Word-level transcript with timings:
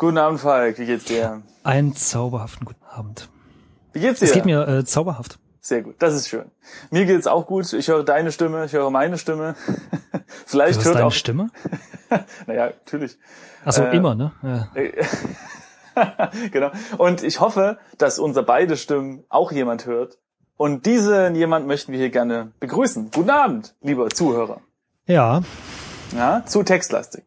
Guten 0.00 0.16
Abend, 0.16 0.40
Falk. 0.40 0.78
Wie 0.78 0.86
geht's 0.86 1.04
dir? 1.04 1.42
Einen 1.62 1.94
zauberhaften 1.94 2.64
guten 2.64 2.82
Abend. 2.86 3.28
Wie 3.92 4.00
geht's 4.00 4.20
dir? 4.20 4.24
Es 4.24 4.32
geht 4.32 4.46
mir 4.46 4.66
äh, 4.66 4.82
zauberhaft. 4.82 5.38
Sehr 5.60 5.82
gut, 5.82 5.96
das 5.98 6.14
ist 6.14 6.30
schön. 6.30 6.50
Mir 6.90 7.04
geht's 7.04 7.26
auch 7.26 7.46
gut. 7.46 7.70
Ich 7.74 7.88
höre 7.88 8.02
deine 8.02 8.32
Stimme, 8.32 8.64
ich 8.64 8.72
höre 8.72 8.88
meine 8.90 9.18
Stimme. 9.18 9.56
Vielleicht 10.46 10.78
das 10.78 10.86
hört 10.86 10.94
deine 10.94 11.06
auch. 11.08 11.12
Stimme? 11.12 11.50
naja, 12.46 12.68
natürlich. 12.68 13.18
Also 13.62 13.82
Äh, 13.82 13.94
immer, 13.94 14.14
ne? 14.14 14.32
Ja. 14.42 16.30
genau. 16.50 16.70
Und 16.96 17.22
ich 17.22 17.40
hoffe, 17.40 17.76
dass 17.98 18.18
unser 18.18 18.42
beide 18.42 18.78
Stimmen 18.78 19.24
auch 19.28 19.52
jemand 19.52 19.84
hört. 19.84 20.16
Und 20.56 20.86
diesen 20.86 21.34
jemand 21.34 21.66
möchten 21.66 21.92
wir 21.92 21.98
hier 21.98 22.08
gerne 22.08 22.52
begrüßen. 22.58 23.10
Guten 23.14 23.28
Abend, 23.28 23.74
lieber 23.82 24.08
Zuhörer. 24.08 24.62
ja, 25.04 25.42
Ja, 26.16 26.42
zu 26.46 26.62
textlastig. 26.62 27.24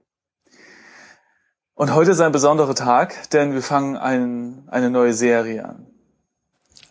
Und 1.76 1.94
heute 1.94 2.12
ist 2.12 2.20
ein 2.20 2.32
besonderer 2.32 2.76
Tag, 2.76 3.30
denn 3.32 3.54
wir 3.54 3.62
fangen 3.64 3.98
ein, 3.98 4.64
eine 4.70 4.90
neue 4.90 5.14
Serie 5.14 5.66
an. 5.66 5.88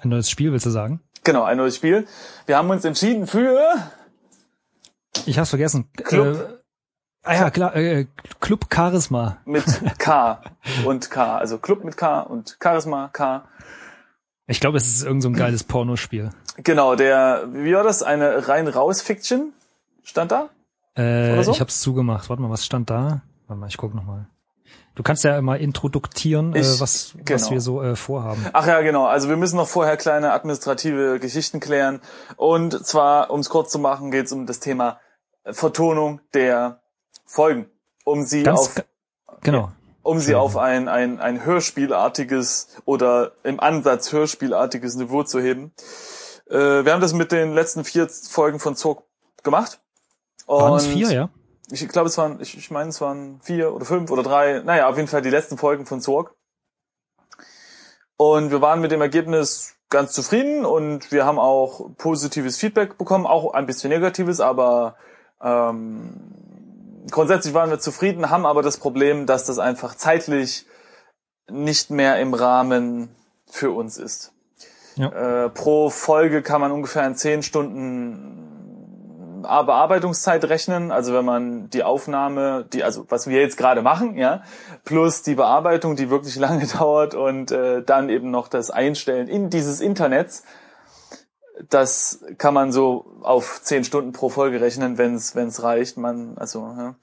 ein 0.01 0.09
neues 0.09 0.29
Spiel, 0.29 0.53
willst 0.53 0.67
du 0.67 0.71
sagen? 0.71 1.01
Genau, 1.25 1.45
ein 1.45 1.57
neues 1.57 1.77
Spiel. 1.77 2.07
Wir 2.47 2.57
haben 2.57 2.69
uns 2.71 2.85
entschieden 2.85 3.27
für 3.29 3.61
Ich 5.25 5.39
hab's 5.39 5.51
vergessen. 5.51 5.89
Club. 5.97 6.37
Äh, 6.37 7.29
ah 7.29 7.35
ja, 7.35 7.51
klar, 7.51 7.77
äh, 7.77 8.07
Club 8.41 8.67
Charisma. 8.75 9.39
mit 9.45 9.65
K 9.99 10.43
und 10.85 11.11
K, 11.11 11.37
also 11.39 11.59
Club 11.59 11.85
mit 11.85 11.97
K 11.97 12.21
und 12.23 12.57
Charisma 12.61 13.09
K. 13.13 13.45
Ich 14.49 14.59
glaube, 14.61 14.79
es 14.79 14.87
ist 14.89 15.05
irgend 15.05 15.23
so 15.23 15.29
ein 15.29 15.35
geiles 15.35 15.63
Pornospiel. 15.63 16.31
Genau, 16.57 16.97
der, 16.97 17.45
wie 17.53 17.73
war 17.73 17.85
das? 17.85 18.03
Eine 18.03 18.49
rein 18.49 18.67
raus 18.67 19.01
Fiction 19.01 19.53
stand 20.03 20.33
da? 20.33 20.49
Äh, 20.97 21.41
so? 21.45 21.53
Ich 21.53 21.61
hab's 21.61 21.81
zugemacht. 21.81 22.29
Warte 22.29 22.43
mal, 22.43 22.51
was 22.51 22.67
stand 22.67 22.91
da? 22.91 23.23
Warte 23.47 23.61
mal, 23.61 23.69
ich 23.69 23.77
guck 23.77 23.95
noch 23.95 24.05
mal. 24.05 24.27
Du 24.95 25.03
kannst 25.03 25.25
ja 25.25 25.41
mal 25.41 25.57
introduktieren, 25.61 26.55
äh, 26.55 26.61
Ich- 26.61 26.81
was, 26.81 27.15
was 27.15 27.25
genau. 27.25 27.51
wir 27.51 27.61
so 27.63 27.83
äh, 27.83 27.97
vorhaben. 27.97 28.45
Ach 28.53 28.67
ja, 28.67 28.81
genau. 28.83 29.07
Also 29.07 29.29
wir 29.29 29.37
müssen 29.37 29.57
noch 29.57 29.69
vorher 29.69 29.97
kleine 29.97 30.33
administrative 30.33 31.19
Geschichten 31.19 31.61
klären. 31.61 32.01
Und 32.37 32.85
zwar, 32.87 33.31
um 33.31 33.41
es 33.41 33.49
kurz 33.49 33.73
zu 33.73 33.79
machen, 33.79 34.11
geht 34.11 34.27
es 34.27 34.33
um 34.33 34.45
das 34.47 34.61
Thema 34.61 35.01
Vertonung 35.45 36.21
der 36.35 36.83
Folgen, 37.25 37.71
um 38.05 38.25
sie 38.25 38.43
Ganz, 38.43 38.61
auf 38.61 38.75
ge- 38.75 38.85
genau. 39.43 39.73
um 40.03 40.19
sie 40.19 40.35
auf 40.35 40.57
ein, 40.59 40.89
ein, 40.89 41.21
ein 41.21 41.45
Hörspielartiges 41.45 42.69
oder 42.85 43.33
im 43.45 43.61
Ansatz 43.61 44.13
Hörspielartiges 44.13 44.95
Niveau 44.97 45.23
zu 45.23 45.41
heben. 45.41 45.73
Äh, 46.51 46.85
wir 46.85 46.93
haben 46.93 47.01
das 47.01 47.13
mit 47.15 47.33
den 47.33 47.55
letzten 47.55 47.85
vier 47.85 48.09
Folgen 48.09 48.59
von 48.61 48.77
Zorg 48.77 49.05
gemacht. 49.43 49.81
Waren 50.47 50.75
es 50.77 50.85
Und 50.87 50.93
vier, 50.93 51.11
ja? 51.13 51.29
Ich 51.73 51.89
glaube, 51.89 52.09
es 52.09 52.19
waren, 52.19 52.39
ich, 52.41 52.57
ich 52.57 52.71
meine, 52.71 52.91
es 52.91 53.01
waren 53.01 53.41
vier 53.43 53.73
oder 53.73 53.87
fünf 53.87 54.11
oder 54.11 54.23
drei. 54.23 54.61
Naja, 54.61 54.89
auf 54.89 54.97
jeden 54.97 55.09
Fall 55.09 55.23
die 55.23 55.31
letzten 55.31 55.57
Folgen 55.57 55.87
von 55.87 56.03
Zorg. 56.03 56.35
Und 58.19 58.51
wir 58.51 58.61
waren 58.61 58.83
mit 58.83 58.93
dem 58.93 59.01
Ergebnis 59.01 59.75
ganz 59.89 60.13
zufrieden 60.13 60.67
und 60.67 61.11
wir 61.13 61.25
haben 61.25 61.39
auch 61.39 61.91
positives 61.97 62.59
Feedback 62.59 62.99
bekommen, 62.99 63.27
auch 63.27 63.55
ein 63.55 63.67
bisschen 63.67 63.91
negatives, 63.91 64.41
aber 64.41 64.97
ähm, 65.43 66.13
grundsätzlich 67.11 67.55
waren 67.55 67.71
wir 67.71 67.79
zufrieden, 67.79 68.31
haben 68.31 68.47
aber 68.47 68.63
das 68.63 68.77
Problem, 68.77 69.27
dass 69.27 69.47
das 69.47 69.59
einfach 69.59 69.95
zeitlich 69.95 70.67
nicht 71.51 71.91
mehr 71.91 72.21
im 72.21 72.35
Rahmen 72.35 73.15
für 73.51 73.71
uns 73.71 73.99
ist. 73.99 74.33
Ja. 74.97 75.47
Äh, 75.47 75.49
pro 75.51 75.91
Folge 75.91 76.43
kann 76.43 76.61
man 76.61 76.71
ungefähr 76.71 77.07
in 77.07 77.17
zehn 77.17 77.43
Stunden 77.43 78.52
Bearbeitungszeit 79.43 80.45
rechnen, 80.45 80.91
also 80.91 81.13
wenn 81.13 81.25
man 81.25 81.71
die 81.71 81.83
Aufnahme, 81.83 82.67
die 82.73 82.85
also 82.85 83.05
was 83.09 83.27
wir 83.27 83.41
jetzt 83.41 83.57
gerade 83.57 83.83
machen, 83.83 84.17
ja, 84.17 84.43
plus 84.85 85.23
die 85.23 85.35
Bearbeitung, 85.35 85.97
die 85.97 86.11
wirklich 86.11 86.37
lange 86.47 86.67
dauert 86.67 87.15
und 87.15 87.51
äh, 87.51 87.83
dann 87.83 88.09
eben 88.09 88.31
noch 88.31 88.49
das 88.49 88.71
Einstellen 88.71 89.29
in 89.29 89.51
dieses 89.51 89.81
Internets, 89.81 90.45
das 91.69 92.25
kann 92.39 92.55
man 92.55 92.73
so 92.73 93.19
auf 93.23 93.61
zehn 93.63 93.85
Stunden 93.85 94.13
pro 94.13 94.31
Folge 94.31 94.61
rechnen, 94.61 94.99
wenn 94.99 95.15
es 95.15 95.35
wenn 95.37 95.49
es 95.49 95.63
reicht. 95.63 95.97
Man 95.97 96.37
also 96.39 96.61
ja. 96.61 96.95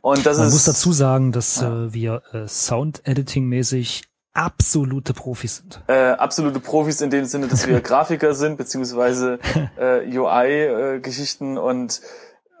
und 0.00 0.24
das 0.26 0.38
Man 0.38 0.48
ist 0.48 0.52
muss 0.54 0.64
dazu 0.64 0.92
sagen, 0.92 1.30
dass 1.32 1.60
Ja. 1.60 1.84
äh, 1.84 1.92
wir 1.92 2.22
äh, 2.32 2.48
Sound-Editing-mäßig 2.48 4.04
absolute 4.34 5.14
Profis 5.14 5.56
sind. 5.56 5.80
äh, 5.88 6.10
absolute 6.12 6.60
Profis 6.60 7.00
in 7.00 7.10
dem 7.10 7.24
Sinne, 7.24 7.48
dass 7.48 7.66
wir 7.66 7.80
Grafiker 7.82 8.34
sind, 8.34 8.56
beziehungsweise 8.56 9.38
äh, 9.76 10.06
UI-Geschichten 10.06 11.58
und 11.58 12.00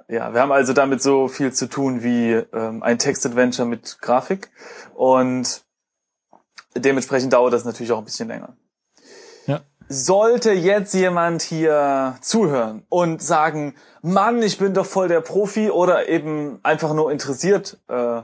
ja, 0.08 0.32
wir 0.32 0.40
haben 0.40 0.52
also 0.52 0.72
damit 0.72 1.02
so 1.02 1.28
viel 1.28 1.52
zu 1.52 1.68
tun 1.68 2.02
wie 2.02 2.32
ähm, 2.32 2.82
ein 2.82 2.98
Text-Adventure 2.98 3.68
mit 3.68 3.98
Grafik 4.00 4.50
und 4.94 5.62
dementsprechend 6.74 7.32
dauert 7.32 7.52
das 7.52 7.64
natürlich 7.64 7.92
auch 7.92 7.98
ein 7.98 8.04
bisschen 8.06 8.28
länger. 8.28 8.56
Ja. 9.46 9.60
Sollte 9.88 10.52
jetzt 10.52 10.94
jemand 10.94 11.42
hier 11.42 12.16
zuhören 12.22 12.84
und 12.88 13.22
sagen, 13.22 13.74
Mann, 14.02 14.42
ich 14.42 14.58
bin 14.58 14.74
doch 14.74 14.86
voll 14.86 15.08
der 15.08 15.20
Profi 15.20 15.70
oder 15.70 16.08
eben 16.08 16.58
einfach 16.62 16.94
nur 16.94 17.12
interessiert 17.12 17.78
äh, 17.88 18.22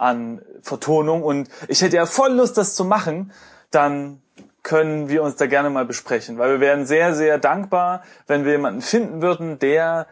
an 0.00 0.42
Vertonung. 0.62 1.22
Und 1.22 1.48
ich 1.68 1.82
hätte 1.82 1.96
ja 1.96 2.06
voll 2.06 2.32
Lust, 2.32 2.56
das 2.56 2.74
zu 2.74 2.84
machen, 2.84 3.32
dann 3.70 4.22
können 4.62 5.08
wir 5.08 5.22
uns 5.22 5.36
da 5.36 5.46
gerne 5.46 5.70
mal 5.70 5.84
besprechen, 5.84 6.38
weil 6.38 6.52
wir 6.52 6.60
wären 6.60 6.84
sehr, 6.86 7.14
sehr 7.14 7.38
dankbar, 7.38 8.02
wenn 8.26 8.44
wir 8.44 8.52
jemanden 8.52 8.82
finden 8.82 9.22
würden, 9.22 9.58
der 9.58 10.06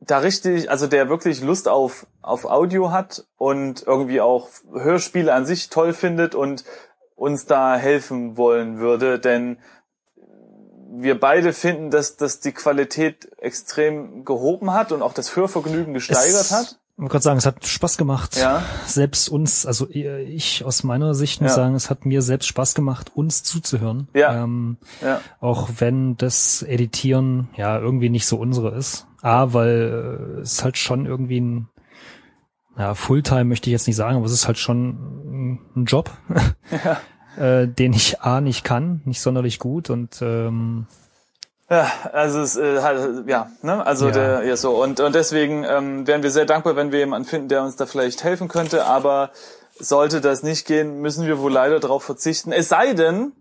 da 0.00 0.18
richtig, 0.18 0.70
also 0.70 0.86
der 0.86 1.08
wirklich 1.08 1.42
Lust 1.42 1.68
auf, 1.68 2.06
auf 2.22 2.46
Audio 2.46 2.90
hat 2.90 3.26
und 3.36 3.82
irgendwie 3.86 4.20
auch 4.20 4.48
Hörspiele 4.72 5.32
an 5.32 5.44
sich 5.44 5.68
toll 5.68 5.92
findet 5.92 6.34
und 6.34 6.64
uns 7.14 7.44
da 7.46 7.76
helfen 7.76 8.36
wollen 8.36 8.78
würde, 8.78 9.18
denn 9.18 9.58
wir 10.92 11.20
beide 11.20 11.52
finden, 11.52 11.90
dass, 11.90 12.16
dass 12.16 12.40
die 12.40 12.52
Qualität 12.52 13.30
extrem 13.38 14.24
gehoben 14.24 14.72
hat 14.72 14.90
und 14.90 15.02
auch 15.02 15.12
das 15.12 15.36
Hörvergnügen 15.36 15.94
gesteigert 15.94 16.40
Es- 16.40 16.50
hat. 16.50 16.78
Ich 17.00 17.02
wollte 17.04 17.12
gerade 17.12 17.22
sagen, 17.24 17.38
es 17.38 17.46
hat 17.46 17.64
Spaß 17.64 17.96
gemacht. 17.96 18.36
Ja. 18.36 18.62
Selbst 18.84 19.30
uns, 19.30 19.64
also 19.64 19.88
ich 19.88 20.66
aus 20.66 20.84
meiner 20.84 21.14
Sicht 21.14 21.40
muss 21.40 21.52
Ja. 21.52 21.56
sagen, 21.56 21.74
es 21.74 21.88
hat 21.88 22.04
mir 22.04 22.20
selbst 22.20 22.46
Spaß 22.48 22.74
gemacht, 22.74 23.12
uns 23.14 23.42
zuzuhören. 23.42 24.08
Ja. 24.12 24.44
Ähm, 24.44 24.76
Ja. 25.00 25.22
auch 25.40 25.70
wenn 25.78 26.18
das 26.18 26.62
Editieren 26.62 27.48
ja 27.56 27.78
irgendwie 27.78 28.10
nicht 28.10 28.26
so 28.26 28.36
unsere 28.36 28.76
ist. 28.76 29.06
A, 29.22 29.54
weil 29.54 30.36
äh, 30.36 30.40
es 30.42 30.62
halt 30.62 30.76
schon 30.76 31.06
irgendwie 31.06 31.40
ein 31.40 31.68
ja, 32.76 32.94
Fulltime 32.94 33.44
möchte 33.46 33.70
ich 33.70 33.72
jetzt 33.72 33.86
nicht 33.86 33.96
sagen, 33.96 34.18
aber 34.18 34.26
es 34.26 34.32
ist 34.32 34.46
halt 34.46 34.58
schon 34.58 35.58
ein 35.74 35.84
Job, 35.86 36.10
äh, 37.38 37.66
den 37.66 37.94
ich 37.94 38.20
A 38.20 38.42
nicht 38.42 38.62
kann, 38.62 39.00
nicht 39.06 39.22
sonderlich 39.22 39.58
gut 39.58 39.88
und 39.88 40.20
ähm, 40.20 40.86
Ja, 41.70 41.86
also 42.12 42.40
es 42.40 42.56
äh, 42.56 42.82
halt, 42.82 43.28
ja, 43.28 43.50
ne, 43.62 43.86
also 43.86 44.06
Ja. 44.06 44.10
der 44.12 44.42
ja 44.42 44.56
so 44.56 44.82
und 44.82 44.98
und 44.98 45.14
deswegen 45.14 45.62
ähm, 45.64 46.06
wären 46.06 46.22
wir 46.24 46.30
sehr 46.32 46.44
dankbar, 46.46 46.74
wenn 46.74 46.90
wir 46.90 46.98
jemanden 46.98 47.28
finden, 47.28 47.48
der 47.48 47.62
uns 47.62 47.76
da 47.76 47.86
vielleicht 47.86 48.24
helfen 48.24 48.48
könnte. 48.48 48.86
Aber 48.86 49.30
sollte 49.78 50.20
das 50.20 50.42
nicht 50.42 50.66
gehen, 50.66 51.00
müssen 51.00 51.26
wir 51.26 51.38
wohl 51.38 51.52
leider 51.52 51.78
darauf 51.78 52.02
verzichten. 52.02 52.50
Es 52.50 52.68
sei 52.68 52.92
denn, 52.94 53.32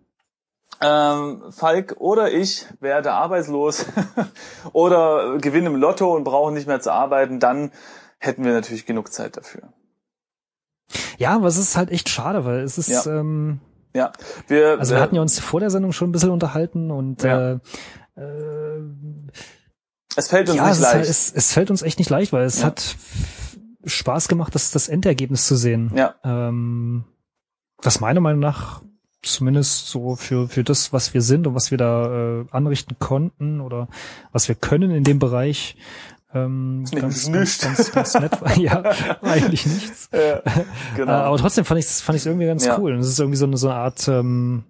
ähm, 0.79 1.43
Falk 1.49 1.95
oder 1.97 2.31
ich 2.31 2.67
werde 2.79 3.11
arbeitslos 3.13 3.85
oder 4.73 5.37
gewinnen 5.39 5.67
im 5.73 5.75
Lotto 5.75 6.15
und 6.15 6.23
brauchen 6.23 6.53
nicht 6.53 6.67
mehr 6.67 6.79
zu 6.79 6.93
arbeiten, 6.93 7.39
dann 7.39 7.71
hätten 8.19 8.45
wir 8.45 8.53
natürlich 8.53 8.85
genug 8.85 9.11
Zeit 9.11 9.37
dafür. 9.37 9.63
ja, 11.17 11.35
aber 11.35 11.47
es 11.47 11.57
ist 11.57 11.75
halt 11.75 11.89
echt 11.91 12.09
schade, 12.09 12.45
weil 12.45 12.59
es 12.59 12.77
ist 12.77 13.05
Ja. 13.05 13.19
ähm, 13.19 13.59
Ja, 13.93 14.11
wir 14.47 14.77
Also 14.79 14.93
wir 14.93 14.99
äh, 14.99 15.01
hatten 15.01 15.15
ja 15.15 15.21
uns 15.21 15.39
vor 15.39 15.59
der 15.59 15.69
Sendung 15.71 15.91
schon 15.93 16.09
ein 16.09 16.11
bisschen 16.11 16.29
unterhalten 16.31 16.91
und 16.91 17.23
Ja. 17.23 17.53
äh, 17.53 17.59
äh, 18.15 18.79
es 20.15 20.27
fällt 20.27 20.49
uns 20.49 20.57
ja, 20.57 20.67
nicht 20.69 20.81
halt, 20.83 20.95
leicht. 20.97 21.09
es, 21.09 21.31
es 21.33 21.53
fällt 21.53 21.69
uns 21.71 21.81
echt 21.81 21.99
nicht 21.99 22.09
leicht, 22.09 22.33
weil 22.33 22.43
es 22.45 22.59
Ja. 22.61 22.67
hat 22.67 22.97
Spaß 23.85 24.27
gemacht, 24.27 24.53
das, 24.55 24.71
das 24.71 24.89
Endergebnis 24.89 25.45
zu 25.47 25.55
sehen. 25.55 25.91
ja, 25.95 26.15
Ähm, 26.23 27.05
was 27.81 27.99
meiner 28.01 28.19
Meinung 28.19 28.41
nach 28.41 28.81
zumindest 29.21 29.87
so 29.87 30.15
für, 30.15 30.47
für 30.47 30.63
das, 30.63 30.91
was 30.93 31.13
wir 31.13 31.21
sind 31.21 31.45
und 31.47 31.53
was 31.55 31.71
wir 31.71 31.77
da 31.77 32.39
äh, 32.41 32.45
anrichten 32.51 32.97
konnten 32.99 33.61
oder 33.61 33.87
was 34.31 34.47
wir 34.47 34.55
können 34.55 34.91
in 34.91 35.03
dem 35.03 35.19
Bereich, 35.19 35.75
ähm, 36.33 36.83
Nee, 36.83 37.01
ganz, 37.01 37.27
nichts. 37.27 37.59
ganz, 37.61 37.91
ganz, 37.91 38.13
ganz 38.13 38.13
nett. 38.15 38.31
Ja, 38.57 38.83
eigentlich 39.21 39.65
nichts. 39.65 40.07
äh, 40.11 40.41
genau. 40.95 41.11
Äh, 41.11 41.15
aber 41.25 41.37
trotzdem 41.37 41.65
fand 41.65 41.79
ich 41.79 41.85
es 41.85 42.01
fand 42.01 42.15
ich's 42.17 42.25
irgendwie 42.25 42.45
ganz 42.45 42.65
Ja. 42.65 42.77
cool. 42.79 42.93
Und 42.93 42.99
es 42.99 43.07
ist 43.09 43.19
irgendwie 43.19 43.37
so 43.37 43.45
eine, 43.45 43.57
so 43.57 43.69
eine 43.69 43.77
Art, 43.79 44.07
ähm, 44.07 44.63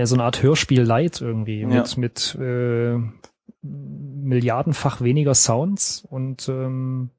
ja, 0.00 0.06
so 0.06 0.14
eine 0.16 0.24
Art 0.24 0.42
Hörspiel 0.42 0.82
Light 0.82 1.20
irgendwie 1.20 1.60
Ja. 1.60 1.66
mit, 1.68 1.96
mit 1.96 2.34
äh, 2.40 2.98
milliardenfach 3.62 5.00
weniger 5.00 5.34
Sounds 5.34 6.04
und 6.08 6.48
ähm, 6.48 7.10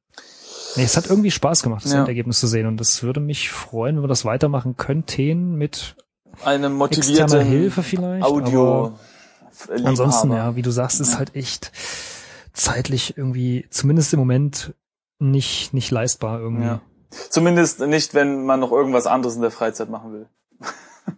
nee, 0.75 0.83
es 0.83 0.97
hat 0.97 1.07
irgendwie 1.09 1.31
Spaß 1.31 1.63
gemacht, 1.63 1.85
das 1.85 1.93
Ja. 1.93 1.99
Endergebnis 1.99 2.39
zu 2.39 2.47
sehen. 2.47 2.67
Und 2.67 2.77
das 2.77 3.03
würde 3.03 3.19
mich 3.19 3.49
freuen, 3.51 3.95
wenn 3.97 4.03
wir 4.03 4.07
das 4.07 4.25
weitermachen 4.25 4.75
könnten 4.77 5.55
mit 5.55 5.95
Eine 6.43 6.67
externer 6.67 6.69
motivierte 6.69 7.43
Hilfe 7.43 7.83
vielleicht. 7.83 8.23
Audio. 8.25 8.93
ansonsten, 9.83 10.31
ja, 10.31 10.55
wie 10.55 10.61
du 10.61 10.71
sagst, 10.71 10.99
ist 11.01 11.11
Ja. 11.13 11.17
halt 11.19 11.35
echt 11.35 11.71
zeitlich 12.53 13.17
irgendwie, 13.17 13.65
zumindest 13.69 14.13
im 14.13 14.19
Moment, 14.19 14.73
nicht, 15.19 15.73
nicht 15.73 15.91
leistbar 15.91 16.39
irgendwie. 16.39 16.65
Ja. 16.65 16.81
Zumindest 17.29 17.79
nicht, 17.81 18.13
wenn 18.15 18.45
man 18.45 18.59
noch 18.61 18.71
irgendwas 18.71 19.05
anderes 19.05 19.35
in 19.35 19.41
der 19.41 19.51
Freizeit 19.51 19.89
machen 19.89 20.13
will. 20.13 20.25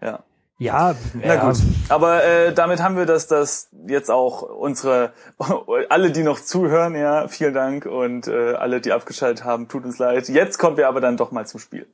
ja. 0.00 0.22
Ja, 0.58 0.94
Na 1.14 1.36
gut. 1.36 1.56
Aber 1.88 2.24
äh, 2.24 2.54
damit 2.54 2.80
haben 2.80 2.96
wir 2.96 3.06
das, 3.06 3.26
das 3.26 3.68
jetzt 3.86 4.10
auch 4.10 4.42
unsere, 4.42 5.12
alle, 5.88 6.12
die 6.12 6.22
noch 6.22 6.40
zuhören, 6.40 6.94
ja, 6.94 7.26
vielen 7.28 7.54
Dank 7.54 7.86
und 7.86 8.28
äh, 8.28 8.54
alle, 8.54 8.80
die 8.80 8.92
abgeschaltet 8.92 9.44
haben, 9.44 9.68
tut 9.68 9.84
uns 9.84 9.98
leid. 9.98 10.28
Jetzt 10.28 10.58
kommen 10.58 10.76
wir 10.76 10.88
aber 10.88 11.00
dann 11.00 11.16
doch 11.16 11.32
mal 11.32 11.46
zum 11.46 11.58
Spiel. 11.58 11.86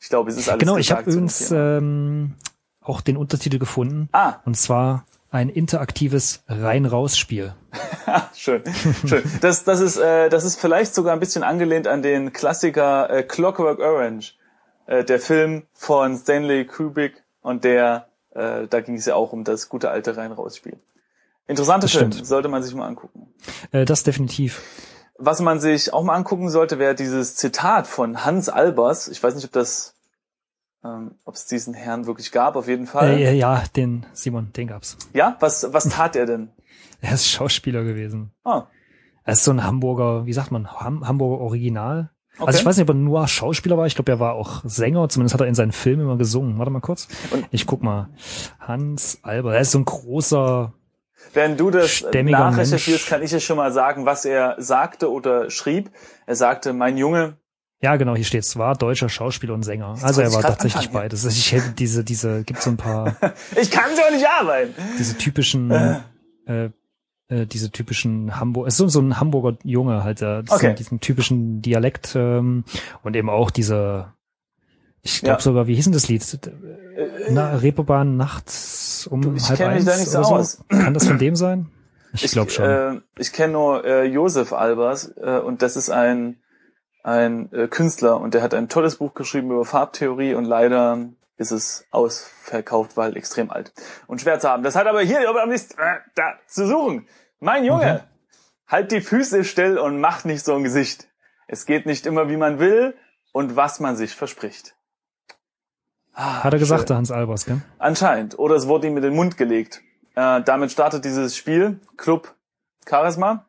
Ich 0.00 0.08
glaube, 0.08 0.30
es 0.30 0.36
ist 0.36 0.48
alles 0.48 0.60
Genau, 0.60 0.76
ich 0.76 0.90
habe 0.90 1.02
übrigens 1.08 1.50
ähm, 1.50 2.34
auch 2.80 3.00
den 3.00 3.16
Untertitel 3.16 3.58
gefunden. 3.58 4.08
Ah, 4.12 4.36
Und 4.44 4.56
zwar 4.56 5.04
ein 5.30 5.48
interaktives 5.48 6.42
Rein-Raus-Spiel. 6.48 7.54
schön, 8.34 8.62
schön. 9.06 9.22
Das, 9.40 9.62
das 9.62 9.80
ist, 9.80 9.96
äh, 9.98 10.28
das 10.28 10.44
ist 10.44 10.60
vielleicht 10.60 10.94
sogar 10.94 11.12
ein 11.12 11.20
bisschen 11.20 11.44
angelehnt 11.44 11.86
an 11.86 12.02
den 12.02 12.32
Klassiker 12.32 13.08
äh, 13.10 13.22
Clockwork 13.22 13.78
Orange, 13.78 14.34
äh, 14.90 15.04
der 15.04 15.20
Film 15.20 15.62
von 15.72 16.16
Stanley 16.18 16.66
Kubrick 16.66 17.22
und 17.42 17.62
der, 17.62 18.08
äh, 18.34 18.66
da 18.66 18.80
ging 18.80 18.96
es 18.96 19.06
ja 19.06 19.14
auch 19.14 19.32
um 19.32 19.44
das 19.44 19.68
gute 19.68 19.88
alte 19.90 20.16
Rein-Raus-Spiel. 20.16 20.78
Interessanter 21.46 21.86
Das 21.86 21.96
Film, 21.96 22.12
sollte 22.12 22.48
man 22.48 22.62
sich 22.62 22.74
mal 22.74 22.86
angucken. 22.86 23.32
Äh, 23.70 23.84
das 23.84 24.02
definitiv. 24.02 24.62
Was 25.16 25.40
man 25.40 25.60
sich 25.60 25.92
auch 25.92 26.02
mal 26.02 26.14
angucken 26.16 26.50
sollte, 26.50 26.78
wäre 26.78 26.94
dieses 26.94 27.36
Zitat 27.36 27.86
von 27.86 28.24
Hans 28.24 28.48
Albers. 28.48 29.06
Ich 29.08 29.22
weiß 29.22 29.34
nicht, 29.36 29.44
ob 29.44 29.52
das, 29.52 29.94
ähm, 30.84 31.12
ob 31.24 31.34
es 31.34 31.46
diesen 31.46 31.72
Herrn 31.74 32.06
wirklich 32.06 32.32
gab, 32.32 32.56
auf 32.56 32.66
jeden 32.68 32.86
Fall. 32.86 33.10
Äh, 33.18 33.34
ja, 33.34 33.62
den 33.76 34.06
Simon, 34.12 34.52
den 34.54 34.66
gab's. 34.66 34.96
Ja, 35.12 35.36
was, 35.40 35.72
was 35.72 35.88
tat 35.88 36.16
er 36.16 36.26
denn? 36.26 36.50
Er 37.02 37.14
ist 37.14 37.28
Schauspieler 37.28 37.82
gewesen. 37.82 38.30
Ah, 38.44 38.64
Er 39.24 39.32
ist 39.32 39.44
so 39.44 39.50
ein 39.52 39.64
Hamburger, 39.64 40.26
wie 40.26 40.34
sagt 40.34 40.50
man, 40.50 40.70
Ham 40.70 41.06
Hamburger 41.08 41.40
Original. 41.42 42.10
Okay. 42.40 42.46
Also 42.46 42.58
ich 42.60 42.66
weiß 42.66 42.76
nicht, 42.76 42.82
ob 42.88 42.90
er 42.90 42.94
nur 42.98 43.28
Schauspieler 43.28 43.76
war. 43.76 43.86
Ich 43.86 43.94
glaube, 43.94 44.10
er 44.12 44.18
war 44.20 44.32
auch 44.34 44.62
Sänger. 44.64 45.08
Zumindest 45.08 45.34
hat 45.34 45.40
er 45.40 45.46
in 45.46 45.54
seinen 45.54 45.72
Filmen 45.72 46.02
immer 46.02 46.16
gesungen. 46.16 46.58
Warte 46.58 46.70
mal 46.70 46.80
kurz. 46.80 47.06
Und- 47.30 47.46
ich 47.50 47.66
guck 47.66 47.82
mal. 47.82 48.08
Hans 48.58 49.18
Albert. 49.22 49.54
Er 49.54 49.60
ist 49.60 49.72
so 49.72 49.78
ein 49.78 49.84
großer. 49.84 50.72
Während 51.34 51.60
du 51.60 51.70
das 51.70 52.02
nachrecherchierst, 52.12 53.06
kann 53.06 53.22
ich 53.22 53.30
ja 53.30 53.40
schon 53.40 53.56
mal 53.58 53.72
sagen, 53.72 54.06
was 54.06 54.24
er 54.24 54.56
sagte 54.58 55.10
oder 55.12 55.50
schrieb. 55.50 55.90
Er 56.26 56.34
sagte, 56.34 56.72
mein 56.72 56.96
Junge, 56.96 57.36
Ja, 57.82 57.96
genau. 57.96 58.14
Hier 58.16 58.24
steht's. 58.24 58.56
War 58.56 58.74
deutscher 58.74 59.08
Schauspieler 59.08 59.54
und 59.54 59.62
Sänger. 59.62 59.92
Jetzt 59.94 60.04
Also 60.04 60.22
er 60.22 60.32
war 60.32 60.42
tatsächlich 60.42 60.76
anfangen, 60.88 60.94
beides. 60.94 61.24
Also 61.24 61.36
ich 61.36 61.52
hätte 61.52 61.70
diese, 61.72 62.04
diese, 62.04 62.42
gibt 62.44 62.60
so 62.62 62.70
ein 62.70 62.76
paar, 62.76 63.16
ich 63.60 63.70
kann 63.70 63.90
so 63.94 64.14
nicht 64.14 64.26
arbeiten. 64.28 64.74
diese 64.98 65.16
typischen, 65.16 65.70
äh, 66.46 66.70
äh, 67.30 67.46
diese 67.46 67.70
typischen 67.70 68.38
Hamburg, 68.38 68.66
ist 68.68 68.76
so, 68.76 68.88
so 68.88 69.00
ein 69.00 69.18
Hamburger 69.18 69.56
Junge 69.64 70.04
halt, 70.04 70.20
äh, 70.22 70.42
diesen, 70.42 70.54
Okay. 70.54 70.74
diesen 70.74 71.00
typischen 71.00 71.62
Dialekt 71.62 72.14
ähm, 72.16 72.64
und 73.02 73.16
eben 73.16 73.30
auch 73.30 73.50
diese, 73.50 74.12
ich 75.02 75.20
glaube 75.22 75.38
Ja. 75.38 75.40
sogar, 75.40 75.66
wie 75.66 75.74
hieß 75.74 75.84
denn 75.84 75.92
das 75.94 76.08
Lied? 76.08 76.22
Na, 77.30 77.56
Reeperbahn 77.56 78.16
nachts 78.16 79.06
um 79.06 79.22
Du, 79.22 79.32
ich 79.34 79.48
halb 79.48 79.56
kenn 79.58 79.68
mich 79.68 79.76
eins 79.78 79.84
da 79.86 79.96
nicht 79.96 80.10
so 80.10 80.18
oder 80.18 80.26
so. 80.26 80.34
aus. 80.34 80.64
Kann 80.68 80.92
das 80.94 81.06
von 81.06 81.18
dem 81.18 81.36
sein? 81.36 81.70
Ich, 82.12 82.32
glaube 82.32 82.50
schon. 82.50 82.64
Äh, 82.68 83.00
ich 83.18 83.32
kenne 83.32 83.52
nur 83.54 83.84
äh, 83.84 84.04
Josef 84.04 84.52
Albers 84.52 85.12
äh, 85.16 85.38
und 85.38 85.62
das 85.62 85.76
ist 85.76 85.90
ein 85.90 86.36
ein 87.02 87.50
äh, 87.52 87.66
Künstler 87.68 88.20
und 88.20 88.34
der 88.34 88.42
hat 88.42 88.52
ein 88.52 88.68
tolles 88.68 88.96
Buch 88.96 89.14
geschrieben 89.14 89.50
über 89.50 89.64
Farbtheorie 89.64 90.34
und 90.34 90.44
leider 90.44 90.98
ist 91.40 91.50
es 91.50 91.86
ausverkauft, 91.90 92.96
weil 92.98 93.16
extrem 93.16 93.50
alt 93.50 93.72
und 94.06 94.20
schwer 94.20 94.38
zu 94.38 94.48
haben. 94.50 94.62
Das 94.62 94.76
hat 94.76 94.86
aber 94.86 95.00
hier 95.00 95.26
aber 95.28 95.46
nicht 95.46 95.72
äh, 95.78 95.96
da 96.14 96.34
zu 96.46 96.66
suchen. 96.66 97.08
Mein 97.40 97.64
Junge, 97.64 98.04
halt 98.68 98.92
die 98.92 99.00
Füße 99.00 99.44
still 99.44 99.78
und 99.78 100.00
mach 100.00 100.24
nicht 100.24 100.44
so 100.44 100.54
ein 100.54 100.62
Gesicht. 100.62 101.08
Es 101.48 101.64
geht 101.64 101.86
nicht 101.86 102.04
immer, 102.04 102.28
wie 102.28 102.36
man 102.36 102.58
will 102.58 102.94
und 103.32 103.56
was 103.56 103.80
man 103.80 103.96
sich 103.96 104.14
verspricht. 104.14 104.76
Ah, 106.12 106.44
Hat 106.44 106.52
er 106.52 106.58
gesagt, 106.58 106.82
schön. 106.82 106.86
der 106.88 106.96
Hans 106.98 107.10
Albers, 107.10 107.46
gell? 107.46 107.62
Anscheinend. 107.78 108.38
Oder 108.38 108.56
es 108.56 108.66
wurde 108.68 108.86
ihm 108.88 108.96
in 108.98 109.02
den 109.02 109.14
Mund 109.14 109.38
gelegt. 109.38 109.80
Äh, 110.16 110.42
damit 110.42 110.70
startet 110.70 111.04
dieses 111.06 111.36
Spiel, 111.36 111.80
Club 111.96 112.34
Charisma. 112.86 113.46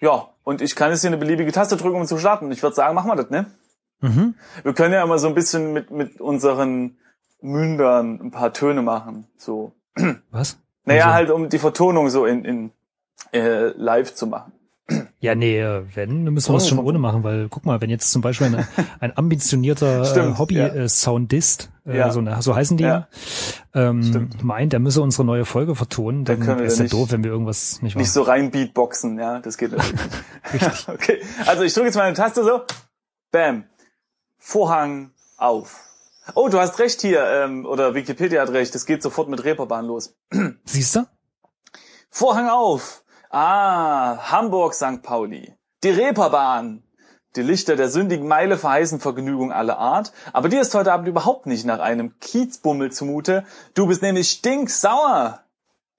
Ja, 0.00 0.30
und 0.42 0.62
ich 0.62 0.74
kann 0.74 0.90
jetzt 0.90 1.02
hier 1.02 1.10
eine 1.10 1.18
beliebige 1.18 1.52
Taste 1.52 1.76
drücken, 1.76 2.00
um 2.00 2.06
zu 2.06 2.16
starten. 2.18 2.50
Ich 2.50 2.62
würde 2.62 2.74
sagen, 2.74 2.94
machen 2.94 3.10
wir 3.10 3.16
das, 3.16 3.28
ne? 3.30 3.46
Mhm. 4.02 4.34
Wir 4.62 4.72
können 4.74 4.92
ja 4.92 5.02
immer 5.02 5.18
so 5.18 5.28
ein 5.28 5.34
bisschen 5.34 5.72
mit, 5.72 5.90
mit 5.90 6.20
unseren 6.20 6.96
Mündern 7.40 8.20
ein 8.20 8.30
paar 8.30 8.52
Töne 8.52 8.82
machen. 8.82 9.26
So. 9.38 9.72
Was? 10.30 10.58
Naja, 10.84 11.04
Also- 11.06 11.14
halt 11.14 11.30
um 11.30 11.48
die 11.48 11.58
Vertonung 11.58 12.10
so 12.10 12.26
in, 12.26 12.44
in 12.44 12.70
äh, 13.32 13.68
live 13.76 14.14
zu 14.14 14.26
machen. 14.26 14.52
Ja, 15.20 15.34
nee, 15.36 15.58
äh, 15.60 15.84
wenn, 15.94 16.24
dann 16.24 16.34
müssen 16.34 16.52
wir 16.52 16.56
es 16.58 16.68
schon 16.68 16.78
Ohne- 16.80 16.98
machen, 16.98 17.22
weil 17.22 17.48
guck 17.48 17.64
mal, 17.64 17.80
wenn 17.80 17.88
jetzt 17.88 18.10
zum 18.10 18.20
Beispiel 18.20 18.48
eine, 18.48 18.66
ein 19.00 19.16
ambitionierter 19.16 20.02
äh, 20.02 20.16
ja. 20.16 20.38
Hobby-Soundist, 20.38 21.70
äh, 21.86 21.96
Ja. 21.98 22.10
so, 22.10 22.22
so 22.40 22.54
heißen 22.56 22.76
die, 22.76 22.84
Ja. 22.84 23.06
ähm, 23.74 24.02
Stimmt. 24.02 24.42
meint, 24.42 24.74
er 24.74 24.80
müsse 24.80 25.00
unsere 25.00 25.24
neue 25.24 25.44
Folge 25.44 25.76
vertonen, 25.76 26.24
dann 26.24 26.44
wir 26.44 26.58
ist 26.64 26.78
ja 26.80 26.86
doof, 26.86 27.12
wenn 27.12 27.22
wir 27.24 27.30
irgendwas 27.30 27.80
nicht 27.80 27.94
machen. 27.94 28.02
Nicht 28.02 28.12
so 28.12 28.22
rein 28.22 28.50
Beatboxen, 28.50 29.18
ja, 29.18 29.38
das 29.38 29.56
geht 29.56 29.70
natürlich 29.76 30.00
nicht. 30.52 30.88
okay, 30.88 31.18
also 31.46 31.62
ich 31.62 31.72
drücke 31.72 31.86
jetzt 31.86 31.96
meine 31.96 32.14
Taste 32.14 32.42
so. 32.44 32.62
Bam. 33.30 33.64
Vorhang 34.44 35.12
auf. 35.36 35.88
Oh, 36.34 36.48
du 36.48 36.58
hast 36.58 36.80
recht 36.80 37.00
hier, 37.00 37.24
ähm, 37.24 37.64
oder 37.64 37.94
Wikipedia 37.94 38.42
hat 38.42 38.50
recht, 38.50 38.74
es 38.74 38.86
geht 38.86 39.00
sofort 39.00 39.28
mit 39.28 39.44
Reeperbahn 39.44 39.86
los. 39.86 40.16
Siehst 40.64 40.96
du? 40.96 41.06
Vorhang 42.10 42.48
auf. 42.48 43.04
Ah, 43.30 44.30
Hamburg, 44.32 44.74
St. 44.74 45.00
Pauli. 45.02 45.56
Die 45.84 45.90
Reeperbahn. 45.90 46.82
Die 47.36 47.42
Lichter 47.42 47.76
der 47.76 47.88
sündigen 47.88 48.26
Meile 48.26 48.58
verheißen 48.58 48.98
Vergnügung 48.98 49.52
aller 49.52 49.78
Art, 49.78 50.12
aber 50.32 50.48
dir 50.48 50.60
ist 50.60 50.74
heute 50.74 50.92
Abend 50.92 51.06
überhaupt 51.06 51.46
nicht 51.46 51.64
nach 51.64 51.78
einem 51.78 52.18
Kiezbummel 52.18 52.90
zumute. 52.90 53.46
Du 53.74 53.86
bist 53.86 54.02
nämlich 54.02 54.28
stinksauer. 54.28 55.44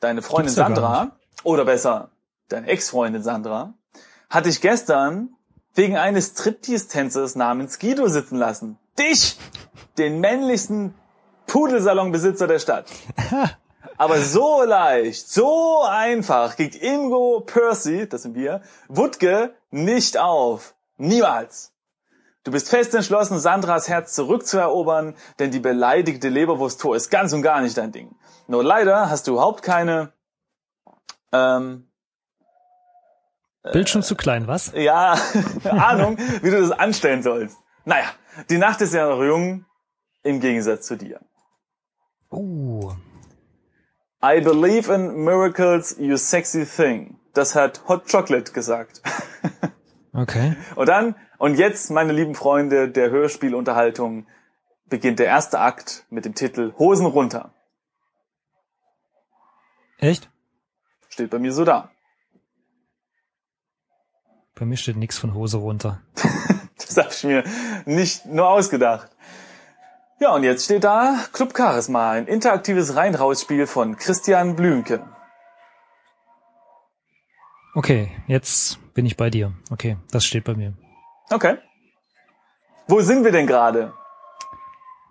Deine 0.01 0.21
Freundin 0.21 0.53
Sandra, 0.53 1.17
oder 1.43 1.63
besser, 1.63 2.11
deine 2.49 2.67
Ex-Freundin 2.67 3.23
Sandra, 3.23 3.73
hat 4.29 4.45
dich 4.45 4.59
gestern 4.59 5.33
wegen 5.73 5.97
eines 5.97 6.29
Striptease-Tänzers 6.29 7.35
namens 7.35 7.79
Guido 7.79 8.07
sitzen 8.07 8.37
lassen. 8.37 8.77
Dich, 8.97 9.37
den 9.97 10.19
männlichsten 10.19 10.93
Pudelsalonbesitzer 11.47 12.47
der 12.47 12.59
Stadt. 12.59 12.87
Aber 13.97 14.19
so 14.19 14.63
leicht, 14.63 15.29
so 15.29 15.83
einfach 15.83 16.55
kriegt 16.55 16.75
Ingo 16.75 17.41
Percy, 17.41 18.07
das 18.07 18.23
sind 18.23 18.35
wir, 18.35 18.61
Wutke 18.87 19.53
nicht 19.71 20.17
auf. 20.17 20.75
Niemals. 20.97 21.73
Du 22.43 22.51
bist 22.51 22.69
fest 22.69 22.93
entschlossen, 22.93 23.39
Sandras 23.39 23.87
Herz 23.87 24.13
zurückzuerobern, 24.13 25.15
denn 25.39 25.51
die 25.51 25.59
beleidigte 25.59 26.27
Leberwursttor 26.27 26.95
ist 26.95 27.09
ganz 27.09 27.31
und 27.33 27.41
gar 27.41 27.61
nicht 27.61 27.77
dein 27.77 27.91
Ding. 27.91 28.15
Nur 28.47 28.63
leider 28.63 29.09
hast 29.09 29.27
du 29.27 29.33
überhaupt 29.33 29.63
keine, 29.63 30.11
ähm, 31.31 31.87
Bild 33.71 33.89
schon 33.89 34.03
zu 34.03 34.15
klein, 34.15 34.47
was? 34.47 34.73
ja, 34.75 35.17
Ahnung, 35.63 36.17
wie 36.41 36.49
du 36.49 36.59
das 36.59 36.71
anstellen 36.71 37.23
sollst. 37.23 37.57
Naja, 37.85 38.05
die 38.49 38.57
Nacht 38.57 38.81
ist 38.81 38.93
ja 38.93 39.07
noch 39.07 39.23
jung, 39.23 39.65
im 40.23 40.39
Gegensatz 40.39 40.85
zu 40.85 40.97
dir. 40.97 41.21
Oh, 42.29 42.93
I 44.23 44.41
believe 44.41 44.93
in 44.93 45.23
miracles, 45.23 45.95
you 45.99 46.17
sexy 46.17 46.65
thing. 46.65 47.19
Das 47.33 47.55
hat 47.55 47.87
Hot 47.87 48.09
Chocolate 48.09 48.51
gesagt. 48.51 49.01
okay. 50.13 50.55
Und 50.75 50.87
dann, 50.87 51.15
und 51.37 51.55
jetzt, 51.55 51.89
meine 51.91 52.13
lieben 52.13 52.35
Freunde 52.35 52.89
der 52.89 53.11
Hörspielunterhaltung, 53.11 54.25
beginnt 54.85 55.19
der 55.19 55.27
erste 55.27 55.59
Akt 55.59 56.05
mit 56.09 56.25
dem 56.25 56.35
Titel 56.35 56.73
Hosen 56.77 57.05
runter. 57.05 57.53
Echt? 59.97 60.29
Steht 61.09 61.29
bei 61.29 61.39
mir 61.39 61.51
so 61.51 61.65
da. 61.65 61.92
Bei 64.55 64.65
mir 64.65 64.77
steht 64.77 64.97
nichts 64.97 65.17
von 65.17 65.33
Hose 65.33 65.57
runter. 65.57 66.01
Das 66.85 66.97
habe 66.97 67.09
ich 67.13 67.23
mir 67.23 67.43
nicht 67.85 68.25
nur 68.25 68.47
ausgedacht. 68.49 69.09
Ja, 70.19 70.33
und 70.35 70.43
jetzt 70.43 70.65
steht 70.65 70.83
da 70.83 71.17
Club 71.31 71.53
Charisma, 71.57 72.11
ein 72.11 72.27
interaktives 72.27 72.95
Rein-Raus-Spiel 72.95 73.67
von 73.67 73.95
Christian 73.95 74.55
Blümke. 74.55 75.03
Okay, 77.73 78.11
jetzt 78.27 78.79
bin 78.93 79.05
ich 79.05 79.17
bei 79.17 79.29
dir. 79.29 79.53
Okay, 79.71 79.97
das 80.11 80.25
steht 80.25 80.43
bei 80.43 80.53
mir. 80.55 80.73
Okay. 81.31 81.57
Wo 82.87 82.99
sind 83.01 83.23
wir 83.23 83.31
denn 83.31 83.47
gerade? 83.47 83.93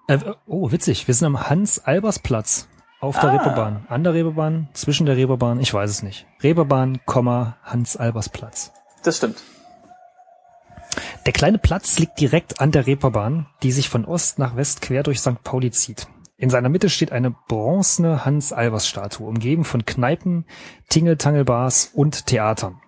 Äh, 0.08 0.18
oh, 0.46 0.70
witzig. 0.70 1.08
Wir 1.08 1.14
sind 1.14 1.26
am 1.26 1.48
Hans-Albers-Platz 1.48 2.68
auf 3.00 3.18
der 3.18 3.30
Ah. 3.30 3.32
Reeperbahn. 3.32 3.86
An 3.88 4.04
der 4.04 4.14
Reeperbahn, 4.14 4.68
zwischen 4.74 5.06
der 5.06 5.16
Reeperbahn, 5.16 5.58
ich 5.58 5.72
weiß 5.72 5.90
es 5.90 6.02
nicht. 6.02 6.26
Reeperbahn, 6.42 7.00
Komma, 7.06 7.56
Hans-Albers-Platz. 7.64 8.72
Das 9.02 9.18
stimmt. 9.18 9.42
Der 11.26 11.32
kleine 11.32 11.58
Platz 11.58 11.98
liegt 11.98 12.20
direkt 12.20 12.60
an 12.60 12.72
der 12.72 12.86
Reeperbahn, 12.86 13.46
die 13.62 13.72
sich 13.72 13.88
von 13.88 14.04
Ost 14.04 14.38
nach 14.38 14.56
West 14.56 14.82
quer 14.82 15.02
durch 15.02 15.20
St. 15.20 15.42
Pauli 15.44 15.70
zieht. 15.70 16.08
In 16.36 16.50
seiner 16.50 16.68
Mitte 16.68 16.88
steht 16.88 17.12
eine 17.12 17.30
bronzene 17.30 18.24
Hans-Albers-Statue, 18.24 19.28
umgeben 19.28 19.64
von 19.64 19.84
Kneipen, 19.84 20.44
Tingeltangelbars 20.88 21.90
und 21.94 22.26
Theatern. 22.26 22.80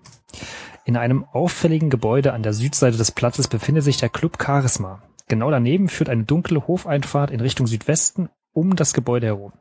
In 0.85 0.97
einem 0.97 1.25
auffälligen 1.25 1.89
Gebäude 1.89 2.33
an 2.33 2.43
der 2.43 2.53
Südseite 2.53 2.97
des 2.97 3.13
Platzes 3.13 3.47
befindet 3.47 3.85
sich 3.85 3.97
der 3.97 4.09
Club 4.09 4.43
Charisma. 4.43 5.03
Genau 5.29 5.51
daneben 5.51 5.89
führt 5.89 6.11
eine 6.11 6.25
dunkle 6.25 6.67
Hofeinfahrt 6.67 7.31
in 7.31 7.41
Richtung 7.41 7.67
Südwesten 7.69 8.29
um 8.53 8.77
das 8.77 8.93
Gebäude 8.93 9.27
herum. 9.27 9.53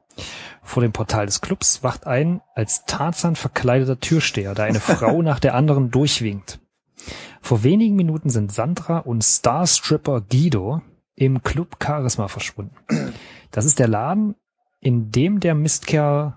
Vor 0.61 0.81
dem 0.81 0.91
Portal 0.91 1.25
des 1.25 1.41
Clubs 1.41 1.83
wacht 1.83 2.07
ein 2.07 2.41
als 2.55 2.85
Tarzan 2.85 3.35
verkleideter 3.35 3.99
Türsteher, 3.99 4.55
der 4.55 4.65
eine 4.65 4.79
Frau 4.79 5.21
nach 5.23 5.39
der 5.39 5.55
anderen 5.55 5.91
durchwinkt. 5.91 6.59
Vor 7.41 7.63
wenigen 7.63 7.95
Minuten 7.95 8.29
sind 8.29 8.51
Sandra 8.51 8.99
und 8.99 9.23
Starstripper 9.23 10.21
Guido 10.21 10.81
im 11.15 11.43
Club 11.43 11.77
Charisma 11.83 12.27
verschwunden. 12.27 12.75
Das 13.51 13.65
ist 13.65 13.79
der 13.79 13.87
Laden, 13.87 14.35
in 14.79 15.11
dem 15.11 15.39
der 15.39 15.53
Mistkerl 15.53 16.35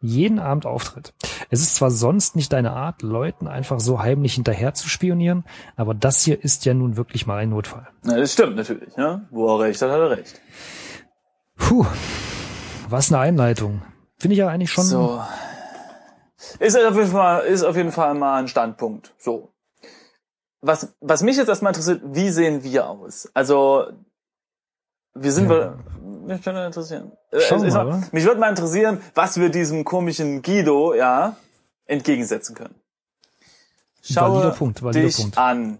jeden 0.00 0.38
Abend 0.38 0.66
auftritt. 0.66 1.14
Es 1.50 1.60
ist 1.60 1.76
zwar 1.76 1.90
sonst 1.90 2.36
nicht 2.36 2.52
deine 2.52 2.72
Art, 2.72 3.02
Leuten 3.02 3.48
einfach 3.48 3.80
so 3.80 4.00
heimlich 4.00 4.34
hinterher 4.34 4.74
zu 4.74 4.88
spionieren, 4.88 5.44
aber 5.76 5.94
das 5.94 6.22
hier 6.22 6.42
ist 6.44 6.66
ja 6.66 6.74
nun 6.74 6.96
wirklich 6.96 7.26
mal 7.26 7.38
ein 7.38 7.50
Notfall. 7.50 7.88
Na, 8.02 8.16
das 8.16 8.34
stimmt 8.34 8.56
natürlich, 8.56 8.96
ne? 8.96 9.26
Wo 9.30 9.48
er 9.48 9.60
recht 9.60 9.80
hat, 9.80 9.90
hat 9.90 9.98
er 9.98 10.10
recht. 10.10 10.40
Puh, 11.56 11.86
was 12.94 13.12
eine 13.12 13.20
Einleitung. 13.20 13.82
Finde 14.18 14.34
ich 14.34 14.38
ja 14.38 14.48
eigentlich 14.48 14.70
schon. 14.70 14.84
So. 14.84 15.20
Ist 16.58 16.76
auf 16.76 16.94
jeden 16.96 17.10
Fall, 17.10 17.44
ist 17.46 17.62
auf 17.64 17.76
jeden 17.76 17.92
Fall 17.92 18.14
mal 18.14 18.38
ein 18.38 18.48
Standpunkt. 18.48 19.12
So. 19.18 19.50
Was, 20.60 20.94
was 21.00 21.22
mich 21.22 21.36
jetzt 21.36 21.48
erstmal 21.48 21.70
interessiert, 21.70 22.00
wie 22.04 22.30
sehen 22.30 22.62
wir 22.62 22.88
aus? 22.88 23.28
Also, 23.34 23.86
wie 25.14 25.30
sind 25.30 25.50
Ja. 25.50 25.50
wir, 25.50 25.78
mich 26.26 26.44
würde 26.46 26.64
interessieren. 26.66 27.12
Äh, 27.30 27.38
wir 27.38 27.64
ich 27.68 27.74
mal, 27.74 27.86
oder? 27.86 28.02
mich 28.12 28.24
würde 28.24 28.40
mal 28.40 28.48
interessieren, 28.48 29.00
was 29.14 29.38
wir 29.38 29.50
diesem 29.50 29.84
komischen 29.84 30.42
Guido, 30.42 30.94
ja, 30.94 31.36
entgegensetzen 31.86 32.54
können. 32.54 32.74
Schaue 34.02 34.36
Valider 34.38 34.50
Punkt, 34.54 34.82
valider 34.82 35.06
dich 35.06 35.16
Punkt. 35.16 35.38
an. 35.38 35.78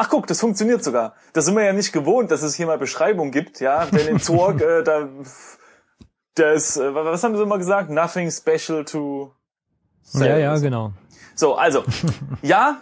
Ach 0.00 0.08
guck, 0.08 0.28
das 0.28 0.38
funktioniert 0.38 0.84
sogar. 0.84 1.14
Das 1.32 1.44
sind 1.44 1.56
wir 1.56 1.64
ja 1.64 1.72
nicht 1.72 1.92
gewohnt, 1.92 2.30
dass 2.30 2.42
es 2.42 2.54
hier 2.54 2.66
mal 2.66 2.78
Beschreibung 2.78 3.32
gibt, 3.32 3.58
ja. 3.58 3.84
Denn 3.86 4.06
in 4.06 4.20
Zorg, 4.20 4.60
äh, 4.60 4.84
da, 4.84 6.52
ist, 6.52 6.76
äh, 6.76 6.94
was 6.94 7.24
haben 7.24 7.36
sie 7.36 7.42
immer 7.42 7.58
gesagt? 7.58 7.90
Nothing 7.90 8.30
special 8.30 8.84
to 8.84 9.32
say. 10.04 10.28
Ja, 10.28 10.38
ja, 10.38 10.58
genau. 10.58 10.92
So, 11.34 11.56
also, 11.56 11.82
ja, 12.42 12.80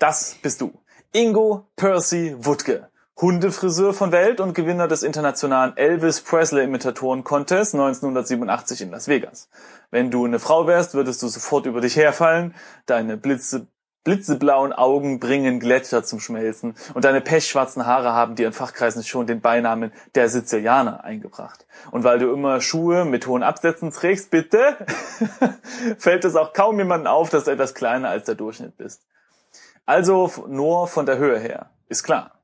das 0.00 0.38
bist 0.42 0.60
du. 0.60 0.72
Ingo 1.12 1.68
Percy 1.76 2.34
Wuttke. 2.36 2.88
Hundefriseur 3.18 3.94
von 3.94 4.10
Welt 4.10 4.40
und 4.40 4.52
Gewinner 4.52 4.88
des 4.88 5.04
internationalen 5.04 5.76
Elvis 5.76 6.20
Presley 6.20 6.64
Imitatoren 6.64 7.22
Contest 7.22 7.74
1987 7.74 8.80
in 8.80 8.90
Las 8.90 9.06
Vegas. 9.06 9.48
Wenn 9.92 10.10
du 10.10 10.24
eine 10.24 10.40
Frau 10.40 10.66
wärst, 10.66 10.94
würdest 10.94 11.22
du 11.22 11.28
sofort 11.28 11.64
über 11.64 11.80
dich 11.80 11.96
herfallen. 11.96 12.56
Deine 12.86 13.16
Blitze, 13.16 13.68
blitzeblauen 14.06 14.72
Augen 14.72 15.18
bringen 15.18 15.58
Gletscher 15.58 16.04
zum 16.04 16.20
Schmelzen 16.20 16.76
und 16.94 17.04
deine 17.04 17.20
pechschwarzen 17.20 17.86
Haare 17.86 18.12
haben 18.12 18.36
dir 18.36 18.46
in 18.46 18.52
Fachkreisen 18.52 19.02
schon 19.02 19.26
den 19.26 19.40
Beinamen 19.40 19.92
der 20.14 20.28
Sizilianer 20.28 21.02
eingebracht. 21.02 21.66
Und 21.90 22.04
weil 22.04 22.20
du 22.20 22.32
immer 22.32 22.60
Schuhe 22.60 23.04
mit 23.04 23.26
hohen 23.26 23.42
Absätzen 23.42 23.90
trägst, 23.90 24.30
bitte, 24.30 24.76
fällt 25.98 26.24
es 26.24 26.36
auch 26.36 26.52
kaum 26.52 26.78
jemandem 26.78 27.08
auf, 27.08 27.30
dass 27.30 27.44
du 27.44 27.50
etwas 27.50 27.74
kleiner 27.74 28.08
als 28.08 28.26
der 28.26 28.36
Durchschnitt 28.36 28.76
bist. 28.76 29.02
Also 29.86 30.30
nur 30.46 30.86
von 30.86 31.04
der 31.04 31.18
Höhe 31.18 31.40
her, 31.40 31.70
ist 31.88 32.04
klar. 32.04 32.38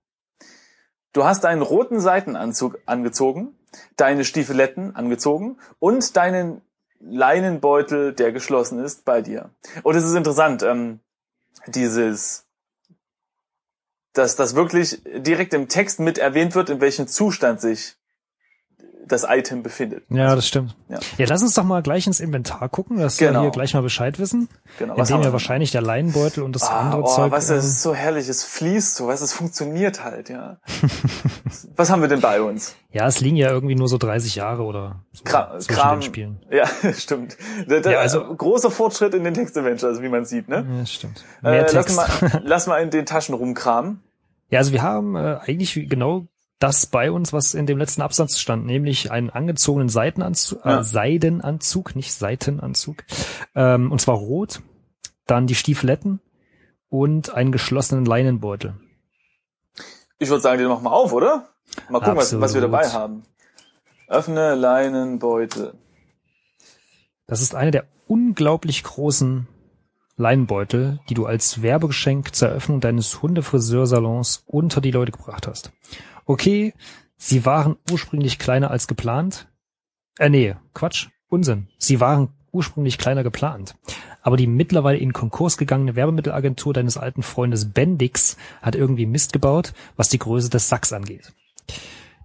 Du 1.13 1.23
hast 1.25 1.45
einen 1.45 1.63
roten 1.63 2.01
Seitenanzug 2.01 2.81
angezogen, 2.87 3.57
deine 3.97 4.25
Stiefeletten 4.25 4.97
angezogen 4.97 5.59
und 5.79 6.17
deinen 6.17 6.63
Leinenbeutel, 6.99 8.15
der 8.15 8.33
geschlossen 8.33 8.83
ist, 8.83 9.05
bei 9.05 9.23
dir. 9.23 9.51
Und 9.85 9.95
es 9.95 10.05
ist 10.05 10.15
interessant, 10.15 10.65
ähm, 10.65 10.99
dieses, 11.67 12.47
dass 14.13 14.37
das 14.37 14.55
wirklich 14.55 15.03
direkt 15.05 15.55
im 15.55 15.69
Text 15.69 16.01
mit 16.01 16.19
erwähnt 16.19 16.55
wird, 16.55 16.71
in 16.71 16.81
welchem 16.81 17.09
Zustand 17.09 17.61
sich 17.61 17.97
das 19.07 19.25
Item 19.29 19.63
befindet. 19.63 20.05
Ja, 20.11 20.35
das 20.35 20.47
stimmt. 20.47 20.77
Ja. 20.89 20.99
Ja, 21.19 21.27
lass 21.29 21.43
uns 21.43 21.55
doch 21.55 21.65
mal 21.65 21.83
gleich 21.83 22.07
ins 22.07 22.21
Inventar 22.21 22.69
gucken, 22.69 22.99
dass 22.99 23.17
Genau. 23.19 23.41
wir 23.41 23.43
hier 23.43 23.51
gleich 23.51 23.75
mal 23.75 23.83
Bescheid 23.83 24.19
wissen. 24.19 24.49
Genau. 24.79 24.95
In 24.95 25.05
dem 25.05 25.15
haben 25.15 25.21
ja 25.23 25.29
wir? 25.29 25.33
wahrscheinlich 25.33 25.71
der 25.73 25.83
Leinenbeutel 25.83 26.43
und 26.43 26.55
das 26.55 26.63
Ah, 26.65 26.81
andere 26.81 27.03
oh, 27.03 27.07
Zeug. 27.15 27.31
weißt 27.33 27.51
du, 27.51 27.55
es 27.55 27.65
ähm, 27.65 27.71
ist 27.71 27.83
so 27.83 27.95
herrlich, 27.95 28.29
es 28.29 28.45
fließt 28.45 28.95
so, 28.97 29.09
weißt 29.09 29.21
du, 29.21 29.25
es 29.25 29.33
funktioniert 29.33 30.05
halt, 30.05 30.29
ja. 30.29 30.59
Was 31.77 31.91
haben 31.91 32.01
wir 32.03 32.09
denn 32.09 32.21
bei 32.21 32.41
uns? 32.41 32.77
ja, 32.91 33.07
es 33.07 33.21
liegen 33.21 33.37
ja 33.37 33.51
irgendwie 33.51 33.75
nur 33.75 33.89
so 33.89 33.97
30 33.99 34.35
Jahre 34.37 34.63
oder 34.65 35.03
so 35.13 35.25
Kra 35.25 35.59
zwischen 35.59 35.75
Kram. 35.75 35.99
den 36.01 36.03
Spielen. 36.03 36.41
Ja, 36.51 36.67
stimmt. 36.93 37.37
Der, 37.69 37.81
der, 37.81 37.93
Ja, 37.93 37.99
also- 38.01 38.23
großer 38.35 38.71
Fortschritt 38.71 39.15
in 39.15 39.25
den 39.25 39.35
Text-Adventures, 39.35 40.03
wie 40.03 40.09
man 40.09 40.25
sieht, 40.25 40.49
ne? 40.49 40.67
Ja, 40.79 40.87
stimmt. 40.87 41.25
Mehr 41.43 41.53
Äh, 41.67 41.73
lass, 41.73 41.87
Text. 41.87 41.97
mal, 41.97 42.41
lass 42.45 42.67
mal 42.67 42.79
in 42.83 42.91
den 42.91 43.07
Taschen 43.07 43.35
rumkramen. 43.35 44.03
Ja, 44.51 44.59
also 44.59 44.73
wir 44.73 44.83
haben 44.83 45.17
äh, 45.17 45.39
eigentlich 45.47 45.73
genau 45.89 46.27
das 46.63 46.87
bei 46.87 47.11
uns, 47.11 47.33
was 47.33 47.55
in 47.55 47.67
dem 47.67 47.79
letzten 47.79 48.03
Absatz 48.03 48.39
stand, 48.39 48.67
nämlich 48.67 49.11
einen 49.11 49.31
angezogenen 49.31 49.89
Seitenanzug, 49.89 50.65
Ja. 50.65 50.81
äh, 50.81 50.85
Seidenanzug, 50.85 51.97
nicht 51.97 52.13
Seitenanzug, 52.13 53.05
ähm, 53.55 53.91
und 53.91 54.01
zwar 54.01 54.17
rot, 54.17 54.63
dann 55.27 55.47
die 55.47 55.55
Stiefeletten 55.55 56.21
und 56.89 57.35
einen 57.35 57.53
geschlossenen 57.53 58.05
Leinenbeutel. 58.05 58.75
Ich 60.19 60.29
würde 60.29 60.41
sagen, 60.41 60.59
den 60.59 60.69
machen 60.69 60.85
wir 60.85 60.93
auf, 60.93 61.13
oder? 61.13 61.49
Mal 61.89 61.99
gucken, 62.01 62.17
was, 62.17 62.39
was 62.41 62.55
wir 62.55 62.61
dabei 62.61 62.89
haben. 62.91 63.25
Öffne 64.07 64.55
Leinenbeutel. 64.55 65.75
Das 67.27 67.41
ist 67.41 67.55
eine 67.55 67.71
der 67.71 67.87
unglaublich 68.07 68.85
großen 68.85 69.49
Leinenbeutel, 70.17 71.01
die 71.09 71.15
du 71.15 71.25
als 71.27 71.63
Werbegeschenk 71.63 72.35
zur 72.35 72.49
Eröffnung 72.49 72.81
deines 72.81 73.23
Hundefriseursalons 73.23 74.45
unter 74.47 74.81
die 74.81 74.91
Leute 74.91 75.13
gebracht 75.13 75.47
hast. 75.47 75.73
Okay, 76.33 76.73
sie 77.19 77.45
waren 77.45 77.77
ursprünglich 77.91 78.39
kleiner 78.39 78.71
als 78.71 78.87
geplant. 78.87 79.49
Äh, 80.19 80.31
nee, 80.31 80.57
Quatsch, 80.73 81.09
Unsinn. 81.29 81.69
Sie 81.77 82.01
waren 82.01 82.31
ursprünglich 82.53 82.97
kleiner 82.97 83.23
geplant. 83.23 83.75
Aber 84.23 84.39
die 84.39 84.47
mittlerweile 84.47 84.97
in 84.97 85.13
Konkurs 85.13 85.59
gegangene 85.59 85.95
Werbemittelagentur 85.95 86.73
deines 86.73 86.97
alten 86.97 87.23
Freundes 87.23 87.71
Bendix 87.71 88.39
hat 88.63 88.77
irgendwie 88.77 89.05
Mist 89.05 89.35
gebaut, 89.35 89.75
was 89.97 90.09
die 90.09 90.19
Größe 90.19 90.49
des 90.49 90.71
Sacks 90.71 90.95
angeht. 90.95 91.35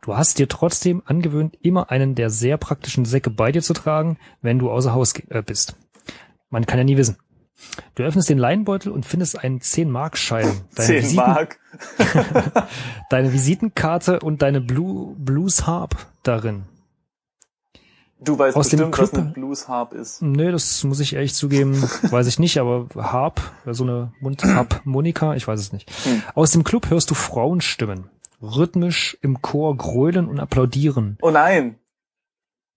Du 0.01 0.15
hast 0.15 0.39
dir 0.39 0.47
trotzdem 0.47 1.03
angewöhnt, 1.03 1.57
immer 1.61 1.91
einen 1.91 2.15
der 2.15 2.29
sehr 2.29 2.55
praktischen 2.55 3.03
Säcke 3.03 3.29
bei 3.29 3.51
dir 3.51 3.61
zu 3.61 3.73
tragen, 3.73 4.17
wenn 4.41 4.57
du 4.57 4.71
außer 4.71 4.93
Haus 4.93 5.15
äh, 5.27 5.43
bist. 5.45 5.75
Man 6.49 6.65
kann 6.65 6.77
ja 6.77 6.85
nie 6.85 6.95
wissen. 6.95 7.17
Du 7.95 8.03
öffnest 8.03 8.29
den 8.29 8.37
Leinenbeutel 8.37 8.91
und 8.91 9.05
findest 9.05 9.39
einen 9.43 9.59
10-Mark-Schein. 9.59 10.61
Deine, 10.75 10.87
10 10.87 11.03
Visiten- 11.03 11.15
Mark. 11.15 11.59
deine 13.09 13.33
Visitenkarte 13.33 14.19
und 14.19 14.41
deine 14.41 14.61
Blue 14.61 15.15
Blues 15.17 15.65
Harp 15.67 15.95
darin. 16.23 16.63
Du 18.19 18.37
weißt 18.37 18.57
Aus 18.57 18.69
dem 18.69 18.77
bestimmt, 18.79 18.97
was 18.99 19.09
Club- 19.11 19.21
ein 19.25 19.33
Blues 19.33 19.67
Harp 19.67 19.93
ist. 19.93 20.21
Nee, 20.23 20.51
das 20.51 20.83
muss 20.83 20.99
ich 20.99 21.13
ehrlich 21.13 21.35
zugeben, 21.35 21.79
weiß 22.01 22.25
ich 22.27 22.39
nicht, 22.39 22.57
aber 22.57 22.87
Harp, 22.95 23.41
so 23.65 23.83
eine 23.83 24.11
Mundharmonika, 24.21 25.33
ich 25.35 25.47
weiß 25.47 25.59
es 25.59 25.71
nicht. 25.71 25.89
Hm. 26.05 26.23
Aus 26.33 26.51
dem 26.51 26.63
Club 26.63 26.89
hörst 26.89 27.11
du 27.11 27.15
Frauenstimmen, 27.15 28.09
rhythmisch 28.41 29.17
im 29.21 29.41
Chor 29.43 29.77
grölen 29.77 30.27
und 30.27 30.39
applaudieren. 30.39 31.17
Oh 31.21 31.29
nein. 31.29 31.77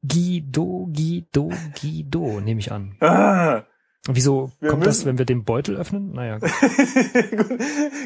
Guido, 0.07 0.89
Guido, 0.95 1.51
Guido, 1.81 2.41
nehme 2.41 2.61
ich 2.61 2.71
an. 2.73 2.97
Ah. 3.01 3.63
Wieso 4.09 4.51
Wir 4.61 4.71
kommt 4.71 4.87
das, 4.87 5.05
wenn 5.05 5.19
wir 5.19 5.27
den 5.27 5.45
Beutel 5.45 5.77
öffnen? 5.77 6.13
Naja, 6.15 6.39
gut. 6.39 6.51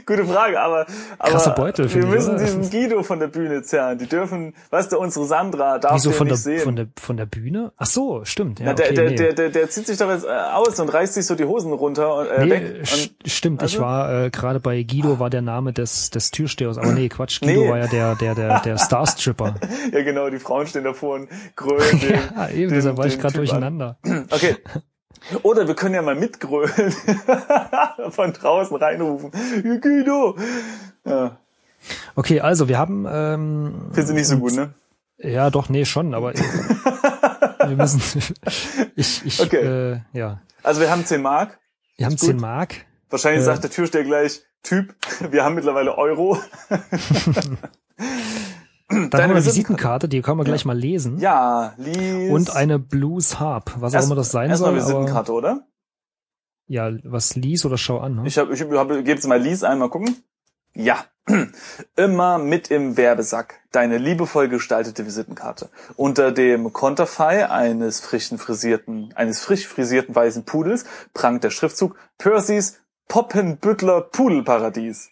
Gute 0.07 0.25
Frage, 0.25 0.61
aber, 0.61 0.87
aber 1.21 1.51
Beutel, 1.55 1.95
wir 1.95 2.03
ich, 2.03 2.09
müssen 2.09 2.37
diesen 2.37 2.69
Guido 2.69 3.05
von 3.05 3.21
der 3.21 3.29
Bühne 3.29 3.63
zerren. 3.63 3.99
Die 3.99 4.07
dürfen, 4.09 4.55
weißt 4.71 4.91
du, 4.91 4.99
unsere 4.99 5.25
Sandra 5.25 5.79
darf 5.79 5.95
wieso 5.95 6.11
von 6.11 6.27
der, 6.27 6.37
sehen. 6.37 6.61
von 6.63 6.75
der 6.75 6.89
von 7.01 7.17
der 7.17 7.27
Bühne? 7.27 7.73
Ach 7.77 7.87
so, 7.87 8.25
stimmt. 8.25 8.59
Ja, 8.59 8.67
Na, 8.67 8.75
der, 8.75 8.87
okay, 8.87 8.95
der, 8.97 9.11
nee. 9.11 9.17
der, 9.17 9.33
der, 9.35 9.51
der 9.51 9.71
zieht 9.71 9.87
sich 9.87 9.97
doch 9.97 10.11
jetzt 10.11 10.25
äh, 10.25 10.31
aus 10.31 10.81
und 10.81 10.89
reißt 10.89 11.15
sich 11.15 11.27
so 11.27 11.37
die 11.37 11.45
Hosen 11.45 11.73
runter 11.73 12.17
und 12.17 12.27
äh, 12.27 12.45
nee, 12.45 12.51
weg. 12.51 12.77
Und, 12.81 13.31
stimmt. 13.31 13.63
Ich 13.63 13.75
also- 13.75 13.83
war 13.83 14.25
äh, 14.25 14.31
gerade 14.31 14.59
bei 14.59 14.83
Guido 14.83 15.21
war 15.21 15.31
der 15.31 15.43
Name 15.43 15.73
des 15.73 16.11
des 16.11 16.33
Türstehers, 16.33 16.77
aber 16.77 16.91
nee, 16.91 17.09
Quatsch. 17.09 17.41
Guido 17.41 17.61
Nee. 17.63 17.71
war 17.71 17.79
ja 17.79 17.87
der 17.87 18.17
der 18.17 18.35
der 18.35 18.61
der 18.61 18.79
Starstripper. 18.85 19.55
ja, 19.93 20.03
genau, 20.03 20.29
die 20.29 20.41
Frauen 20.41 20.67
stehen 20.67 20.83
davor 20.83 21.15
und 21.15 21.29
grölen 21.55 22.01
den. 22.01 22.11
ja, 22.37 22.49
eben. 22.49 22.71
den- 22.71 22.75
Deshalb 22.75 22.97
war 22.97 23.07
ich 23.07 23.17
gerade 23.21 23.35
durcheinander. 23.37 23.97
An. 24.03 24.27
Okay. 24.33 24.57
Oder 25.43 25.66
wir 25.66 25.75
können 25.75 25.95
ja 25.95 26.02
mal 26.02 26.14
mitgrölen. 26.14 26.71
Von 28.11 28.33
draußen 28.33 28.76
reinrufen. 28.76 29.31
Guido! 29.81 30.37
Ja, 31.04 31.37
Okay, 32.14 32.40
also 32.40 32.66
wir 32.69 32.78
haben 32.78 33.07
ähm, 33.11 33.75
findest 33.93 34.11
du 34.11 34.14
nicht 34.14 34.26
so 34.28 34.38
gut, 34.38 34.54
ne? 34.54 34.73
ja 35.19 35.50
doch 35.50 35.69
nee 35.69 35.85
schon, 35.85 36.14
aber 36.14 36.33
wir 37.66 37.76
müssen 37.76 38.00
ich 38.97 39.25
ich 39.26 39.40
Okay. 39.40 39.93
äh, 39.93 40.00
ja 40.12 40.40
Also 40.62 40.81
wir 40.81 40.90
haben 40.90 41.04
10 41.04 41.21
Mark. 41.21 41.59
wir 41.99 42.07
haben 42.07 42.12
gut. 42.16 42.21
10 42.31 42.37
Mark. 42.38 42.75
Wahrscheinlich 43.11 43.43
Äh. 43.43 43.45
sagt 43.45 43.64
der 43.64 43.71
Türsteher 43.71 44.02
gleich, 44.04 44.43
Typ, 44.62 44.95
wir 45.31 45.45
haben 45.45 45.54
mittlerweile 45.57 45.97
Euro. 45.99 46.38
Dann 48.95 49.03
haben 49.03 49.11
wir 49.13 49.19
Deine 49.19 49.33
eine 49.35 49.45
Visitenkarte. 49.45 50.09
Die 50.09 50.23
können 50.23 50.39
wir 50.39 50.45
gleich 50.45 50.65
mal 50.65 50.77
lesen. 50.77 51.19
Ja, 51.19 51.75
lies. 51.77 52.31
Und 52.31 52.55
eine 52.55 52.79
Blues 52.79 53.39
Harp, 53.41 53.75
was 53.79 53.93
auch 53.93 53.97
Erst- 53.97 54.07
immer 54.07 54.17
das 54.17 54.31
sein 54.31 54.51
erstmal 54.51 54.73
soll. 54.73 54.81
Aber, 54.81 54.89
Visitenkarte, 54.89 55.33
oder? 55.33 55.67
Ja, 56.67 56.91
was 57.05 57.37
lies 57.37 57.65
oder 57.67 57.77
schau 57.77 57.99
an, 57.99 58.17
ne? 58.17 58.23
Ich 58.27 58.39
habe, 58.39 58.55
ich 58.55 58.63
hab, 58.63 58.89
gebe 58.89 59.03
jetzt 59.11 59.27
mal 59.27 59.41
Lies 59.41 59.63
einmal 59.65 59.91
gucken. 59.91 60.17
Ja, 60.75 61.05
immer 61.97 62.39
mit 62.39 62.71
im 62.71 62.97
Werbesack 62.97 63.61
deine 63.71 63.99
liebevoll 63.99 64.49
gestaltete 64.49 65.07
Visitenkarte. 65.07 65.69
Unter 65.97 66.33
dem 66.33 66.73
Konterfei 66.73 67.49
eines 67.49 68.01
frischen 68.01 68.39
frisierten, 68.39 69.13
eines 69.15 69.41
frisch 69.41 69.67
frisierten 69.69 70.15
weißen 70.15 70.45
Pudels 70.45 70.85
prangt 71.13 71.45
der 71.45 71.51
Schriftzug 71.51 71.97
Percy's 72.19 72.81
Poppenbüttler 73.09 74.01
Pudelparadies. 74.01 75.11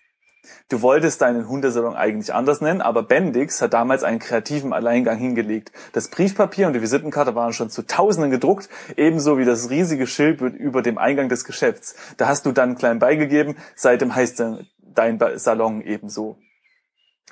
Du 0.68 0.82
wolltest 0.82 1.20
deinen 1.20 1.48
Hundesalon 1.48 1.94
eigentlich 1.94 2.34
anders 2.34 2.60
nennen, 2.60 2.80
aber 2.80 3.02
Bendix 3.02 3.62
hat 3.62 3.74
damals 3.74 4.02
einen 4.02 4.18
kreativen 4.18 4.72
Alleingang 4.72 5.18
hingelegt. 5.18 5.70
Das 5.92 6.08
Briefpapier 6.08 6.66
und 6.66 6.72
die 6.72 6.82
Visitenkarte 6.82 7.34
waren 7.34 7.52
schon 7.52 7.70
zu 7.70 7.82
Tausenden 7.82 8.30
gedruckt, 8.30 8.68
ebenso 8.96 9.38
wie 9.38 9.44
das 9.44 9.70
riesige 9.70 10.06
Schild 10.06 10.40
über 10.40 10.82
dem 10.82 10.98
Eingang 10.98 11.28
des 11.28 11.44
Geschäfts. 11.44 11.94
Da 12.16 12.26
hast 12.26 12.46
du 12.46 12.52
dann 12.52 12.76
klein 12.76 12.98
beigegeben, 12.98 13.56
seitdem 13.76 14.14
heißt 14.14 14.42
dein 14.80 15.20
Salon 15.36 15.80
ebenso. 15.82 16.38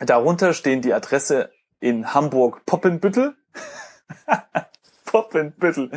Darunter 0.00 0.54
stehen 0.54 0.80
die 0.80 0.94
Adresse 0.94 1.50
in 1.80 2.14
Hamburg 2.14 2.64
Poppenbüttel. 2.64 3.34
Poppenbüttel. 5.10 5.90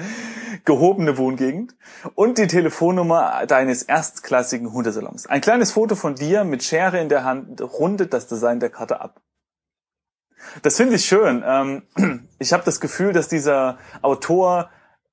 Gehobene 0.66 1.18
Wohngegend. 1.18 1.76
Und 2.16 2.40
die 2.40 2.48
Telefonnummer 2.48 3.46
deines 3.46 3.84
erstklassigen 3.84 4.74
Hundesalons. 4.74 5.28
Ein 5.28 5.42
kleines 5.42 5.72
Foto 5.72 5.96
von 5.96 6.16
dir 6.16 6.44
mit 6.44 6.64
Schere 6.64 7.00
in 7.00 7.10
der 7.10 7.24
Hand 7.24 7.62
rundet 7.62 8.12
das 8.12 8.28
Design 8.28 8.60
der 8.60 8.72
Karte 8.72 9.02
ab. 9.02 9.22
Das 10.64 10.78
finde 10.78 10.96
ich 10.96 11.06
schön. 11.06 11.44
Ähm, 11.46 11.84
ich 12.40 12.54
habe 12.54 12.64
das 12.66 12.80
Gefühl, 12.80 13.14
dass 13.14 13.28
dieser 13.28 13.78
Autor 14.02 14.72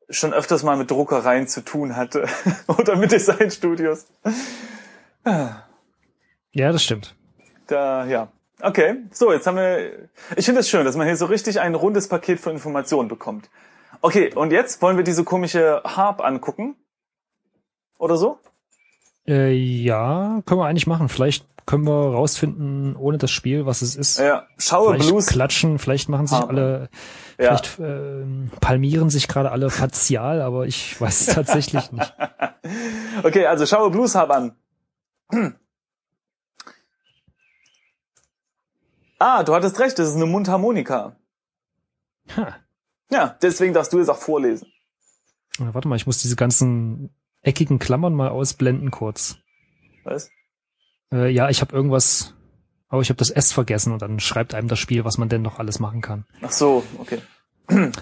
schon 0.09 0.33
öfters 0.33 0.63
mal 0.63 0.79
mit 0.79 0.91
Druckereien 0.91 1.47
zu 1.47 1.61
tun 1.61 1.95
hatte 1.95 2.27
oder 2.67 2.97
mit 2.97 3.13
Designstudios. 3.13 4.07
Ja, 5.25 6.73
das 6.73 6.83
stimmt. 6.83 7.15
Da, 7.67 8.07
ja. 8.07 8.29
Okay, 8.63 8.97
so, 9.13 9.33
jetzt 9.33 9.47
haben 9.47 9.57
wir, 9.57 10.09
ich 10.37 10.45
finde 10.45 10.61
es 10.61 10.67
das 10.67 10.71
schön, 10.71 10.85
dass 10.85 10.97
man 10.97 11.07
hier 11.07 11.17
so 11.17 11.27
richtig 11.27 11.61
ein 11.61 11.75
rundes 11.75 12.09
Paket 12.09 12.41
von 12.41 12.53
Informationen 12.53 13.09
bekommt. 13.09 13.51
Okay, 14.03 14.33
und 14.35 14.51
jetzt 14.53 14.81
wollen 14.83 14.97
wir 14.97 15.05
diese 15.05 15.25
komische 15.25 15.83
Harp 15.85 16.21
angucken? 16.23 16.77
Oder 17.99 18.17
so? 18.17 18.39
Äh, 19.27 19.53
ja, 19.53 20.41
können 20.47 20.61
wir 20.61 20.67
eigentlich 20.67 20.87
machen. 20.87 21.09
Vielleicht 21.11 21.45
können 21.67 21.87
wir 21.87 21.93
rausfinden, 22.15 22.97
ohne 22.97 23.19
das 23.19 23.31
Spiel, 23.31 23.67
was 23.67 23.83
es 23.83 23.95
ist. 23.95 24.19
Ja, 24.19 24.47
schaue 24.57 24.95
vielleicht 24.95 25.11
Blues. 25.11 25.27
klatschen, 25.27 25.79
vielleicht 25.79 26.09
machen 26.09 26.27
sich 26.27 26.39
Harp. 26.39 26.49
alle, 26.49 26.89
Ja. 27.39 27.57
vielleicht 27.57 27.79
äh, 27.79 28.25
palmieren 28.61 29.11
sich 29.11 29.29
gerade 29.29 29.53
alle 29.53 29.69
fazial, 29.71 30.41
aber 30.41 30.67
ich 30.67 30.99
weiß 31.01 31.29
es 31.29 31.35
tatsächlich 31.35 31.93
nicht. 31.93 32.15
Okay, 33.23 33.47
also 33.47 33.67
schaue 33.67 33.91
Blues 33.91 34.15
Harp 34.15 34.31
an. 34.31 34.57
Ah, 39.19 39.43
du 39.43 39.55
hattest 39.55 39.79
recht, 39.79 39.99
das 39.99 40.09
ist 40.09 40.17
eine 40.17 40.27
Mundharmonika. 40.27 41.15
Ha. 42.37 42.57
Ja, 43.11 43.37
deswegen 43.43 43.75
darfst 43.75 43.93
du 43.93 43.99
jetzt 43.99 44.09
auch 44.09 44.19
vorlesen. 44.19 44.69
Ja, 45.59 45.75
Warte 45.75 45.89
mal, 45.89 45.97
ich 45.97 46.07
muss 46.07 46.19
diese 46.19 46.37
ganzen 46.37 47.11
eckigen 47.43 47.79
Klammern 47.79 48.15
mal 48.15 48.29
ausblenden 48.29 48.91
kurz. 48.91 49.37
Was? 50.05 50.31
Äh, 51.13 51.31
ja, 51.31 51.49
ich 51.49 51.61
habe 51.61 51.75
irgendwas, 51.75 52.35
aber 52.89 53.03
ich 53.03 53.09
habe 53.09 53.19
das 53.19 53.31
S 53.31 53.53
vergessen 53.53 53.93
und 53.93 54.03
dann 54.03 54.21
schreibt 54.21 54.55
einem 54.55 54.69
das 54.69 54.79
Spiel, 54.79 55.05
was 55.05 55.19
man 55.19 55.29
denn 55.29 55.43
noch 55.43 55.59
alles 55.59 55.81
machen 55.81 56.01
kann. 56.01 56.25
Ach 56.43 56.53
so, 56.53 56.85
okay. 56.99 57.21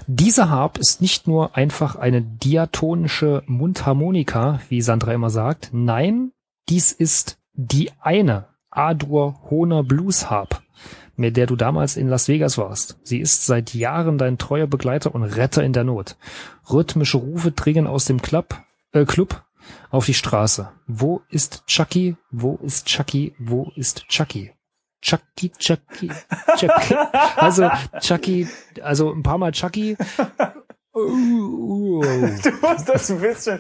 Diese 0.07 0.49
Harp 0.49 0.79
ist 0.79 1.01
nicht 1.01 1.27
nur 1.27 1.57
einfach 1.57 1.97
eine 1.97 2.23
diatonische 2.23 3.43
Mundharmonika, 3.47 4.61
wie 4.69 4.81
Sandra 4.81 5.13
immer 5.13 5.31
sagt. 5.31 5.71
Nein, 5.73 6.33
dies 6.69 6.93
ist 6.93 7.39
die 7.53 7.91
eine 8.01 8.49
Adur 8.71 9.41
Hohner 9.51 9.83
Blues 9.83 10.31
Harp, 10.31 10.63
mit 11.19 11.37
der 11.37 11.47
du 11.47 11.57
damals 11.57 11.97
in 11.97 12.09
Las 12.09 12.29
Vegas 12.29 12.57
warst. 12.57 12.97
Sie 13.03 13.19
ist 13.19 13.45
seit 13.45 13.75
Jahren 13.75 14.19
dein 14.19 14.39
treuer 14.39 14.69
Begleiter 14.69 15.15
und 15.15 15.25
Retter 15.25 15.65
in 15.65 15.73
der 15.73 15.85
Not. 15.85 16.17
Rhythmische 16.71 17.19
Rufe 17.19 17.51
dringen 17.51 17.87
aus 17.87 18.05
dem 18.05 18.23
Club, 18.23 18.57
äh, 18.93 19.05
Club 19.05 19.43
auf 19.91 20.07
die 20.07 20.15
Straße. 20.15 20.71
Wo 20.87 21.23
ist 21.29 21.65
Chucky? 21.67 22.17
Wo 22.31 22.59
ist 22.63 22.87
Chucky? 22.87 23.35
Wo 23.39 23.73
ist 23.75 24.07
Chucky? 24.09 24.53
Chucky, 25.01 25.51
Chucky, 25.59 26.11
Chucky. 26.57 26.95
Also 27.37 27.69
Chucky, 28.01 28.49
also 28.83 29.13
ein 29.13 29.23
paar 29.23 29.39
Mal 29.39 29.53
Chucky. 29.53 29.97
Uh, 30.95 31.01
uh, 31.01 31.99
uh. 31.99 32.03
Du 32.43 32.51
musst 32.67 32.89
das 32.89 33.11
ein 33.11 33.21
bisschen, 33.21 33.59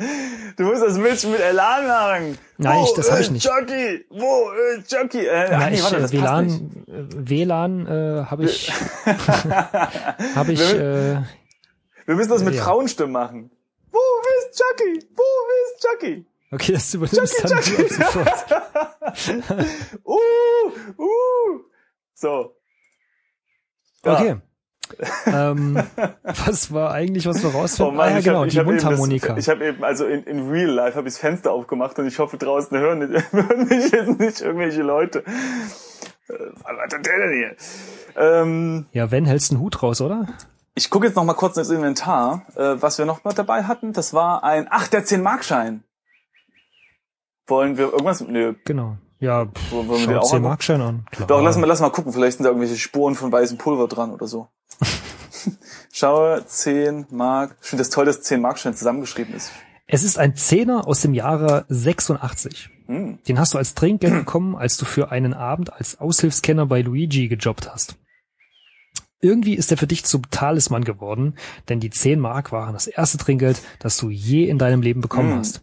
du 0.56 0.62
musst 0.64 0.82
das 0.82 0.96
ein 0.96 1.02
bisschen 1.02 1.30
mit 1.32 1.40
Elan 1.40 1.86
machen. 1.86 2.38
Nein, 2.56 2.84
ich- 2.84 2.94
das 2.94 3.10
hab 3.12 3.20
ich 3.20 3.30
nicht. 3.30 3.46
Chucky, 3.46 4.06
wo 4.10 4.50
ist 4.76 4.90
Chucky? 4.90 5.26
Äh, 5.26 5.56
nee, 5.70 5.74
ich, 5.76 5.82
warte, 5.84 6.00
das. 6.00 6.12
WLAN, 6.12 6.84
WLAN 6.86 7.86
äh, 7.86 8.24
habe 8.24 8.44
ich, 8.44 8.72
habe 10.34 10.52
ich, 10.52 10.60
äh, 10.60 11.20
Wir 12.06 12.14
müssen 12.14 12.30
das 12.30 12.42
mit 12.42 12.54
Ja. 12.54 12.64
Frauenstimmen 12.64 13.12
machen. 13.12 13.50
Wo 13.92 13.98
ist 14.40 14.58
Chucky? 14.58 15.06
Wo 15.14 15.22
ist 15.76 15.86
Chucky? 15.86 16.26
okay, 16.50 16.72
das 16.72 16.94
übernimmst 16.94 17.36
Chucky, 17.36 17.48
dann 17.48 17.62
Chucky. 17.62 17.94
sofort. 17.94 18.46
Uh, 20.04 20.70
uh. 21.02 21.60
So. 22.14 22.54
Ja. 24.04 24.14
Okay. 24.14 24.36
ähm, 25.26 25.82
was 26.24 26.72
war 26.72 26.92
eigentlich, 26.92 27.26
was 27.26 27.42
wir 27.42 27.50
Oh 27.54 27.58
rausfinden? 27.58 27.96
Mann, 27.96 28.08
ah, 28.08 28.10
ja, 28.12 28.18
ich 28.18 28.24
genau, 28.24 28.40
hab, 28.42 28.48
die 28.48 28.62
Mundharmonika. 28.62 29.36
Ich 29.36 29.48
habe 29.48 29.66
eben, 29.66 29.84
also 29.84 30.06
in, 30.06 30.24
in 30.24 30.50
Real 30.50 30.70
Life 30.70 30.96
habe 30.96 31.08
ich 31.08 31.14
das 31.14 31.20
Fenster 31.20 31.52
aufgemacht 31.52 31.98
und 31.98 32.06
ich 32.06 32.18
hoffe 32.18 32.36
draußen 32.38 32.76
hören, 32.78 33.00
hören 33.30 33.68
mich 33.68 33.90
jetzt 33.90 34.18
nicht 34.18 34.40
irgendwelche 34.40 34.82
Leute. 34.82 35.20
Äh, 35.20 36.32
Was 36.62 36.94
hat 36.94 37.06
der 37.06 37.18
denn 37.18 37.32
hier? 37.32 37.56
Ähm, 38.16 38.86
ja, 38.92 39.10
wenn, 39.10 39.26
hältst 39.26 39.50
du 39.50 39.56
einen 39.56 39.62
Hut 39.62 39.82
raus, 39.82 40.00
oder? 40.00 40.26
ich 40.78 40.90
gucke 40.90 41.06
jetzt 41.06 41.16
noch 41.16 41.24
mal 41.24 41.34
kurz 41.34 41.56
ins 41.56 41.70
Inventar, 41.70 42.46
äh, 42.54 42.76
was 42.80 42.98
wir 42.98 43.04
noch 43.04 43.24
mal 43.24 43.34
dabei 43.34 43.64
hatten. 43.64 43.92
Das 43.92 44.14
war 44.14 44.44
ein, 44.44 44.68
ach, 44.70 44.86
der 44.88 45.04
10-Markschein. 45.04 45.82
Wollen 47.46 47.76
wir 47.76 47.86
irgendwas? 47.86 48.20
Nö. 48.20 48.54
Genau. 48.64 48.96
Ja, 49.18 49.46
pff, 49.46 49.72
Wollen 49.72 49.88
wir 49.88 49.98
schau 49.98 50.18
auch 50.18 50.22
10 50.22 50.36
angucken? 50.36 50.42
Markschein 50.42 50.80
an. 50.80 51.06
Klar. 51.10 51.26
Doch, 51.26 51.42
lass 51.42 51.56
mal, 51.56 51.66
lass 51.66 51.80
mal 51.80 51.90
gucken. 51.90 52.12
Vielleicht 52.12 52.36
sind 52.36 52.44
da 52.44 52.50
irgendwelche 52.50 52.76
Spuren 52.76 53.16
von 53.16 53.32
weißem 53.32 53.58
Pulver 53.58 53.88
dran 53.88 54.12
oder 54.12 54.28
so. 54.28 54.48
Schaue, 55.92 56.44
10 56.46 57.06
Mark. 57.10 57.56
Ich 57.62 57.68
finde 57.68 57.82
das 57.82 57.90
toll, 57.90 58.04
dass 58.06 58.22
10 58.22 58.40
Markschein 58.40 58.74
zusammengeschrieben 58.74 59.34
ist. 59.34 59.50
Es 59.86 60.02
ist 60.02 60.18
ein 60.18 60.36
Zehner 60.36 60.86
aus 60.86 61.00
dem 61.00 61.14
Jahre 61.14 61.64
86. 61.68 62.70
Hm. 62.86 63.18
Den 63.26 63.38
hast 63.38 63.54
du 63.54 63.58
als 63.58 63.74
Trinkgeld 63.74 64.14
bekommen, 64.14 64.54
als 64.54 64.76
du 64.76 64.84
für 64.84 65.10
einen 65.10 65.34
Abend 65.34 65.72
als 65.72 65.98
Aushilfskenner 66.00 66.66
bei 66.66 66.82
Luigi 66.82 67.28
gejobbt 67.28 67.72
hast. 67.72 67.96
Irgendwie 69.20 69.54
ist 69.54 69.70
er 69.72 69.78
für 69.78 69.86
dich 69.86 70.04
zum 70.04 70.30
Talisman 70.30 70.84
geworden, 70.84 71.34
denn 71.68 71.80
die 71.80 71.90
10 71.90 72.20
Mark 72.20 72.52
waren 72.52 72.74
das 72.74 72.86
erste 72.86 73.18
Trinkgeld, 73.18 73.60
das 73.80 73.96
du 73.96 74.10
je 74.10 74.44
in 74.48 74.58
deinem 74.58 74.82
Leben 74.82 75.00
bekommen 75.00 75.32
Hm. 75.32 75.38
hast. 75.38 75.62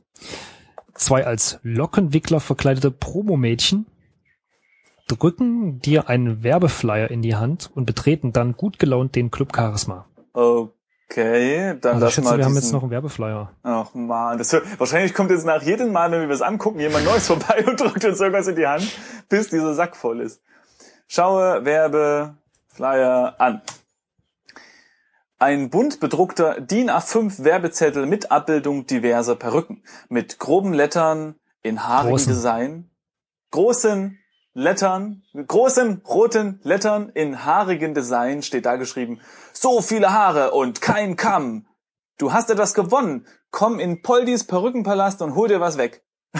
Zwei 0.95 1.25
als 1.25 1.59
Lockenwickler 1.61 2.39
verkleidete 2.39 2.89
Promomädchen 2.89 3.85
drücken 5.07 5.79
dir 5.79 6.09
einen 6.09 6.43
Werbeflyer 6.43 7.09
in 7.09 7.21
die 7.21 7.35
Hand 7.35 7.69
und 7.73 7.85
betreten 7.85 8.33
dann 8.33 8.53
gut 8.53 8.79
gelaunt 8.79 9.15
den 9.15 9.31
Club 9.31 9.55
Charisma. 9.55 10.05
Okay, 10.33 11.77
dann 11.79 11.95
Also 11.95 11.97
ich 11.97 12.01
lass 12.01 12.13
schätze, 12.13 12.29
mal 12.29 12.37
wir 12.37 12.45
haben 12.45 12.55
jetzt 12.55 12.71
noch 12.73 12.81
einen 12.81 12.91
Werbeflyer. 12.91 13.51
Ach 13.63 13.93
man, 13.93 14.37
das 14.37 14.53
wahrscheinlich 14.77 15.13
kommt 15.13 15.31
jetzt 15.31 15.45
nach 15.45 15.61
jedem 15.61 15.91
Mal, 15.91 16.11
wenn 16.11 16.27
wir 16.27 16.35
es 16.35 16.41
angucken, 16.41 16.79
jemand 16.79 17.05
Neues 17.05 17.27
vorbei 17.27 17.63
und 17.67 17.79
drückt 17.79 18.03
uns 18.03 18.19
irgendwas 18.19 18.47
in 18.47 18.55
die 18.55 18.67
Hand, 18.67 18.91
bis 19.29 19.49
dieser 19.49 19.73
Sack 19.75 19.95
voll 19.95 20.21
ist. 20.21 20.41
Schaue 21.07 21.63
Werbeflyer 21.65 23.35
an. 23.39 23.61
Ein 25.37 25.69
bunt 25.69 25.99
bedruckter 25.99 26.59
DIN 26.61 26.89
A5 26.89 27.43
Werbezettel 27.43 28.05
mit 28.05 28.31
Abbildung 28.31 28.87
diverser 28.87 29.35
Perücken. 29.35 29.83
Mit 30.09 30.39
groben 30.39 30.73
Lettern 30.73 31.35
in 31.61 31.85
haarigem. 31.85 32.33
Design. 32.33 32.89
Großen 33.51 34.17
Lettern, 34.57 35.21
mit 35.33 35.49
großen 35.49 36.01
roten 36.07 36.61
Lettern 36.63 37.09
in 37.09 37.43
haarigen 37.43 37.93
Design 37.93 38.41
steht 38.41 38.65
da 38.65 38.77
geschrieben, 38.77 39.19
so 39.51 39.81
viele 39.81 40.13
Haare 40.13 40.51
und 40.51 40.79
kein 40.79 41.17
Kamm. 41.17 41.67
Du 42.17 42.31
hast 42.31 42.49
etwas 42.49 42.73
gewonnen. 42.73 43.27
Komm 43.51 43.79
in 43.81 44.01
Poldis 44.01 44.45
Perückenpalast 44.45 45.21
und 45.21 45.35
hol 45.35 45.49
dir 45.49 45.59
was 45.59 45.77
weg. 45.77 46.05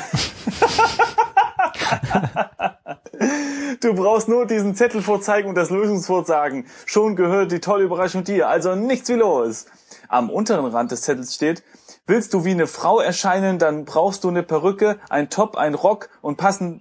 du 3.82 3.94
brauchst 3.94 4.30
nur 4.30 4.46
diesen 4.46 4.76
Zettel 4.76 5.02
vorzeigen 5.02 5.50
und 5.50 5.56
das 5.56 5.70
Lösungswort 5.70 6.26
sagen. 6.26 6.68
Schon 6.86 7.18
gehört 7.18 7.52
die 7.52 7.60
tolle 7.60 7.84
Überraschung 7.84 8.24
dir, 8.24 8.48
also 8.48 8.76
nichts 8.76 9.10
wie 9.10 9.16
los. 9.16 9.66
Am 10.08 10.30
unteren 10.30 10.64
Rand 10.68 10.92
des 10.92 11.02
Zettels 11.02 11.36
steht, 11.36 11.64
willst 12.08 12.34
du 12.34 12.46
wie 12.46 12.52
eine 12.52 12.68
Frau 12.68 13.02
erscheinen, 13.02 13.60
dann 13.60 13.84
brauchst 13.84 14.24
du 14.24 14.30
eine 14.30 14.44
Perücke, 14.44 15.02
ein 15.10 15.30
Top, 15.30 15.58
ein 15.58 15.74
Rock 15.74 16.08
und 16.22 16.38
passende 16.38 16.80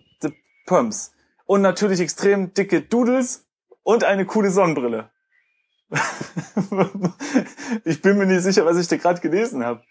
Pumps. 0.66 1.13
Und 1.44 1.62
natürlich 1.62 2.00
extrem 2.00 2.54
dicke 2.54 2.80
Doodles 2.82 3.46
und 3.82 4.04
eine 4.04 4.24
coole 4.24 4.50
Sonnenbrille. 4.50 5.10
ich 7.84 8.00
bin 8.02 8.18
mir 8.18 8.26
nicht 8.26 8.42
sicher, 8.42 8.64
was 8.64 8.78
ich 8.78 8.88
da 8.88 8.96
gerade 8.96 9.20
gelesen 9.20 9.64
habe. 9.64 9.82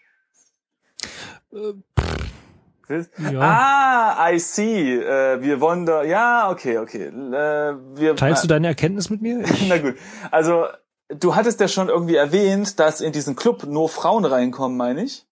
Ja. 3.18 3.40
Ah, 3.40 4.30
I 4.30 4.38
see. 4.38 4.96
Äh, 4.96 5.40
wir 5.40 5.60
wollen 5.60 5.86
da. 5.86 6.02
Ja, 6.02 6.50
okay, 6.50 6.78
okay. 6.78 7.06
Äh, 7.06 7.76
wir, 7.96 8.16
Teilst 8.16 8.44
du 8.44 8.48
deine 8.48 8.66
Erkenntnis 8.66 9.08
mit 9.08 9.22
mir? 9.22 9.44
Na 9.68 9.78
gut. 9.78 9.94
Also, 10.30 10.66
du 11.08 11.34
hattest 11.34 11.60
ja 11.60 11.68
schon 11.68 11.88
irgendwie 11.88 12.16
erwähnt, 12.16 12.78
dass 12.78 13.00
in 13.00 13.12
diesen 13.12 13.36
Club 13.36 13.64
nur 13.64 13.88
Frauen 13.88 14.24
reinkommen, 14.24 14.76
meine 14.76 15.04
ich. 15.04 15.26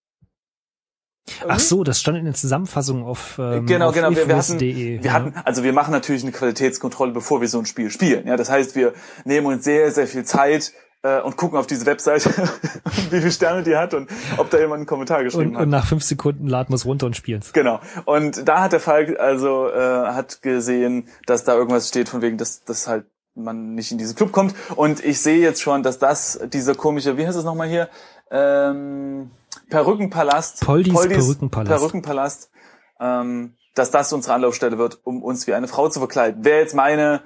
Ach 1.46 1.58
so, 1.60 1.84
das 1.84 2.00
stand 2.00 2.18
in 2.18 2.24
der 2.24 2.34
Zusammenfassung 2.34 3.04
auf 3.04 3.38
ähm, 3.38 3.66
Genau, 3.66 3.88
auf 3.88 3.94
genau. 3.94 4.10
Wir, 4.10 4.28
wir, 4.28 4.36
hatten, 4.36 4.52
infos.de, 4.52 5.02
wir 5.02 5.04
ja. 5.04 5.12
hatten, 5.12 5.34
also 5.44 5.62
wir 5.62 5.72
machen 5.72 5.92
natürlich 5.92 6.22
eine 6.22 6.32
Qualitätskontrolle, 6.32 7.12
bevor 7.12 7.40
wir 7.40 7.48
so 7.48 7.58
ein 7.58 7.66
Spiel 7.66 7.90
spielen. 7.90 8.26
Ja, 8.26 8.36
das 8.36 8.50
heißt, 8.50 8.74
wir 8.74 8.92
nehmen 9.24 9.46
uns 9.46 9.64
sehr, 9.64 9.90
sehr 9.90 10.06
viel 10.06 10.24
Zeit 10.24 10.72
äh, 11.02 11.20
und 11.20 11.36
gucken 11.36 11.58
auf 11.58 11.66
diese 11.66 11.86
Webseite, 11.86 12.30
wie 13.10 13.18
viele 13.18 13.30
Sterne 13.30 13.62
die 13.62 13.76
hat 13.76 13.94
und 13.94 14.10
ob 14.36 14.50
da 14.50 14.58
jemand 14.58 14.80
einen 14.80 14.86
Kommentar 14.86 15.24
geschrieben 15.24 15.50
und, 15.50 15.56
hat. 15.56 15.62
und 15.64 15.68
nach 15.70 15.86
fünf 15.86 16.02
Sekunden 16.02 16.46
laden 16.46 16.70
wir 16.70 16.76
es 16.76 16.86
runter 16.86 17.06
und 17.06 17.16
spielen's. 17.16 17.52
Genau. 17.52 17.80
Und 18.04 18.48
da 18.48 18.62
hat 18.62 18.72
der 18.72 18.80
Falk 18.80 19.18
also 19.18 19.68
äh, 19.68 19.78
hat 19.78 20.42
gesehen, 20.42 21.08
dass 21.26 21.44
da 21.44 21.54
irgendwas 21.54 21.88
steht 21.88 22.08
von 22.08 22.22
wegen, 22.22 22.38
dass 22.38 22.64
dass 22.64 22.88
halt 22.88 23.06
man 23.34 23.74
nicht 23.74 23.90
in 23.90 23.98
diesen 23.98 24.14
Club 24.14 24.32
kommt. 24.32 24.54
Und 24.76 25.02
ich 25.02 25.20
sehe 25.20 25.40
jetzt 25.40 25.62
schon, 25.62 25.82
dass 25.82 25.98
das 25.98 26.40
dieser 26.52 26.74
komische, 26.74 27.16
wie 27.16 27.26
heißt 27.26 27.38
es 27.38 27.44
nochmal 27.44 27.68
hier? 27.68 27.88
Ähm, 28.30 29.30
Perückenpalast. 29.72 30.60
Poldis 30.60 30.92
Perückenpalast. 30.92 31.70
Perückenpalast. 31.70 32.50
Ähm, 33.00 33.56
dass 33.74 33.90
das 33.90 34.12
unsere 34.12 34.34
Anlaufstelle 34.34 34.78
wird, 34.78 35.00
um 35.04 35.22
uns 35.22 35.46
wie 35.46 35.54
eine 35.54 35.66
Frau 35.66 35.88
zu 35.88 35.98
verkleiden. 35.98 36.44
Wäre 36.44 36.60
jetzt 36.60 36.74
meine 36.74 37.22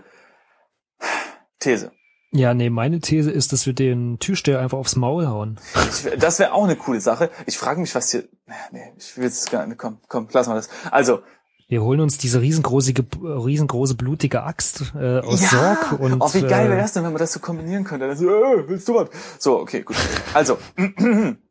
These. 1.59 1.91
Ja, 2.31 2.55
nee, 2.55 2.71
meine 2.71 3.01
These 3.01 3.31
ist, 3.31 3.53
dass 3.53 3.67
wir 3.67 3.73
den 3.73 4.19
Türsteher 4.19 4.61
einfach 4.61 4.79
aufs 4.79 4.95
Maul 4.95 5.27
hauen. 5.27 5.59
Ich, 5.75 6.19
das 6.19 6.39
wäre 6.39 6.53
auch 6.53 6.65
eine 6.65 6.77
coole 6.77 7.01
Sache. 7.01 7.31
Ich 7.47 7.59
frage 7.59 7.81
mich, 7.81 7.95
was 7.95 8.11
hier. 8.11 8.29
Nee, 8.71 8.93
ich 8.97 9.17
will 9.17 9.25
jetzt 9.25 9.51
gar 9.51 9.67
nicht. 9.67 9.79
Komm, 9.79 9.99
komm, 10.09 10.29
lass 10.33 10.47
mal 10.47 10.55
das. 10.55 10.69
Also, 10.91 11.21
Wir 11.69 11.83
holen 11.83 12.01
uns 12.01 12.19
diese 12.19 12.41
riesengroße, 12.41 12.93
riesengroße 13.23 13.95
blutige 13.97 14.43
Axt 14.45 14.93
äh, 14.95 15.19
aus 15.21 15.51
Sorg 15.51 15.99
und 15.99 16.21
oh, 16.21 16.35
wie 16.35 16.43
geil 16.43 16.69
wäre 16.69 16.79
äh, 16.79 16.83
das 16.83 16.93
denn, 16.93 17.05
wenn 17.05 17.13
man 17.13 17.21
das 17.21 17.33
so 17.33 17.41
kombinieren 17.41 17.85
könnte? 17.85 18.15
So, 18.15 18.29
äh, 18.29 18.69
willst 18.69 18.87
du 18.89 18.95
was? 18.95 19.09
So, 19.39 19.59
okay, 19.59 19.83
gut. 19.83 19.97
Also, 20.35 20.59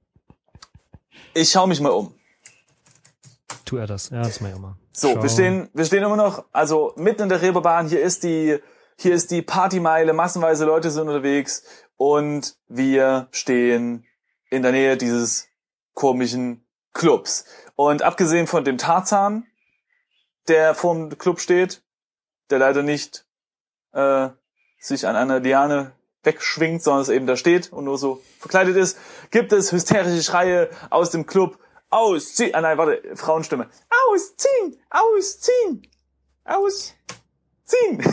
ich 1.35 1.51
schaue 1.51 1.67
mich 1.67 1.79
mal 1.79 1.91
um. 1.91 2.13
tu 3.65 3.77
er 3.77 3.87
das. 3.87 4.09
Ja, 4.09 4.23
das 4.23 4.41
mach 4.41 4.49
ich 4.49 4.55
auch 4.55 4.59
mal. 4.59 4.75
So, 4.91 5.13
Schau. 5.13 5.21
wir 5.21 5.29
stehen, 5.29 5.69
wir 5.73 5.85
stehen 5.85 6.03
immer 6.03 6.15
noch, 6.15 6.45
also 6.51 6.93
mitten 6.95 7.23
in 7.23 7.29
der 7.29 7.41
Reeperbahn. 7.41 7.87
Hier 7.87 8.01
ist 8.01 8.23
die, 8.23 8.59
hier 8.97 9.13
ist 9.13 9.29
die 9.31 9.41
Partymeile. 9.41 10.13
Massenweise 10.13 10.65
Leute 10.65 10.89
sind 10.89 11.07
unterwegs 11.07 11.63
und 11.97 12.55
wir 12.67 13.27
stehen 13.31 14.05
in 14.49 14.61
der 14.63 14.71
Nähe 14.71 14.97
dieses 14.97 15.47
komischen 15.93 16.65
Clubs. 16.93 17.45
Und 17.75 18.01
abgesehen 18.01 18.47
von 18.47 18.63
dem 18.63 18.77
Tarzan, 18.77 19.45
der 20.47 20.73
vorm 20.75 21.17
Club 21.17 21.39
steht, 21.41 21.83
der 22.49 22.59
leider 22.59 22.83
nicht 22.83 23.25
äh, 23.91 24.29
sich 24.79 25.07
an 25.07 25.15
einer 25.15 25.39
Liane 25.41 25.91
wegschwingt, 26.25 26.83
sondern 26.83 27.01
es 27.01 27.09
eben 27.09 27.27
da 27.27 27.35
steht 27.37 27.71
und 27.71 27.85
nur 27.85 27.97
so 27.97 28.21
verkleidet 28.39 28.75
ist, 28.75 28.97
gibt 29.31 29.51
es 29.53 29.71
hysterische 29.71 30.23
Schreie 30.23 30.69
aus 30.89 31.09
dem 31.11 31.25
Club. 31.25 31.59
Ausziehen! 31.89 32.53
Ah 32.53 32.61
nein, 32.61 32.77
warte, 32.77 33.01
Frauenstimme. 33.15 33.69
Ausziehen! 34.09 34.77
Ausziehen! 34.89 35.87
Ausziehen! 36.43 37.99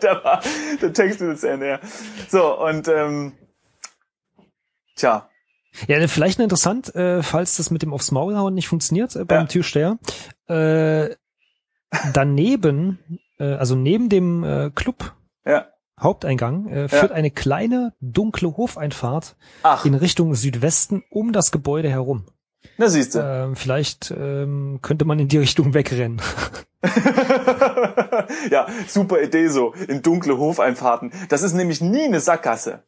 da 0.00 0.24
war 0.24 0.42
der 0.80 0.92
Text 0.92 1.20
ist 1.20 1.44
Ende, 1.44 1.68
ja. 1.68 1.80
So, 2.28 2.58
und 2.60 2.88
ähm, 2.88 3.32
tja, 4.96 5.28
Ja, 5.86 6.06
vielleicht 6.08 6.38
noch 6.38 6.44
interessant, 6.44 6.94
äh, 6.94 7.22
falls 7.22 7.56
das 7.56 7.70
mit 7.70 7.82
dem 7.82 7.92
aufs 7.92 8.10
Maul 8.10 8.36
hauen 8.36 8.54
nicht 8.54 8.68
funktioniert 8.68 9.14
äh, 9.16 9.24
beim 9.24 9.42
Ja. 9.42 9.46
Türsteher. 9.46 9.98
Äh, 10.48 11.14
daneben, 12.14 13.20
äh, 13.38 13.54
also 13.54 13.74
neben 13.74 14.08
dem 14.08 14.44
äh, 14.44 14.70
Club 14.74 15.14
ja. 15.44 15.66
Haupteingang 16.02 16.66
äh, 16.68 16.88
führt 16.88 17.12
eine 17.12 17.30
kleine 17.30 17.92
dunkle 18.00 18.56
Hofeinfahrt 18.56 19.36
Ach, 19.62 19.84
in 19.84 19.94
Richtung 19.94 20.34
Südwesten 20.34 21.02
um 21.10 21.32
das 21.32 21.50
Gebäude 21.52 21.88
herum. 21.88 22.24
na 22.78 22.88
siehst 22.88 23.14
du. 23.14 23.20
Ähm, 23.20 23.56
vielleicht 23.56 24.12
ähm, 24.16 24.80
könnte 24.82 25.04
man 25.04 25.18
in 25.18 25.28
die 25.28 25.38
Richtung 25.38 25.74
wegrennen. 25.74 26.20
ja, 28.50 28.66
super 28.86 29.20
Idee 29.22 29.48
so, 29.48 29.72
in 29.88 30.02
dunkle 30.02 30.36
Hofeinfahrten. 30.38 31.12
Das 31.28 31.42
ist 31.42 31.54
nämlich 31.54 31.80
nie 31.80 32.04
eine 32.04 32.20
Sackgasse. 32.20 32.82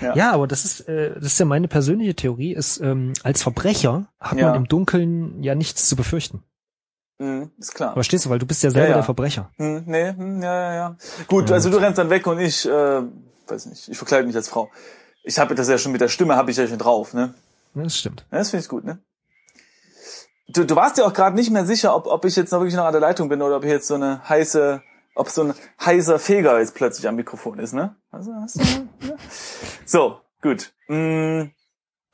Ja. 0.00 0.14
Ja, 0.16 0.32
aber 0.32 0.46
das 0.46 0.64
ist, 0.64 0.88
äh, 0.88 1.14
das 1.14 1.24
ist 1.26 1.38
ja 1.38 1.44
meine 1.44 1.68
persönliche 1.68 2.14
Theorie, 2.14 2.54
ist, 2.54 2.80
ähm, 2.80 3.12
als 3.22 3.42
Verbrecher 3.42 4.06
hat 4.18 4.38
Ja. 4.38 4.46
man 4.48 4.56
im 4.56 4.68
Dunkeln 4.68 5.42
ja 5.42 5.54
nichts 5.54 5.86
zu 5.88 5.96
befürchten. 5.96 6.42
Mhm, 7.18 7.52
ist 7.58 7.74
klar. 7.74 7.92
Verstehst 7.94 8.24
du? 8.24 8.30
Weil 8.30 8.38
du 8.38 8.46
bist 8.46 8.62
ja 8.62 8.70
selber 8.70 8.86
Ja, 8.86 8.90
ja. 8.90 8.96
der 8.96 9.04
Verbrecher. 9.04 9.50
Hm, 9.56 9.84
nee, 9.86 10.08
hm, 10.12 10.42
ja, 10.42 10.54
ja, 10.54 10.74
ja. 10.74 10.96
Gut, 11.28 11.50
also 11.50 11.70
du 11.70 11.76
rennst 11.76 11.98
dann 11.98 12.10
weg 12.10 12.26
und 12.26 12.40
ich, 12.40 12.66
äh, 12.68 13.02
weiß 13.46 13.66
nicht, 13.66 13.88
ich 13.88 13.96
verkleide 13.96 14.26
mich 14.26 14.36
als 14.36 14.48
Frau. 14.48 14.70
Ich 15.22 15.38
habe 15.38 15.54
das 15.54 15.68
ja 15.68 15.78
schon 15.78 15.92
mit 15.92 16.00
der 16.00 16.08
Stimme, 16.08 16.36
habe 16.36 16.50
ich 16.50 16.56
ja 16.56 16.66
schon 16.66 16.78
drauf, 16.78 17.14
ne? 17.14 17.34
Das 17.74 17.96
stimmt. 17.96 18.26
Ja, 18.30 18.38
das 18.38 18.50
finde 18.50 18.62
ich 18.62 18.68
gut, 18.68 18.84
ne? 18.84 18.98
Du, 20.48 20.64
du 20.64 20.76
warst 20.76 20.98
ja 20.98 21.06
auch 21.06 21.12
gerade 21.12 21.34
nicht 21.34 21.50
mehr 21.50 21.64
sicher, 21.64 21.96
ob, 21.96 22.06
ob 22.06 22.24
ich 22.24 22.36
jetzt 22.36 22.52
noch 22.52 22.60
wirklich 22.60 22.76
noch 22.76 22.84
an 22.84 22.92
der 22.92 23.00
Leitung 23.00 23.28
bin 23.28 23.40
oder 23.42 23.56
ob 23.56 23.64
hier 23.64 23.72
jetzt 23.72 23.86
so 23.86 23.94
eine 23.94 24.28
heiße, 24.28 24.82
ob 25.14 25.28
so 25.28 25.44
ein 25.44 25.54
heißer 25.84 26.18
Feger 26.18 26.58
jetzt 26.58 26.74
plötzlich 26.74 27.08
am 27.08 27.16
Mikrofon 27.16 27.58
ist, 27.58 27.72
ne? 27.72 27.96
Also, 28.10 28.32
hast 28.34 28.56
du, 28.56 28.60
ja. 28.60 29.14
So, 29.86 30.20
gut. 30.42 30.72
Hm, 30.86 31.50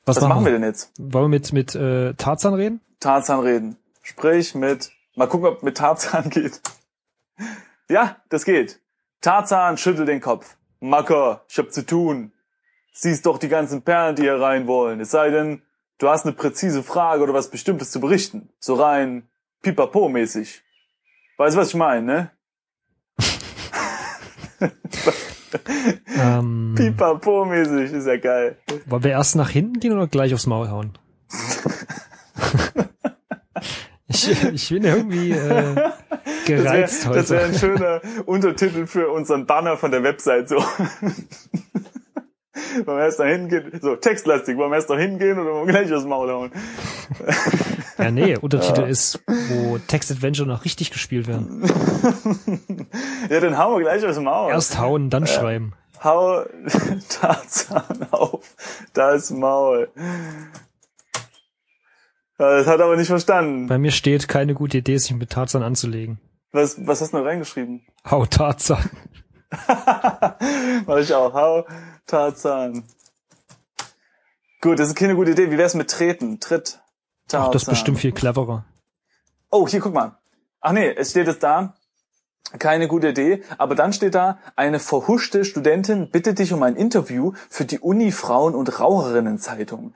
was, 0.05 0.21
machen 0.21 0.45
wir 0.45 0.53
denn 0.53 0.63
jetzt? 0.63 0.91
Wollen 0.97 1.25
wir 1.25 1.29
mit, 1.29 1.53
mit 1.53 1.75
äh, 1.75 2.13
Tarzan 2.13 2.53
reden? 2.53 2.81
Tarzan 2.99 3.41
reden. 3.41 3.77
Sprich 4.01 4.55
mit, 4.55 4.91
mal 5.15 5.27
gucken, 5.27 5.47
ob 5.47 5.63
mit 5.63 5.77
Tarzan 5.77 6.29
geht. 6.29 6.61
Ja, 7.89 8.17
das 8.29 8.45
geht. 8.45 8.79
Tarzan 9.21 9.77
schüttelt 9.77 10.07
den 10.07 10.21
Kopf. 10.21 10.57
Macker, 10.79 11.45
ich 11.47 11.57
hab 11.57 11.71
zu 11.71 11.85
tun. 11.85 12.31
Siehst 12.93 13.25
doch 13.25 13.37
die 13.37 13.47
ganzen 13.49 13.83
Perlen, 13.83 14.15
die 14.15 14.23
hier 14.23 14.39
rein 14.39 14.67
wollen. 14.67 14.99
Es 14.99 15.11
sei 15.11 15.29
denn, 15.29 15.61
du 15.99 16.09
hast 16.09 16.25
eine 16.25 16.33
präzise 16.33 16.83
Frage 16.83 17.23
oder 17.23 17.33
was 17.33 17.49
Bestimmtes 17.49 17.91
zu 17.91 17.99
berichten. 18.01 18.49
So 18.59 18.75
rein 18.75 19.29
pipapo-mäßig. 19.63 20.61
Weißt 21.37 21.55
du, 21.55 21.59
was 21.61 21.69
ich 21.69 21.75
meine, 21.75 22.05
ne? 22.05 22.31
Ähm, 26.17 26.75
Pipapo-mäßig, 26.77 27.91
ist 27.93 28.07
ja 28.07 28.17
geil. 28.17 28.57
wollen 28.85 29.03
wir 29.03 29.11
erst 29.11 29.35
nach 29.35 29.49
hinten 29.49 29.79
gehen 29.79 29.93
oder 29.93 30.07
gleich 30.07 30.33
aufs 30.33 30.47
Maul 30.47 30.69
hauen? 30.69 30.97
ich, 34.11 34.43
ich 34.43 34.69
bin 34.69 34.83
irgendwie 34.83 35.31
äh, 35.31 35.75
Das 36.15 36.45
gereizt 36.45 37.09
wäre 37.09 37.29
wär 37.29 37.39
ein 37.39 37.49
heute. 37.51 37.59
schöner 37.59 38.01
Untertitel 38.25 38.87
für 38.87 39.09
unseren 39.09 39.45
Banner 39.45 39.77
von 39.77 39.91
der 39.91 40.03
Website. 40.03 40.49
So. 40.49 40.57
wollen 42.85 42.97
wir 42.97 43.03
erst 43.05 43.19
nach 43.19 43.27
hinten 43.27 43.49
gehen? 43.49 43.79
So, 43.81 43.95
textlastig. 43.95 44.57
Wollen 44.57 44.71
wir 44.71 44.75
erst 44.75 44.89
nach 44.89 44.97
hinten 44.97 45.19
gehen 45.19 45.39
oder 45.39 45.53
wollen 45.53 45.67
wir 45.67 45.73
gleich 45.73 45.93
aus 45.93 46.01
dem 46.01 46.09
Maul 46.09 46.29
hauen? 46.31 46.51
Ja, 47.97 48.09
nee, 48.09 48.35
Untertitel 48.35 48.81
ist, 48.81 49.19
wo 49.27 49.77
Text-Adventure 49.77 50.47
noch 50.47 50.65
richtig 50.65 50.89
gespielt 50.89 51.27
werden. 51.27 51.61
ja, 53.29 53.39
dann 53.39 53.59
hauen 53.59 53.75
wir 53.77 53.81
gleich 53.83 54.03
aus 54.03 54.15
dem 54.15 54.23
Maul. 54.23 54.51
Erst 54.51 54.79
hauen, 54.79 55.11
dann 55.11 55.27
schreiben. 55.27 55.73
Hau 56.03 56.43
Tarzan 57.09 58.07
auf 58.09 58.55
das 58.93 59.29
Maul. 59.29 59.89
Das 62.41 62.65
hat 62.65 62.79
er 62.79 62.85
aber 62.85 62.97
nicht 62.97 63.07
verstanden. 63.07 63.67
Bei 63.67 63.77
mir 63.77 63.91
steht 63.91 64.27
keine 64.27 64.55
gute 64.55 64.79
Idee, 64.79 64.97
sich 64.97 65.13
mit 65.13 65.29
Tarzan 65.29 65.61
anzulegen. 65.61 66.19
Was, 66.51 66.75
was 66.87 66.99
hast 66.99 67.13
du 67.13 67.17
noch 67.17 67.25
reingeschrieben? 67.25 67.85
Hau 68.09 68.25
Tarzan. 68.25 68.89
Mach 70.87 70.97
ich 70.97 71.13
auch. 71.13 71.35
Hau 71.35 71.67
Tarzan. 72.07 72.83
Gut, 74.59 74.79
das 74.79 74.87
ist 74.87 74.95
keine 74.95 75.15
gute 75.15 75.31
Idee. 75.31 75.51
Wie 75.51 75.59
wär's 75.59 75.75
mit 75.75 75.91
Treten? 75.91 76.39
Tritt 76.39 76.81
Tarzan. 77.27 77.47
Ach, 77.47 77.51
das 77.51 77.61
ist 77.61 77.69
bestimmt 77.69 77.99
viel 77.99 78.11
cleverer. 78.11 78.65
Oh, 79.51 79.67
hier, 79.67 79.79
guck 79.79 79.93
mal. 79.93 80.17
Ach 80.61 80.71
nee, 80.71 80.89
es 80.89 81.11
steht 81.11 81.27
jetzt 81.27 81.43
da. 81.43 81.75
Keine 82.57 82.87
gute 82.87 83.09
Idee. 83.09 83.43
Aber 83.59 83.75
dann 83.75 83.93
steht 83.93 84.15
da, 84.15 84.39
eine 84.55 84.79
verhuschte 84.79 85.45
Studentin 85.45 86.09
bittet 86.09 86.39
dich 86.39 86.53
um 86.53 86.63
ein 86.63 86.75
Interview 86.75 87.33
für 87.49 87.65
die 87.65 87.79
Uni-Frauen- 87.79 88.55
und 88.55 88.79
Raucherinnen-Zeitung. 88.79 89.93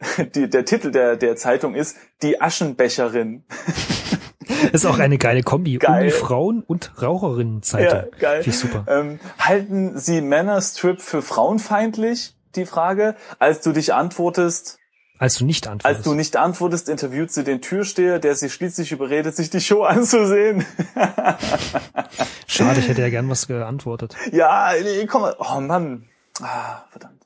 Die, 0.34 0.48
der 0.48 0.64
Titel 0.64 0.90
der, 0.90 1.16
der 1.16 1.36
Zeitung 1.36 1.74
ist 1.74 1.96
Die 2.22 2.40
Aschenbecherin. 2.40 3.44
Ist 4.72 4.86
auch 4.86 4.98
eine 4.98 5.18
geile 5.18 5.42
Kombi. 5.42 5.76
Geil. 5.76 6.02
Uni 6.02 6.10
Frauen 6.10 6.62
und 6.62 7.02
Raucherinnenzeitung. 7.02 8.10
Ja, 8.12 8.18
geil. 8.18 8.42
Finde 8.42 8.56
ich 8.56 8.58
super. 8.58 8.84
Ähm, 8.88 9.20
halten 9.38 9.98
Sie 9.98 10.20
Männerstrip 10.20 11.00
für 11.02 11.22
frauenfeindlich? 11.22 12.34
Die 12.56 12.64
Frage. 12.64 13.14
Als 13.38 13.60
du 13.60 13.72
dich 13.72 13.92
antwortest, 13.92 14.78
Als 15.18 15.34
du 15.36 15.44
nicht 15.44 15.66
antwortest. 15.68 15.96
als 15.98 16.04
du 16.04 16.14
nicht 16.14 16.36
antwortest, 16.36 16.88
interviewt 16.88 17.30
sie 17.30 17.44
den 17.44 17.60
Türsteher, 17.60 18.18
der 18.18 18.34
sie 18.34 18.48
schließlich 18.48 18.90
überredet, 18.90 19.36
sich 19.36 19.50
die 19.50 19.60
Show 19.60 19.82
anzusehen. 19.82 20.64
Schade, 22.46 22.80
ich 22.80 22.88
hätte 22.88 23.02
ja 23.02 23.10
gern 23.10 23.28
was 23.28 23.46
geantwortet. 23.46 24.16
Ja, 24.32 24.72
komm 25.08 25.22
mal. 25.22 25.36
Oh 25.38 25.60
Mann. 25.60 26.06
Ah, 26.40 26.84
verdammt. 26.90 27.17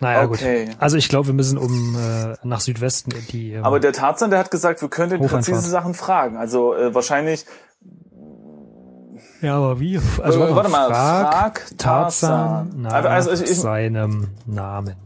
Naja, 0.00 0.24
Okay. 0.24 0.66
gut. 0.66 0.76
Also 0.78 0.96
ich 0.98 1.08
glaube, 1.08 1.28
wir 1.28 1.34
müssen 1.34 1.56
um 1.58 1.96
äh, 1.96 2.34
nach 2.42 2.60
Südwesten 2.60 3.12
die. 3.30 3.52
ähm, 3.52 3.64
Aber 3.64 3.80
der 3.80 3.92
Tarzan, 3.92 4.30
der 4.30 4.38
hat 4.38 4.50
gesagt, 4.50 4.82
wir 4.82 4.88
könnten 4.88 5.18
Hofeinfahrt. 5.18 5.44
präzise 5.46 5.70
Sachen 5.70 5.94
fragen. 5.94 6.36
Also 6.36 6.74
äh, 6.74 6.94
wahrscheinlich. 6.94 7.46
ja, 9.42 9.56
aber 9.56 9.80
wie? 9.80 9.98
Also 10.22 10.44
äh, 10.44 10.54
warte 10.54 10.70
mal, 10.70 10.88
frag, 10.88 11.60
frag 11.60 11.78
Tarzan 11.78 12.68
Tarzan. 12.68 12.82
nach 12.82 12.92
Also, 12.92 13.30
also 13.30 13.44
ich, 13.44 13.50
ich, 13.50 13.58
seinem 13.58 14.28
Namen. 14.46 14.96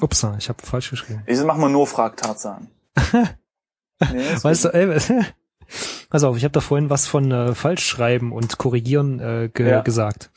Upsa, 0.00 0.34
ich 0.38 0.48
habe 0.48 0.62
falsch 0.62 0.90
geschrieben. 0.90 1.22
ich 1.26 1.42
mach 1.42 1.56
mal 1.56 1.70
nur 1.70 1.86
frag 1.86 2.16
Tarzan. 2.16 2.68
nee, 4.12 4.24
Weißt 4.42 4.64
gut. 4.64 4.74
du, 4.74 4.78
ey, 4.78 5.24
pass 6.10 6.24
auf, 6.24 6.36
ich 6.36 6.44
habe 6.44 6.52
da 6.52 6.60
vorhin 6.60 6.90
was 6.90 7.06
von 7.06 7.30
äh, 7.30 7.54
Falschschreiben 7.54 8.32
und 8.32 8.58
Korrigieren 8.58 9.20
äh, 9.20 9.48
ge 9.52 9.70
Ja. 9.70 9.80
gesagt. 9.80 10.30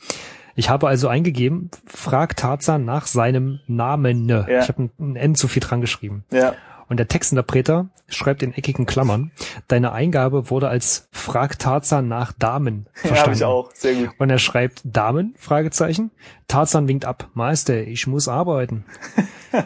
Ich 0.56 0.70
habe 0.70 0.88
also 0.88 1.08
eingegeben, 1.08 1.70
frag 1.86 2.36
Tarzan 2.36 2.84
nach 2.84 3.06
seinem 3.06 3.60
Namen. 3.66 4.28
Ja. 4.28 4.46
Ich 4.46 4.68
habe 4.68 4.84
ein, 4.84 4.90
ein 4.98 5.16
N 5.16 5.34
zu 5.34 5.48
viel 5.48 5.60
dran 5.62 5.80
geschrieben. 5.80 6.24
Ja. 6.32 6.54
Und 6.88 6.98
der 6.98 7.08
Textinterpreter 7.08 7.88
schreibt 8.08 8.42
in 8.42 8.52
eckigen 8.52 8.84
Klammern, 8.84 9.32
deine 9.68 9.92
Eingabe 9.92 10.50
wurde 10.50 10.68
als 10.68 11.08
frag 11.12 11.58
Tarzan 11.58 12.08
nach 12.08 12.32
Damen 12.32 12.86
Ja, 13.02 13.08
verstanden. 13.08 13.20
habe 13.22 13.34
ich 13.34 13.44
auch. 13.44 13.70
Sehr 13.74 13.94
gut. 13.94 14.10
Und 14.18 14.30
er 14.30 14.38
schreibt 14.38 14.82
Damen? 14.84 15.34
Fragezeichen. 15.38 16.10
Tarzan 16.46 16.86
winkt 16.86 17.06
ab. 17.06 17.30
Meister, 17.34 17.82
ich 17.82 18.06
muss 18.06 18.28
arbeiten. 18.28 18.84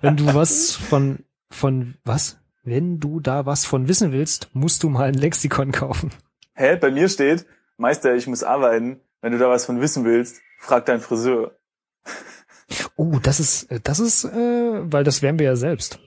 Wenn 0.00 0.16
du 0.16 0.34
was 0.34 0.74
von, 0.74 1.20
von, 1.50 1.94
was? 2.04 2.38
Wenn 2.64 2.98
du 2.98 3.20
da 3.20 3.46
was 3.46 3.64
von 3.64 3.88
wissen 3.88 4.12
willst, 4.12 4.50
musst 4.52 4.82
du 4.82 4.88
mal 4.88 5.04
ein 5.08 5.14
Lexikon 5.14 5.72
kaufen. 5.72 6.10
Hä? 6.54 6.76
Bei 6.76 6.90
mir 6.90 7.08
steht, 7.08 7.46
Meister, 7.76 8.14
ich 8.14 8.26
muss 8.26 8.42
arbeiten. 8.42 9.00
Wenn 9.20 9.32
du 9.32 9.38
da 9.38 9.48
was 9.48 9.64
von 9.64 9.80
wissen 9.80 10.04
willst, 10.04 10.40
frag 10.58 10.86
deinen 10.86 11.00
Friseur. 11.00 11.52
Oh, 12.96 13.18
das 13.22 13.40
ist, 13.40 13.70
äh, 13.70 13.80
das 13.82 13.98
ist, 13.98 14.24
äh, 14.24 14.30
weil 14.92 15.04
das 15.04 15.22
wären 15.22 15.38
wir 15.38 15.46
ja 15.46 15.56
selbst. 15.56 15.98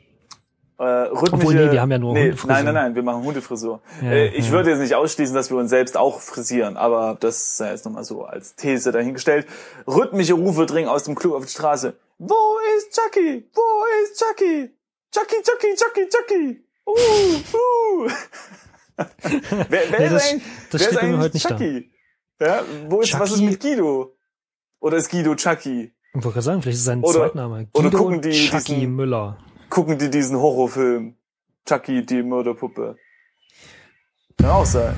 Äh, 0.78 0.84
rhythmische, 0.84 1.34
Obwohl, 1.34 1.54
nee, 1.56 1.72
wir 1.72 1.82
haben 1.82 1.92
ja 1.92 2.00
nur 2.00 2.14
nee, 2.14 2.24
Hundefrisur. 2.24 2.52
Nein, 2.52 2.66
nein, 2.66 2.74
nein, 2.74 2.96
wir 2.96 3.04
machen 3.04 3.24
Hundefrisur. 3.24 3.82
Ja, 4.02 4.12
äh, 4.12 4.28
ich 4.30 4.48
ja. 4.48 4.52
würde 4.52 4.72
jetzt 4.72 4.80
nicht 4.80 4.96
ausschließen, 4.96 5.36
dass 5.36 5.50
wir 5.52 5.58
uns 5.58 5.70
selbst 5.70 5.96
auch 5.96 6.22
frisieren, 6.22 6.78
aber 6.78 7.18
das 7.20 7.58
sei 7.58 7.72
jetzt 7.72 7.86
nochmal 7.86 8.04
so 8.04 8.26
als 8.26 8.56
These 8.56 8.92
dahingestellt. 8.92 9.48
Rhythmische 9.88 10.34
Rufe 10.34 10.66
dringen 10.66 10.90
aus 10.90 11.04
dem 11.04 11.16
Club 11.16 11.34
auf 11.36 11.46
die 11.46 11.52
Straße. 11.52 11.94
Wo 12.18 12.58
ist 12.78 12.96
Chucky? 12.96 13.48
Wo 13.54 13.62
ist 14.04 14.20
Chucky? 14.20 14.72
Chucky, 15.14 15.36
Chucky, 15.44 15.76
Chucky, 15.76 16.10
Chucky. 16.10 16.66
Uh, 16.88 16.94
uh. 18.04 18.10
wer 19.70 19.82
wer 19.92 20.00
Nee, 20.00 20.06
ist 20.06 20.12
das- 20.14 20.32
eigentlich, 20.32 20.44
das 20.72 20.82
wer 20.82 20.90
ist 20.90 20.98
eigentlich 20.98 21.20
heute 21.20 21.34
nicht 21.36 21.46
da. 21.46 21.50
Chucky? 21.50 21.92
Ja, 22.42 22.64
wo 22.90 23.02
ist, 23.02 23.18
was 23.20 23.32
ist 23.34 23.42
mit 23.42 23.60
Guido? 23.60 24.16
Oder 24.80 24.98
ist 24.98 25.10
Guido 25.12 25.36
Chucky? 25.36 25.94
Ich 26.10 26.16
wollte 26.16 26.30
gerade 26.30 26.42
sagen, 26.42 26.62
vielleicht 26.64 26.80
ist 26.80 26.86
sein 26.86 27.04
Oder- 27.04 27.20
Zweitname. 27.20 27.68
oder 27.74 27.90
Guido 27.90 27.98
gucken 28.00 28.22
die 28.22 28.32
Chucky 28.32 28.76
diesen- 28.76 28.96
Müller. 28.96 29.38
Gucken 29.70 29.98
die 30.00 30.10
diesen 30.10 30.38
Horrorfilm? 30.38 31.16
Chucky, 31.68 32.04
die 32.06 32.24
Mörderpuppe. 32.24 32.98
Kann 34.38 34.50
auch 34.50 34.66
sein. 34.66 34.96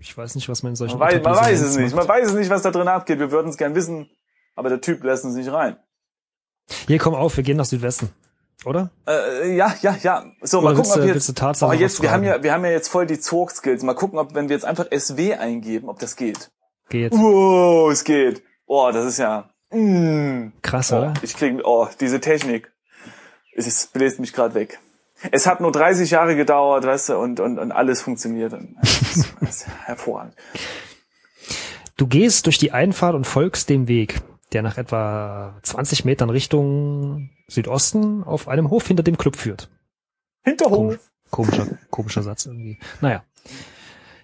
Ich 0.00 0.16
weiß 0.16 0.34
nicht, 0.36 0.48
was 0.48 0.62
man 0.62 0.72
in 0.72 0.76
solchen 0.76 0.98
Man 0.98 1.08
weiß, 1.12 1.22
man 1.22 1.36
weiß 1.36 1.60
es 1.60 1.76
nicht. 1.76 1.94
Man 1.94 2.08
weiß 2.08 2.28
es 2.28 2.34
nicht, 2.34 2.48
was 2.48 2.62
da 2.62 2.70
drin 2.70 2.88
abgeht. 2.88 3.18
Wir 3.18 3.30
würden 3.30 3.48
es 3.48 3.56
gern 3.58 3.74
wissen, 3.74 4.08
aber 4.54 4.70
der 4.70 4.80
Typ 4.80 5.04
lässt 5.04 5.24
uns 5.24 5.34
nicht 5.34 5.52
rein. 5.52 5.76
Hier, 6.86 6.98
komm 6.98 7.14
auf, 7.14 7.36
wir 7.36 7.44
gehen 7.44 7.58
nach 7.58 7.64
Südwesten. 7.66 8.08
Oder? 8.64 8.90
Äh, 9.06 9.54
ja, 9.54 9.74
ja, 9.82 9.96
ja. 10.02 10.24
So, 10.40 10.58
Oder 10.60 10.70
mal 10.70 10.74
gucken, 10.76 10.92
ob 10.92 11.00
du- 11.02 11.06
jetzt, 11.08 11.28
du 11.28 11.34
Tarzan 11.34 11.68
oh, 11.68 11.72
jetzt 11.74 12.00
wir 12.00 12.10
haben 12.10 12.24
ja, 12.24 12.42
wir 12.42 12.52
haben 12.52 12.64
ja 12.64 12.70
jetzt 12.70 12.88
voll 12.88 13.06
die 13.06 13.20
Zorg-Skills. 13.20 13.82
Mal 13.82 13.94
gucken, 13.94 14.18
ob, 14.18 14.34
wenn 14.34 14.48
wir 14.48 14.56
jetzt 14.56 14.64
einfach 14.64 14.86
SW 14.90 15.34
eingeben, 15.34 15.88
ob 15.90 15.98
das 15.98 16.16
geht. 16.16 16.50
Geht. 16.88 17.12
Wow, 17.12 17.90
es 17.90 18.04
geht. 18.04 18.42
Oh, 18.66 18.90
das 18.92 19.06
ist 19.06 19.18
ja, 19.18 19.48
mm. 19.70 20.52
Krass, 20.62 20.92
Oh, 20.92 20.98
oder? 20.98 21.14
ich 21.22 21.34
krieg, 21.34 21.60
oh, 21.64 21.88
diese 22.00 22.20
Technik. 22.20 22.72
Es 23.54 23.86
bläst 23.86 24.20
mich 24.20 24.32
gerade 24.32 24.54
weg. 24.54 24.78
Es 25.30 25.46
hat 25.46 25.60
nur 25.60 25.72
30 25.72 26.10
Jahre 26.10 26.36
gedauert, 26.36 26.84
weißt 26.84 27.08
du, 27.10 27.16
und, 27.16 27.40
und, 27.40 27.58
und 27.58 27.72
alles 27.72 28.02
funktioniert. 28.02 28.52
Und, 28.52 28.76
das 28.80 29.16
ist, 29.16 29.34
das 29.40 29.66
hervorragend. 29.84 30.34
Du 31.96 32.06
gehst 32.06 32.44
durch 32.46 32.58
die 32.58 32.72
Einfahrt 32.72 33.14
und 33.14 33.26
folgst 33.26 33.70
dem 33.70 33.88
Weg, 33.88 34.20
der 34.52 34.62
nach 34.62 34.76
etwa 34.76 35.58
20 35.62 36.04
Metern 36.04 36.28
Richtung 36.28 37.30
Südosten 37.48 38.22
auf 38.24 38.48
einem 38.48 38.68
Hof 38.70 38.86
hinter 38.86 39.02
dem 39.02 39.16
Club 39.16 39.36
führt. 39.36 39.70
Hinterhof. 40.44 40.98
Komischer, 41.30 41.66
komischer 41.90 42.22
Satz 42.22 42.46
irgendwie. 42.46 42.78
Naja. 43.00 43.24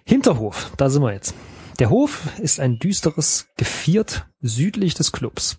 Hinterhof, 0.05 0.71
da 0.77 0.89
sind 0.89 1.01
wir 1.01 1.13
jetzt. 1.13 1.33
Der 1.79 1.89
Hof 1.89 2.21
ist 2.39 2.59
ein 2.59 2.79
düsteres 2.79 3.47
Geviert 3.57 4.27
südlich 4.41 4.93
des 4.93 5.11
Clubs, 5.11 5.57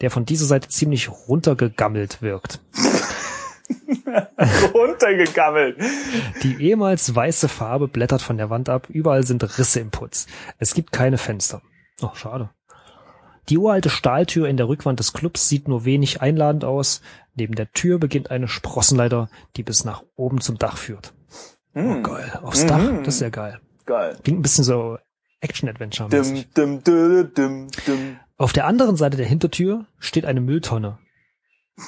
der 0.00 0.10
von 0.10 0.24
dieser 0.24 0.46
Seite 0.46 0.68
ziemlich 0.68 1.08
runtergegammelt 1.10 2.22
wirkt. 2.22 2.60
Runtergegammelt. 4.74 5.78
Die 6.42 6.62
ehemals 6.62 7.14
weiße 7.14 7.48
Farbe 7.48 7.88
blättert 7.88 8.22
von 8.22 8.36
der 8.36 8.50
Wand 8.50 8.68
ab, 8.68 8.88
überall 8.90 9.24
sind 9.24 9.42
Risse 9.58 9.80
im 9.80 9.90
Putz. 9.90 10.26
Es 10.58 10.74
gibt 10.74 10.92
keine 10.92 11.18
Fenster. 11.18 11.62
Oh, 12.02 12.10
schade. 12.14 12.50
Die 13.48 13.58
uralte 13.58 13.90
Stahltür 13.90 14.48
in 14.48 14.56
der 14.56 14.68
Rückwand 14.68 15.00
des 15.00 15.12
Clubs 15.12 15.48
sieht 15.48 15.68
nur 15.68 15.84
wenig 15.84 16.22
einladend 16.22 16.64
aus. 16.64 17.00
Neben 17.34 17.54
der 17.54 17.70
Tür 17.72 17.98
beginnt 17.98 18.30
eine 18.30 18.48
Sprossenleiter, 18.48 19.28
die 19.56 19.62
bis 19.62 19.84
nach 19.84 20.02
oben 20.16 20.40
zum 20.40 20.58
Dach 20.58 20.76
führt. 20.76 21.12
Oh, 21.74 21.80
Hm, 21.80 22.02
geil. 22.02 22.38
Aufs 22.42 22.62
Mhm. 22.64 22.68
Dach, 22.68 23.02
das 23.04 23.14
ist 23.16 23.20
ja 23.20 23.30
geil. 23.30 23.60
geil. 23.86 24.16
Klingt 24.22 24.40
ein 24.40 24.42
bisschen 24.42 24.64
so 24.64 24.98
Dim. 27.86 28.16
Auf 28.36 28.52
der 28.52 28.66
anderen 28.66 28.96
Seite 28.96 29.16
der 29.16 29.26
Hintertür 29.26 29.86
steht 29.98 30.24
eine 30.24 30.40
Mülltonne. 30.40 30.98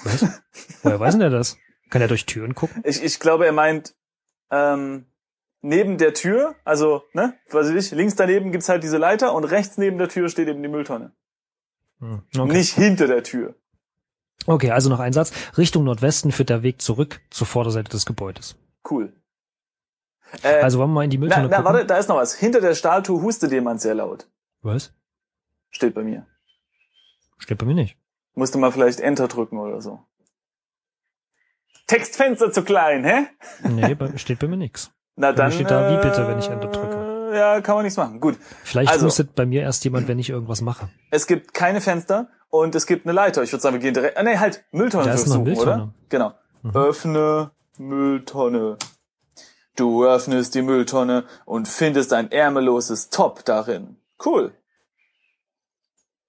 Was? 0.05 0.25
Woher 0.83 1.01
weiß 1.01 1.14
denn 1.14 1.23
er 1.23 1.31
das? 1.31 1.57
Kann 1.90 2.03
er 2.03 2.09
durch 2.09 2.27
Türen 2.27 2.55
gucken? 2.55 2.83
Ich, 2.85 3.03
ich 3.03 3.21
glaube, 3.21 3.47
er 3.47 3.53
meint, 3.53 3.95
ähm, 4.51 5.07
neben 5.61 5.99
der 5.99 6.14
Tür, 6.14 6.55
also, 6.64 7.03
ne, 7.12 7.35
weiß 7.51 7.69
ich 7.69 7.75
nicht, 7.75 7.93
links 7.93 8.17
daneben 8.17 8.53
gibt's 8.53 8.69
halt 8.69 8.83
diese 8.83 8.99
Leiter 8.99 9.35
und 9.35 9.45
rechts 9.45 9.79
neben 9.79 9.99
der 9.99 10.09
Tür 10.09 10.29
steht 10.29 10.49
eben 10.49 10.62
die 10.62 10.69
Mülltonne. 10.69 11.12
Hm, 12.01 12.23
Okay. 12.37 12.53
Nicht 12.53 12.75
hinter 12.75 13.07
der 13.07 13.23
Tür. 13.23 13.55
okay, 14.47 14.71
also 14.73 14.90
noch 14.90 15.01
ein 15.01 15.12
Satz. 15.12 15.33
Richtung 15.57 15.85
Nordwesten 15.85 16.33
führt 16.33 16.51
der 16.51 16.62
Weg 16.62 16.83
zurück 16.83 17.21
zur 17.31 17.47
Vorderseite 17.47 17.90
des 17.90 18.05
Gebäudes. 18.07 18.57
Cool. 18.88 19.12
Äh, 20.42 20.61
Also 20.62 20.79
wollen 20.79 20.90
wir 20.90 20.94
mal 20.94 21.05
in 21.05 21.11
die 21.11 21.18
na, 21.18 21.23
Mülltonne 21.27 21.49
na, 21.49 21.57
gucken? 21.59 21.73
warte, 21.75 21.87
da 21.87 21.97
ist 21.99 22.09
noch 22.09 22.16
was. 22.16 22.35
Hinter 22.35 22.61
der 22.61 22.75
Stahltür 22.75 23.20
hustet 23.23 23.53
jemand 23.53 23.81
sehr 23.81 23.94
laut. 23.94 24.27
Was? 24.62 24.92
Steht 25.70 25.94
bei 25.94 26.03
mir. 26.03 26.27
Steht 27.38 27.59
bei 27.59 27.66
mir 27.66 27.75
nicht. 27.75 27.97
Musste 28.35 28.59
mal 28.59 28.73
vielleicht 28.73 29.01
Enter 29.01 29.29
drücken 29.29 29.59
oder 29.59 29.81
so. 29.81 30.01
Textfenster 31.87 32.51
zu 32.53 32.62
klein, 32.64 33.05
hä? 33.05 33.27
Nee, 33.68 33.94
bei, 33.99 34.16
steht 34.16 34.38
bei 34.38 34.49
mir 34.49 34.57
nix. 34.57 34.90
Na 35.16 35.29
mir 35.31 35.35
dann. 35.35 35.53
steht 35.53 35.70
da, 35.70 35.90
wie 35.92 36.03
bitte, 36.09 36.23
äh, 36.23 36.29
wenn 36.29 36.38
ich 36.38 36.49
Enter 36.49 36.68
drücke. 36.68 37.33
Ja, 37.37 37.61
kann 37.61 37.75
man 37.75 37.85
nichts 37.85 37.97
machen. 37.97 38.20
Gut. 38.20 38.37
Vielleicht 38.62 38.90
Also- 38.90 39.07
hustet 39.07 39.35
bei 39.35 39.44
mir 39.47 39.62
erst 39.62 39.85
jemand, 39.85 40.09
wenn 40.09 40.18
ich 40.18 40.31
irgendwas 40.31 40.61
mache. 40.61 40.88
Es 41.11 41.27
gibt 41.27 41.53
keine 41.53 41.81
Fenster 41.81 42.29
und 42.49 42.75
es 42.75 42.87
gibt 42.87 43.07
eine 43.07 43.12
Leiter. 43.12 43.42
Ich 43.42 43.53
würde 43.53 43.61
sagen, 43.62 43.75
wir 43.75 43.81
gehen 43.81 43.94
direkt. 43.94 44.16
Ah, 44.16 44.23
nee, 44.23 44.38
halt, 44.38 44.64
Mülltonne 44.70 45.05
Da 45.05 45.12
ist 45.14 45.27
noch 45.27 45.44
durchsuchen, 45.44 45.66
Mülltonne. 45.68 45.83
oder? 45.83 45.94
Genau. 46.09 46.35
Mhm. 46.62 46.70
Öffne 46.77 47.51
Mülltonne. 47.79 48.77
Du 49.77 50.05
öffnest 50.05 50.55
die 50.55 50.63
Mülltonne 50.63 51.25
und 51.45 51.67
findest 51.69 52.13
ein 52.13 52.31
ärmelloses 52.31 53.11
Top 53.11 53.45
darin. 53.45 53.97
Cool. 54.25 54.53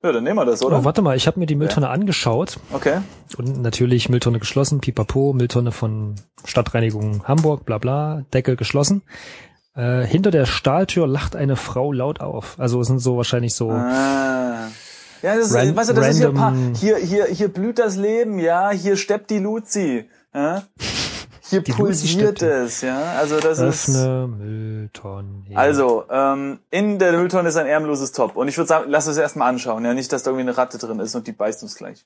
Ja, 0.04 0.12
dann 0.12 0.24
nehmen 0.24 0.38
wir 0.38 0.46
das, 0.46 0.62
oder? 0.64 0.80
Oh, 0.80 0.84
warte 0.84 1.02
mal, 1.02 1.16
ich 1.18 1.26
habe 1.28 1.40
mir 1.40 1.46
die 1.48 1.56
Mülltonne 1.56 1.90
angeschaut 1.90 2.60
Okay. 2.74 3.00
und 3.38 3.62
natürlich 3.62 4.08
Mülltonne 4.10 4.40
geschlossen, 4.40 4.80
pipapo, 4.80 5.34
Mülltonne 5.34 5.72
von 5.72 6.16
Stadtreinigung 6.44 7.24
Hamburg, 7.28 7.66
bla 7.66 7.78
bla, 7.80 8.24
Deckel 8.34 8.56
geschlossen. 8.56 9.02
Äh, 9.76 10.06
hinter 10.06 10.32
der 10.32 10.46
Stahltür 10.46 11.08
lacht 11.08 11.36
eine 11.36 11.56
Frau 11.56 11.92
laut 11.92 12.22
auf. 12.22 12.56
Also 12.60 12.80
es 12.82 12.88
sind 12.88 13.00
so 13.00 13.18
wahrscheinlich 13.18 13.56
so 13.56 13.72
Ah. 13.72 14.68
Ja, 15.22 15.36
das 15.36 15.48
ist, 15.48 15.56
Ran- 15.56 15.76
weißt 15.76 15.90
du, 15.90 15.94
das 15.94 16.08
ist 16.10 16.18
hier, 16.18 16.32
pa 16.34 16.50
random- 16.50 16.76
hier, 16.76 16.98
hier, 16.98 17.26
hier 17.26 17.48
blüht 17.48 17.80
das 17.80 17.96
Leben, 17.96 18.38
ja, 18.38 18.70
hier 18.70 18.96
steppt 18.98 19.32
die 19.32 19.40
Luzi, 19.40 20.08
ja? 20.36 20.64
Hier 21.50 21.62
Die 21.62 21.72
pulsiert 21.74 22.42
es, 22.42 22.82
ja, 22.82 23.14
also 23.14 23.40
das 23.40 23.60
ist, 23.60 23.90
öffne 23.90 24.28
Mülltonne. 24.28 25.44
also, 25.54 26.06
ähm, 26.10 26.60
in 26.72 26.98
der 26.98 27.12
Mülltonne 27.14 27.50
ist 27.50 27.56
ein 27.56 27.68
ärmloses 27.68 28.12
Top 28.14 28.36
und 28.36 28.48
ich 28.48 28.58
würde 28.58 28.68
sagen, 28.68 28.90
lass 28.90 29.06
es 29.08 29.18
erstmal 29.18 29.50
anschauen, 29.50 29.86
ja, 29.86 29.94
nicht, 29.94 30.12
dass 30.12 30.24
da 30.24 30.32
irgendwie 30.32 30.48
eine 30.50 30.58
Ratte 30.58 30.78
drin 30.80 31.00
ist 31.00 31.14
und 31.14 31.28
die 31.28 31.32
beißt 31.34 31.62
uns 31.62 31.76
gleich. 31.76 32.06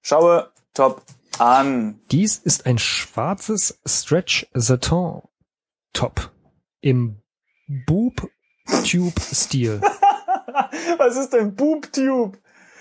Schaue 0.00 0.50
Top 0.72 1.02
an. 1.38 2.00
Dies 2.10 2.38
ist 2.38 2.64
ein 2.66 2.78
schwarzes 2.78 3.78
Stretch 3.86 4.46
Satin 4.54 5.20
Top 5.92 6.30
im 6.80 7.20
Boob 7.86 8.28
Tube 8.88 9.20
Stil. 9.20 9.80
Was 10.98 11.16
ist 11.16 11.32
denn 11.32 11.54
Boobtube? 11.54 12.38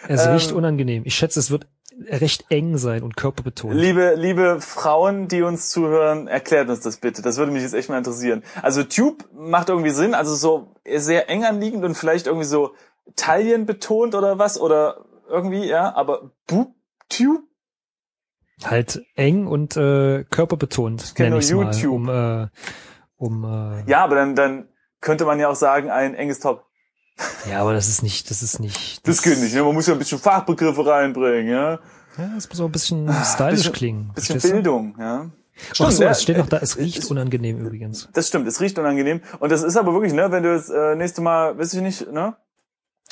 Es 0.07 0.25
Ähm, 0.25 0.31
riecht 0.33 0.51
unangenehm. 0.51 1.03
Ich 1.05 1.15
schätze, 1.15 1.39
es 1.39 1.51
wird 1.51 1.67
recht 2.07 2.45
eng 2.49 2.77
sein 2.77 3.03
und 3.03 3.15
körperbetont. 3.15 3.73
Liebe, 3.73 4.15
liebe 4.15 4.59
Frauen, 4.59 5.27
die 5.27 5.41
uns 5.41 5.69
zuhören, 5.69 6.27
erklärt 6.27 6.69
uns 6.69 6.81
das 6.81 6.97
bitte. 6.97 7.21
Das 7.21 7.37
würde 7.37 7.51
mich 7.51 7.61
jetzt 7.61 7.73
echt 7.73 7.89
mal 7.89 7.97
interessieren. 7.97 8.43
Also 8.61 8.83
Tube 8.83 9.25
macht 9.33 9.69
irgendwie 9.69 9.91
Sinn, 9.91 10.13
also 10.13 10.35
so 10.35 10.75
sehr 10.85 11.29
eng 11.29 11.45
anliegend 11.45 11.83
und 11.83 11.95
vielleicht 11.95 12.27
irgendwie 12.27 12.45
so 12.45 12.73
Taillen 13.15 13.65
betont 13.65 14.15
oder 14.15 14.39
was 14.39 14.59
oder 14.59 15.05
irgendwie, 15.29 15.67
ja, 15.67 15.95
aber 15.95 16.31
Boob, 16.47 16.73
Tube? 17.09 17.43
Halt 18.63 19.03
eng 19.15 19.47
und 19.47 19.75
äh, 19.75 20.23
körperbetont, 20.23 21.17
nenne 21.19 21.31
nur 21.31 21.39
ich 21.39 21.53
mal, 21.53 21.65
YouTube. 21.65 21.93
um, 21.93 22.09
äh, 22.09 22.47
um 23.17 23.43
äh, 23.43 23.89
Ja, 23.89 24.03
aber 24.03 24.15
dann, 24.15 24.35
dann 24.35 24.69
könnte 25.01 25.25
man 25.25 25.39
ja 25.39 25.49
auch 25.49 25.55
sagen, 25.55 25.89
ein 25.89 26.15
enges 26.15 26.39
Top. 26.39 26.64
Ja, 27.49 27.61
aber 27.61 27.73
das 27.73 27.87
ist 27.87 28.03
nicht, 28.03 28.29
das 28.29 28.43
ist 28.43 28.59
nicht. 28.59 29.07
Das 29.07 29.21
geht 29.21 29.39
nicht, 29.39 29.53
ne? 29.55 29.63
Man 29.63 29.73
muss 29.73 29.87
ja 29.87 29.93
ein 29.93 29.99
bisschen 29.99 30.19
Fachbegriffe 30.19 30.85
reinbringen, 30.85 31.47
ja? 31.51 31.71
Ja, 32.17 32.29
das 32.35 32.47
muss 32.49 32.59
auch 32.61 32.65
ein 32.65 32.71
bisschen 32.71 33.09
stylisch 33.23 33.57
bisschen- 33.59 33.73
klingen. 33.73 34.11
Bisschen 34.15 34.39
du? 34.39 34.49
Bildung, 34.51 34.95
ja? 34.99 35.29
Ach 35.79 35.89
so, 35.91 36.03
ja, 36.03 36.09
es 36.09 36.21
steht 36.21 36.37
noch 36.37 36.49
da, 36.49 36.57
es 36.57 36.75
äh, 36.75 36.81
riecht 36.81 36.97
ist- 36.99 37.11
unangenehm 37.11 37.59
übrigens. 37.65 38.09
Das 38.13 38.27
stimmt, 38.27 38.47
es 38.47 38.59
riecht 38.59 38.77
unangenehm. 38.77 39.21
Und 39.39 39.51
das 39.51 39.63
ist 39.63 39.77
aber 39.77 39.93
wirklich, 39.93 40.11
ne, 40.13 40.29
wenn 40.31 40.43
du 40.43 40.53
das 40.53 40.69
äh, 40.69 40.95
nächste 40.95 41.21
Mal, 41.21 41.57
weiß 41.57 41.73
ich 41.73 41.81
nicht, 41.81 42.11
ne, 42.11 42.35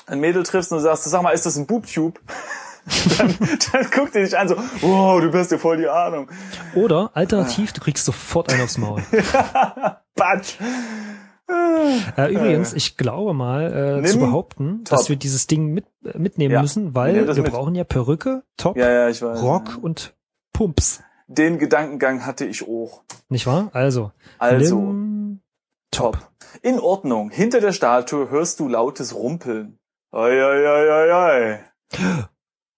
ein 0.07 0.19
Mädel 0.19 0.43
triffst 0.43 0.71
und 0.73 0.79
sagst, 0.81 1.05
sag 1.05 1.21
mal, 1.21 1.31
ist 1.31 1.45
das 1.45 1.55
ein 1.55 1.65
Boobtube? 1.67 2.19
dann, 3.17 3.33
dann 3.71 3.89
guckt 3.91 4.13
die 4.13 4.19
dich 4.23 4.37
an 4.37 4.49
so, 4.49 4.57
wow, 4.81 5.21
du 5.21 5.31
hast 5.37 5.51
ja 5.51 5.57
voll 5.57 5.77
die 5.77 5.87
Ahnung. 5.87 6.27
Oder 6.75 7.11
alternativ, 7.13 7.71
du 7.71 7.79
kriegst 7.79 8.03
sofort 8.03 8.51
einen 8.51 8.61
aufs 8.63 8.77
Maul. 8.77 9.01
Batsch. 10.15 10.55
Äh, 11.47 12.31
übrigens, 12.33 12.73
ich 12.73 12.95
glaube 12.97 13.33
mal 13.33 14.01
äh, 14.03 14.07
zu 14.07 14.19
behaupten, 14.19 14.83
Top. 14.85 14.97
dass 14.97 15.09
wir 15.09 15.15
dieses 15.17 15.47
Ding 15.47 15.73
mit, 15.73 15.85
äh, 16.05 16.17
mitnehmen 16.17 16.53
Ja, 16.53 16.61
müssen, 16.61 16.87
wir 16.91 16.95
weil 16.95 17.27
wir, 17.35 17.43
mit. 17.43 17.51
brauchen 17.51 17.75
ja 17.75 17.83
Perücke, 17.83 18.43
Top, 18.57 18.77
Ja, 18.77 18.89
ja, 18.89 19.09
ich 19.09 19.21
weiß. 19.21 19.41
Rock 19.41 19.77
und 19.81 20.15
Pumps. 20.53 21.01
Den 21.27 21.57
Gedankengang 21.59 22.25
hatte 22.25 22.45
ich 22.45 22.67
auch. 22.67 23.03
Nicht 23.29 23.47
wahr? 23.47 23.69
Also, 23.73 24.11
Also, 24.37 24.79
nimm 24.79 25.41
top. 25.91 26.17
In 26.61 26.79
Ordnung. 26.79 27.29
Hinter 27.31 27.59
der 27.59 27.71
Statue 27.73 28.29
hörst 28.29 28.59
du 28.59 28.67
lautes 28.67 29.15
Rumpeln. 29.15 29.79
Oi, 30.11 30.19
oi, 30.41 30.67
oi, 30.67 30.89
oi, 30.91 31.11
oi. 31.11 31.59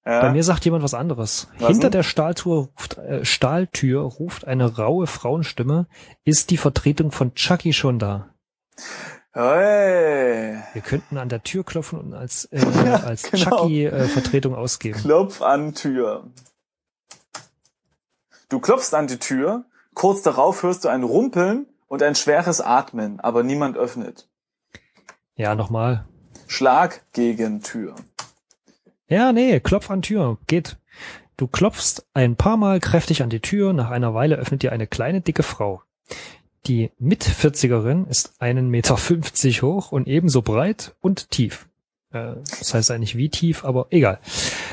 Ja? 0.08 0.21
Bei 0.21 0.32
mir 0.32 0.43
sagt 0.43 0.63
jemand 0.65 0.84
was 0.84 0.93
anderes. 0.93 1.47
Was 1.58 1.67
Hinter 1.69 1.84
denn? 1.89 1.91
der 1.99 2.04
Stahltür 2.04 2.69
ruft, 2.75 2.97
äh, 2.99 3.25
Stahltür 3.25 4.01
ruft 4.04 4.45
eine 4.47 4.75
raue 4.78 5.08
Frauenstimme. 5.08 5.88
Ist 6.23 6.51
die 6.51 6.58
Vertretung 6.58 7.12
von 7.12 7.34
Chucky 7.34 7.73
schon 7.73 7.97
da? 7.99 8.30
Oi. 9.35 9.41
Wir 10.73 10.81
könnten 10.83 11.17
an 11.17 11.29
der 11.29 11.43
Tür 11.43 11.63
klopfen 11.63 11.99
und 11.99 12.13
als, 12.13 12.45
äh, 12.45 12.59
Ja, 12.85 12.95
als 12.97 13.23
genau. 13.23 13.63
Chucky-Vertretung 13.67 14.55
ausgeben. 14.55 14.97
Klopf 14.99 15.41
an 15.41 15.73
Tür. 15.73 16.27
Du 18.49 18.59
klopfst 18.59 18.93
an 18.93 19.07
die 19.07 19.17
Tür, 19.17 19.65
kurz 19.93 20.21
darauf 20.21 20.63
hörst 20.63 20.85
du 20.85 20.89
ein 20.89 21.03
Rumpeln 21.03 21.65
und 21.88 22.01
ein 22.03 22.15
schweres 22.15 22.61
Atmen, 22.61 23.19
aber 23.19 23.43
niemand 23.43 23.77
öffnet. 23.77 24.29
Ja, 25.35 25.55
nochmal. 25.55 26.05
Schlag 26.47 27.01
gegen 27.11 27.61
Tür. 27.61 27.95
Ja, 29.07 29.31
nee, 29.33 29.59
klopf 29.59 29.89
an 29.89 30.01
Tür. 30.01 30.38
Geht. 30.47 30.77
Du 31.38 31.47
klopfst 31.47 32.05
ein 32.13 32.38
paar 32.38 32.55
Mal 32.55 32.79
kräftig 32.79 33.21
an 33.21 33.29
die 33.29 33.41
Tür. 33.41 33.73
Nach 33.73 33.89
einer 33.89 34.13
Weile 34.13 34.38
öffnet 34.38 34.63
dir 34.63 34.71
eine 34.71 34.88
kleine, 34.88 35.19
dicke 35.21 35.43
Frau. 35.43 35.81
Die 36.67 36.91
Mit-40erin 36.97 38.08
ist 38.08 38.34
einen 38.39 38.69
Meter 38.69 38.97
fünfzig 38.97 39.62
hoch 39.62 39.91
und 39.91 40.08
ebenso 40.08 40.41
breit 40.41 40.95
und 40.99 41.30
tief. 41.30 41.67
Äh, 42.12 42.38
Das 42.60 42.73
heißt 42.73 42.89
eigentlich 42.89 43.15
wie 43.15 43.30
tief, 43.30 43.63
aber 43.63 43.88
egal. 43.91 44.19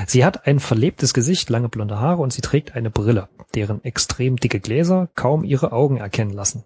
Sie 0.07 0.25
hat 0.25 0.47
ein 0.47 0.59
verlebtes 0.59 1.13
Gesicht, 1.13 1.51
lange 1.51 1.69
blonde 1.69 2.01
Haare 2.01 2.23
und 2.23 2.33
sie 2.33 2.41
trägt 2.41 2.75
eine 2.75 2.91
Brille, 2.91 3.29
deren 3.55 3.85
extrem 3.85 4.37
dicke 4.37 4.59
Gläser 4.59 5.11
kaum 5.15 5.45
ihre 5.45 5.73
Augen 5.73 5.99
erkennen 5.99 6.33
lassen. 6.33 6.65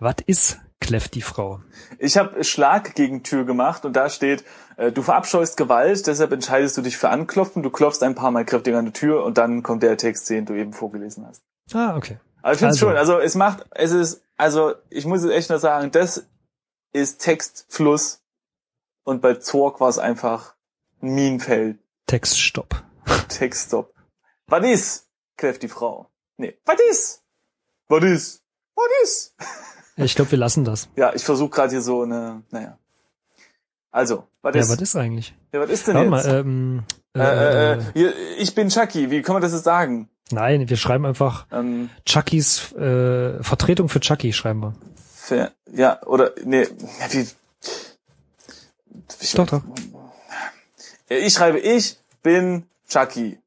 Was 0.00 0.16
ist, 0.26 0.60
kläfft 0.80 1.14
die 1.14 1.22
Frau. 1.22 1.60
Ich 1.98 2.16
habe 2.16 2.42
Schlag 2.42 2.94
gegen 2.94 3.22
Tür 3.22 3.44
gemacht 3.44 3.84
und 3.84 3.94
da 3.94 4.08
steht, 4.08 4.44
äh, 4.76 4.92
du 4.92 5.02
verabscheust 5.02 5.58
Gewalt, 5.58 6.06
deshalb 6.06 6.32
entscheidest 6.32 6.78
du 6.78 6.82
dich 6.82 6.96
für 6.96 7.10
Anklopfen, 7.10 7.62
du 7.62 7.68
klopfst 7.70 8.02
ein 8.02 8.14
paar 8.14 8.30
Mal 8.30 8.44
kräftig 8.46 8.74
an 8.74 8.86
die 8.86 8.92
Tür 8.92 9.24
und 9.24 9.36
dann 9.36 9.62
kommt 9.62 9.82
der 9.82 9.98
Text, 9.98 10.30
den 10.30 10.46
du 10.46 10.54
eben 10.54 10.72
vorgelesen 10.72 11.26
hast. 11.26 11.42
Ah, 11.72 11.96
okay. 11.96 12.18
Aber 12.44 12.52
ich 12.52 12.58
finde 12.58 12.74
es 12.74 12.76
Also. 12.82 12.88
schön. 12.88 12.96
Also 12.98 13.18
es 13.20 13.34
macht, 13.36 13.64
es 13.70 13.90
ist, 13.90 14.22
also 14.36 14.74
ich 14.90 15.06
muss 15.06 15.22
es 15.22 15.30
echt 15.30 15.48
nur 15.48 15.58
sagen, 15.58 15.90
das 15.90 16.26
ist 16.92 17.22
Textfluss 17.22 18.22
und 19.02 19.22
bei 19.22 19.34
Zorg 19.36 19.80
war 19.80 19.88
es 19.88 19.96
einfach 19.98 20.54
ein 21.00 21.14
Minenfeld. 21.14 21.78
Textstopp. 22.06 22.82
Textstop. 23.28 23.94
Was 24.46 24.64
ist? 24.66 25.08
kläfft 25.38 25.62
die 25.62 25.68
Frau. 25.68 26.10
Nee, 26.36 26.58
was 26.66 26.76
ist? 26.90 27.22
Was 27.88 28.04
ist? 28.04 28.42
Was 28.76 28.86
ist? 29.02 29.34
Ich 29.96 30.16
glaube, 30.16 30.32
wir 30.32 30.38
lassen 30.38 30.64
das. 30.64 30.88
Ja, 30.96 31.14
ich 31.14 31.24
versuche 31.24 31.50
gerade 31.50 31.70
hier 31.70 31.80
so 31.80 32.02
eine, 32.02 32.42
naja. 32.50 32.76
Also, 33.92 34.26
was 34.42 34.54
Ja, 34.56 34.60
ist? 34.62 34.68
was 34.70 34.80
ist 34.80 34.96
eigentlich? 34.96 35.34
ja, 35.52 35.60
was 35.60 35.70
ist 35.70 35.86
denn 35.86 35.94
Warte 35.94 36.16
jetzt? 36.16 36.26
mal, 36.26 36.34
ähm, 36.40 36.82
äh, 37.16 37.20
äh, 37.20 37.72
äh, 37.78 37.82
hier, 37.94 38.12
ich 38.38 38.52
bin 38.56 38.68
Chucky, 38.70 39.10
wie 39.12 39.22
kann 39.22 39.34
man 39.34 39.42
das 39.42 39.52
jetzt 39.52 39.62
sagen? 39.62 40.10
Nein, 40.30 40.68
wir 40.68 40.76
schreiben 40.76 41.06
einfach 41.06 41.46
Ähm, 41.52 41.90
Chuckys 42.06 42.72
äh, 42.72 43.42
Vertretung 43.42 43.88
für 43.88 44.00
Chucky 44.00 44.32
schreiben 44.32 44.60
wir. 44.60 44.74
Ver 45.14 45.52
ja, 45.72 46.02
oder, 46.04 46.32
nee, 46.44 46.66
wie, 47.10 47.26
wie 49.20 49.36
Doch, 49.36 49.46
doch. 49.46 49.62
Ich 51.08 51.34
schreibe, 51.34 51.58
ich 51.58 51.96
bin 52.22 52.64
Chucky. 52.88 53.38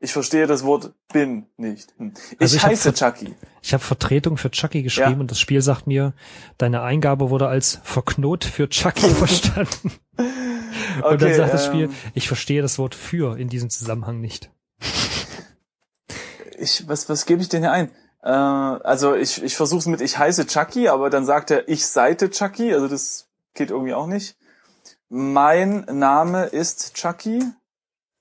Ich 0.00 0.12
verstehe 0.12 0.46
das 0.46 0.64
Wort 0.64 0.92
bin 1.12 1.46
nicht. 1.56 1.94
Hm. 1.96 2.12
Ich, 2.32 2.40
Also 2.40 2.56
ich 2.56 2.62
heiße 2.64 2.92
Chucky. 2.92 3.34
Ich 3.62 3.72
habe 3.72 3.82
Vertretung 3.82 4.36
für 4.36 4.50
Chucky 4.50 4.82
geschrieben 4.82 5.12
Ja. 5.12 5.18
und 5.20 5.30
das 5.30 5.40
Spiel 5.40 5.62
sagt 5.62 5.86
mir, 5.86 6.12
deine 6.58 6.82
Eingabe 6.82 7.30
wurde 7.30 7.48
als 7.48 7.80
verknot 7.84 8.44
für 8.44 8.68
Chucky 8.68 9.08
verstanden. 9.14 9.92
und 11.02 11.22
dann 11.22 11.34
sagt 11.34 11.54
das 11.54 11.64
Spiel, 11.66 11.84
ähm, 11.84 11.94
ich 12.12 12.28
verstehe 12.28 12.60
das 12.60 12.78
Wort 12.78 12.94
für 12.94 13.38
in 13.38 13.48
diesem 13.48 13.70
Zusammenhang 13.70 14.20
nicht. 14.20 14.50
Ich, 16.64 16.88
was, 16.88 17.08
was 17.08 17.26
gebe 17.26 17.42
ich 17.42 17.48
denn 17.48 17.62
hier 17.62 17.72
ein? 17.72 17.90
Äh, 18.22 18.30
also 18.30 19.14
ich, 19.14 19.42
ich 19.42 19.56
versuche 19.56 19.80
es 19.80 19.86
mit 19.86 20.00
ich 20.00 20.18
heiße 20.18 20.46
Chucky, 20.46 20.88
aber 20.88 21.10
dann 21.10 21.24
sagt 21.24 21.50
er 21.50 21.68
ich 21.68 21.86
seite 21.86 22.30
Chucky, 22.30 22.74
also 22.74 22.88
das 22.88 23.28
geht 23.54 23.70
irgendwie 23.70 23.94
auch 23.94 24.06
nicht. 24.06 24.36
Mein 25.08 25.84
Name 25.84 26.46
ist 26.46 26.94
Chucky. 26.94 27.44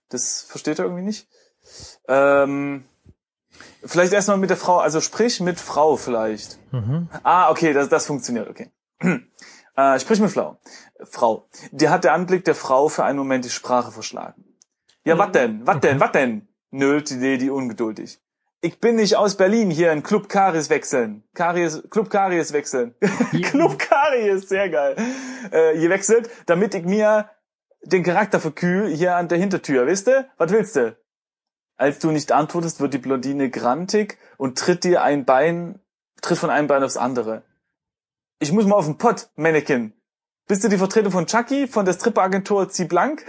Das 0.10 0.44
versteht 0.44 0.78
er 0.78 0.86
irgendwie 0.86 1.04
nicht. 1.04 1.28
Ähm, 2.08 2.84
vielleicht 3.84 4.14
erstmal 4.14 4.38
mit 4.38 4.52
der 4.52 4.58
Frau, 4.58 4.80
also 4.80 5.02
sprich 5.02 5.40
mit 5.40 5.60
Frau 5.60 5.96
vielleicht. 5.96 6.60
Mhm. 6.72 7.10
Ah, 7.24 7.50
okay, 7.50 7.74
das, 7.74 7.90
das 7.90 8.06
funktioniert, 8.06 8.50
okay. 8.50 8.72
Äh, 9.76 10.00
sprich 10.00 10.20
mit 10.20 10.30
Frau. 10.30 10.60
Frau. 11.04 11.50
Dir 11.72 11.90
hat 11.90 12.04
der 12.04 12.14
Anblick 12.14 12.46
der 12.46 12.54
Frau 12.54 12.90
für 12.90 13.06
einen 13.06 13.18
Moment 13.18 13.44
die 13.44 13.50
Sprache 13.50 13.92
verschlagen. 13.92 14.46
Ja, 15.04 15.18
wat 15.18 15.34
denn? 15.34 15.66
Wat 15.66 15.84
denn? 15.84 16.00
Wat 16.00 16.14
denn? 16.14 16.48
nölt 16.74 17.10
die 17.10 17.16
Lady 17.16 17.50
ungeduldig. 17.50 18.20
Ich 18.66 18.80
bin 18.80 18.96
nicht 18.96 19.18
aus 19.18 19.36
Berlin 19.36 19.70
hier 19.70 19.92
in 19.92 20.04
Club 20.04 20.30
Karies 20.30 20.70
wechseln. 20.70 21.26
Karies, 21.34 21.84
Club 21.90 22.10
Karies 22.10 22.54
wechseln. 22.54 22.96
Club 23.44 23.78
Karies, 23.78 24.48
sehr 24.48 24.70
geil. 24.70 24.96
Äh, 25.52 25.78
hier 25.78 25.90
wechselt, 25.90 26.30
damit 26.46 26.74
ich 26.74 26.86
mir 26.86 27.30
den 27.82 28.04
Charakter 28.04 28.40
verkühl 28.40 28.88
hier 28.88 29.18
an 29.18 29.28
der 29.28 29.38
Hintertür. 29.38 29.86
Wisst 29.86 30.08
ihr? 30.08 30.30
Was 30.38 30.54
willst 30.54 30.78
du? 30.78 30.96
Als 31.76 32.00
du 32.00 32.12
nicht 32.12 32.32
antwortest, 32.32 32.80
wird 32.80 32.94
die 32.94 33.00
Blondine 33.00 33.50
grantig 33.50 34.18
und 34.38 34.58
tritt 34.58 34.86
dir 34.86 35.04
ein 35.04 35.26
Bein, 35.26 35.82
tritt 36.22 36.38
von 36.38 36.50
einem 36.50 36.70
Bein 36.70 36.84
aufs 36.84 36.96
andere. 36.96 37.44
Ich 38.40 38.54
muss 38.54 38.66
mal 38.66 38.78
auf 38.78 38.86
den 38.86 38.98
Pott, 38.98 39.28
Mannequin. 39.36 39.92
Bist 40.48 40.64
du 40.64 40.70
die 40.70 40.78
Vertretung 40.78 41.12
von 41.12 41.26
Chucky, 41.26 41.68
von 41.68 41.84
der 41.84 41.96
Stripperagentur 41.96 42.70
Zieh 42.70 42.86
Blank? 42.86 43.26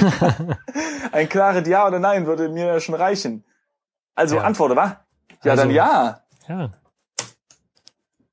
Ein 1.12 1.28
klares 1.28 1.68
Ja 1.68 1.86
oder 1.86 1.98
Nein 1.98 2.24
würde 2.24 2.48
mir 2.48 2.80
schon 2.80 2.94
reichen. 2.94 3.44
Also 4.14 4.36
Ja. 4.36 4.42
antworte, 4.42 4.76
wa? 4.76 5.04
Ja, 5.44 5.52
Also- 5.52 5.62
dann 5.64 5.70
ja. 5.72 6.20
Ja. 6.48 6.72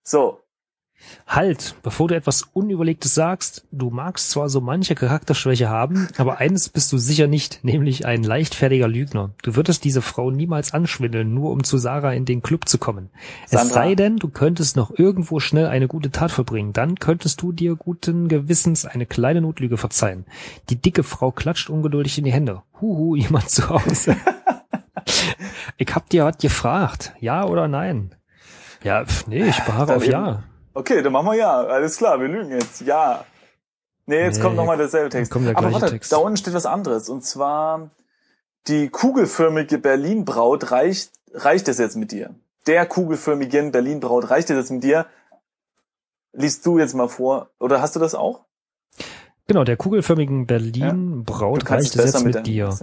So. 0.03 0.39
Halt, 1.25 1.75
bevor 1.81 2.09
du 2.09 2.15
etwas 2.15 2.41
Unüberlegtes 2.53 3.15
sagst, 3.15 3.65
du 3.71 3.89
magst 3.89 4.31
zwar 4.31 4.49
so 4.49 4.59
manche 4.59 4.95
Charakterschwäche 4.95 5.69
haben, 5.69 6.09
aber 6.17 6.39
eines 6.39 6.67
bist 6.67 6.91
du 6.91 6.97
sicher 6.97 7.27
nicht, 7.27 7.63
nämlich 7.63 8.05
ein 8.05 8.21
leichtfertiger 8.21 8.89
Lügner. 8.89 9.29
Du 9.41 9.55
würdest 9.55 9.85
diese 9.85 10.01
Frau 10.01 10.29
niemals 10.29 10.73
anschwindeln, 10.73 11.33
nur 11.33 11.51
um 11.51 11.63
zu 11.63 11.77
Sarah 11.77 12.11
in 12.13 12.25
den 12.25 12.41
Club 12.41 12.67
zu 12.67 12.79
kommen. 12.79 13.09
Es 13.45 13.51
Sandra. 13.51 13.73
sei 13.73 13.95
denn, 13.95 14.17
du 14.17 14.27
könntest 14.27 14.75
noch 14.75 14.91
irgendwo 14.91 15.39
schnell 15.39 15.67
eine 15.67 15.87
gute 15.87 16.11
Tat 16.11 16.31
vollbringen, 16.31 16.73
dann 16.73 16.95
könntest 16.95 17.41
du 17.41 17.53
dir 17.53 17.75
guten 17.77 18.27
Gewissens 18.27 18.85
eine 18.85 19.05
kleine 19.05 19.39
Notlüge 19.39 19.77
verzeihen. 19.77 20.25
Die 20.69 20.75
dicke 20.81 21.03
Frau 21.03 21.31
klatscht 21.31 21.69
ungeduldig 21.69 22.17
in 22.17 22.25
die 22.25 22.33
Hände. 22.33 22.61
Huhu, 22.81 23.15
jemand 23.15 23.49
zu 23.49 23.69
Hause. 23.69 24.17
Ich 25.79 25.95
hab 25.95 26.09
dir 26.09 26.25
was 26.25 26.37
gefragt, 26.37 27.13
ja 27.19 27.45
oder 27.45 27.67
nein? 27.67 28.13
Ja, 28.83 29.05
pf, 29.05 29.27
nee, 29.27 29.43
ich 29.47 29.59
beharre 29.63 29.95
auf 29.95 30.03
eben. 30.03 30.11
ja. 30.11 30.43
Okay, 30.73 31.01
dann 31.01 31.11
machen 31.11 31.25
wir 31.27 31.35
ja. 31.35 31.61
Alles 31.61 31.97
klar, 31.97 32.19
wir 32.19 32.27
lügen 32.27 32.51
jetzt. 32.51 32.81
Ja. 32.81 33.25
Nee, 34.05 34.21
jetzt 34.23 34.37
Nee, 34.37 34.43
kommt 34.43 34.55
nochmal 34.55 34.77
derselbe 34.77 35.09
Text. 35.09 35.31
kommt 35.31 35.47
der 35.47 35.57
Aber 35.57 35.71
warte, 35.73 35.87
Text. 35.89 36.11
da 36.11 36.17
unten 36.17 36.37
steht 36.37 36.53
was 36.53 36.65
anderes. 36.65 37.09
Und 37.09 37.23
zwar, 37.25 37.89
die 38.67 38.89
kugelförmige 38.89 39.77
Berlin-Braut 39.77 40.71
reicht, 40.71 41.11
reicht 41.33 41.67
es 41.67 41.77
jetzt 41.77 41.95
mit 41.95 42.11
dir. 42.11 42.33
Der 42.67 42.85
kugelförmigen 42.85 43.71
Berlin-Braut 43.71 44.29
reicht 44.29 44.49
es 44.49 44.55
jetzt 44.57 44.71
mit 44.71 44.83
dir. 44.83 45.05
Liest 46.33 46.65
du 46.65 46.77
jetzt 46.79 46.93
mal 46.93 47.09
vor. 47.09 47.49
Oder 47.59 47.81
hast 47.81 47.95
du 47.95 47.99
das 47.99 48.15
auch? 48.15 48.41
Genau, 49.47 49.63
der 49.63 49.77
kugelförmigen 49.77 50.45
Berlin 50.45 51.23
Braut 51.23 51.63
Du 51.63 51.65
kannst 51.65 51.97
reicht 51.97 52.05
es 52.07 52.13
jetzt 52.13 52.23
mit 52.23 52.35
mit 52.35 52.47
dir. 52.47 52.77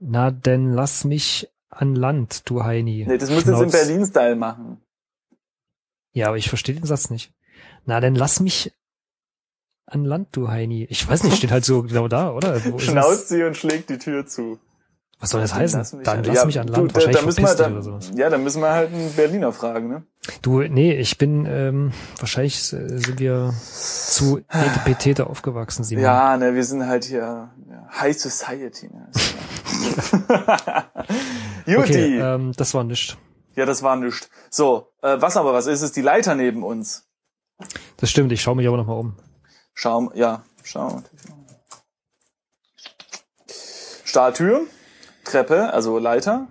Na, 0.00 0.30
denn 0.32 0.72
lass 0.72 1.04
mich 1.04 1.48
an 1.70 1.94
Land, 1.94 2.48
du 2.48 2.64
Heini. 2.64 3.04
Nee, 3.06 3.18
das 3.18 3.30
musst 3.30 3.46
du 3.46 3.52
jetzt 3.52 3.62
im. 3.62 3.70
Berlin-Style 3.70 4.36
machen. 4.36 4.80
Ja, 6.12 6.28
aber 6.28 6.36
ich 6.36 6.48
verstehe 6.48 6.74
den 6.74 6.86
Satz 6.86 7.10
nicht. 7.10 7.32
Na, 7.84 8.00
denn 8.00 8.14
lass 8.14 8.40
mich 8.40 8.72
an 9.86 10.04
Land, 10.04 10.28
du 10.32 10.48
Heini. 10.48 10.84
Ich 10.90 11.06
weiß 11.08 11.24
nicht, 11.24 11.36
steht 11.36 11.50
halt 11.50 11.64
so 11.64 11.82
genau 11.82 12.08
da, 12.08 12.32
oder? 12.32 12.62
Wo 12.72 12.78
Schnauzt 12.78 13.28
sie 13.28 13.42
und 13.44 13.56
schlägt 13.56 13.90
die 13.90 13.98
Tür 13.98 14.26
zu. 14.26 14.58
Was 15.20 15.30
soll 15.30 15.40
das 15.40 15.50
Lass 15.50 15.74
heißen? 15.74 15.98
mich 15.98 16.04
Dann 16.06 16.18
an- 16.18 16.24
lass 16.24 16.36
ja, 16.36 16.44
mich 16.44 16.60
an 16.60 16.66
du, 16.68 16.72
Land. 16.74 16.90
da- 16.90 16.94
Wahrscheinlich 16.94 17.20
da 17.20 17.26
müssen 17.26 17.38
wir, 17.42 17.48
verpiss 17.48 17.56
dich 17.58 17.66
da, 17.66 17.72
oder 17.72 17.82
sowas. 17.82 18.10
Ja, 18.14 18.30
dann 18.30 18.44
müssen 18.44 18.62
wir 18.62 18.70
halt 18.70 18.92
einen 18.92 19.12
Berliner 19.14 19.52
fragen, 19.52 19.88
ne? 19.88 20.02
Du, 20.42 20.60
nee, 20.62 20.94
ich 20.94 21.18
bin, 21.18 21.44
ähm, 21.46 21.92
wahrscheinlich 22.20 22.54
äh, 22.72 22.98
sind 22.98 23.18
wir 23.18 23.52
zu 23.60 24.38
etipetete 24.48 25.26
aufgewachsen, 25.26 25.82
Simon. 25.84 26.04
Ja, 26.04 26.36
ne, 26.36 26.54
wir 26.54 26.64
sind 26.64 26.86
halt 26.86 27.04
hier 27.04 27.18
ja, 27.68 27.88
High 28.00 28.16
Society. 28.16 28.88
Ne? 28.88 29.08
Juti. 31.66 31.80
Okay, 31.80 32.18
ähm, 32.20 32.52
das 32.56 32.74
war 32.74 32.84
nichts. 32.84 33.16
Ja, 33.54 33.66
das 33.66 33.82
war 33.82 33.96
nichts. 33.96 34.28
So, 34.50 34.88
äh, 35.02 35.16
was 35.20 35.36
aber 35.36 35.52
was 35.52 35.66
ist, 35.66 35.82
ist 35.82 35.96
die 35.96 36.02
Leiter 36.02 36.34
neben 36.34 36.62
uns. 36.62 37.06
Das 37.96 38.10
stimmt, 38.10 38.30
ich 38.32 38.40
schaue 38.40 38.56
mich 38.56 38.66
aber 38.68 38.76
nochmal 38.76 38.98
um. 38.98 39.16
Schau, 39.74 40.10
ja, 40.14 40.42
schau. 40.62 41.02
Stahltür, 44.04 44.62
Treppe, 45.24 45.72
also 45.72 45.98
Leiter, 45.98 46.46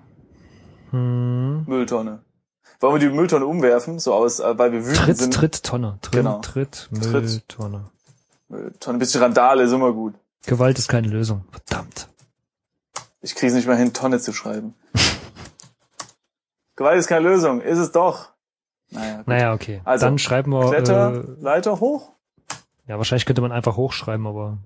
Hm. 0.92 1.66
Mülltonne. 1.66 2.24
Wollen 2.80 3.02
wir 3.02 3.10
die 3.10 3.14
Mülltonne 3.14 3.46
umwerfen, 3.46 4.00
so 4.00 4.14
aus, 4.14 4.40
äh, 4.40 4.58
weil 4.58 4.72
wir 4.72 4.86
wütend 4.86 4.98
Tritt, 5.06 5.18
sind? 5.18 5.34
Tritt, 5.34 5.64
Tonne. 5.64 5.98
Tritt, 6.02 6.14
Genau. 6.14 6.40
Tritt, 6.40 6.90
Tritt. 6.94 7.12
Mülltonne. 7.12 7.90
Mülltonne, 8.48 8.96
ein 8.98 9.00
bisschen 9.00 9.22
Randale 9.22 9.64
ist 9.64 9.72
immer 9.74 9.92
gut. 9.92 10.14
Gewalt 10.46 10.78
ist 10.80 10.88
keine 10.88 11.08
Lösung. 11.10 11.44
Verdammt. 11.52 12.08
Ich 13.28 13.36
krieg's 13.36 13.54
nicht 13.54 13.68
mehr 13.68 13.76
hin, 13.76 13.92
Tonne 13.92 14.22
zu 14.22 14.32
schreiben. 14.32 14.74
Gewalt 16.78 16.98
ist 16.98 17.08
keine 17.08 17.28
Lösung, 17.28 17.60
ist 17.60 17.78
es 17.78 17.92
doch. 17.92 18.30
Naja, 18.90 19.18
gut. 19.18 19.28
Naja, 19.28 19.54
okay. 19.54 19.82
Also, 19.84 20.06
Dann 20.06 20.18
schreiben 20.18 20.52
wir, 20.54 20.70
Kletter, 20.70 21.14
äh, 21.14 21.42
Leiter 21.42 21.82
hoch. 21.82 22.14
ja, 22.88 22.98
wahrscheinlich 22.98 23.26
könnte 23.26 23.42
man 23.42 23.52
einfach 23.52 23.76
hochschreiben, 23.76 24.26
aber 24.26 24.60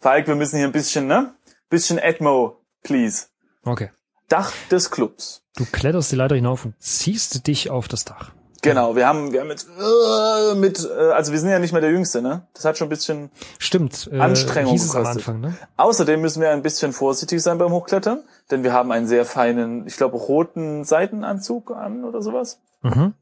Falk, 0.00 0.26
wir 0.26 0.36
müssen 0.36 0.56
hier 0.56 0.64
ein 0.64 0.72
bisschen, 0.72 1.06
ne? 1.06 1.34
Bisschen 1.68 2.00
Atmo, 2.02 2.56
please. 2.82 3.26
okay. 3.64 3.90
Dach 4.28 4.54
des 4.70 4.90
Clubs. 4.90 5.42
Du 5.56 5.66
kletterst 5.66 6.10
die 6.10 6.16
Leiter 6.16 6.34
hinauf 6.34 6.64
und 6.64 6.74
ziehst 6.80 7.46
dich 7.46 7.68
auf 7.68 7.88
das 7.88 8.06
Dach. 8.06 8.32
Genau, 8.62 8.94
wir 8.94 9.08
haben, 9.08 9.32
wir 9.32 9.40
haben 9.40 9.50
jetzt, 9.50 9.68
äh, 9.68 10.54
mit, 10.54 10.88
äh, 10.88 11.10
also 11.10 11.32
wir 11.32 11.40
sind 11.40 11.50
ja 11.50 11.58
nicht 11.58 11.72
mehr 11.72 11.80
der 11.80 11.90
Jüngste, 11.90 12.22
ne? 12.22 12.46
Das 12.54 12.64
hat 12.64 12.78
schon 12.78 12.86
ein 12.86 12.90
bisschen, 12.90 13.30
Stimmt. 13.58 14.08
Äh, 14.12 14.20
Anstrengung 14.20 14.72
hieß 14.72 14.92
gekostet. 14.92 15.16
Anfang, 15.16 15.40
ne? 15.40 15.56
außerdem 15.76 16.20
müssen 16.20 16.40
wir 16.40 16.50
ein 16.50 16.62
bisschen 16.62 16.92
vorsichtig 16.92 17.42
sein 17.42 17.58
beim 17.58 17.72
Hochklettern, 17.72 18.22
denn 18.52 18.62
wir 18.62 18.72
haben 18.72 18.92
einen 18.92 19.08
sehr 19.08 19.24
feinen, 19.24 19.86
ich 19.88 19.96
glaube, 19.96 20.16
roten 20.16 20.84
Seitenanzug 20.84 21.72
an 21.72 22.04
oder 22.04 22.22
sowas. 22.22 22.60
Mhm. 22.82 23.14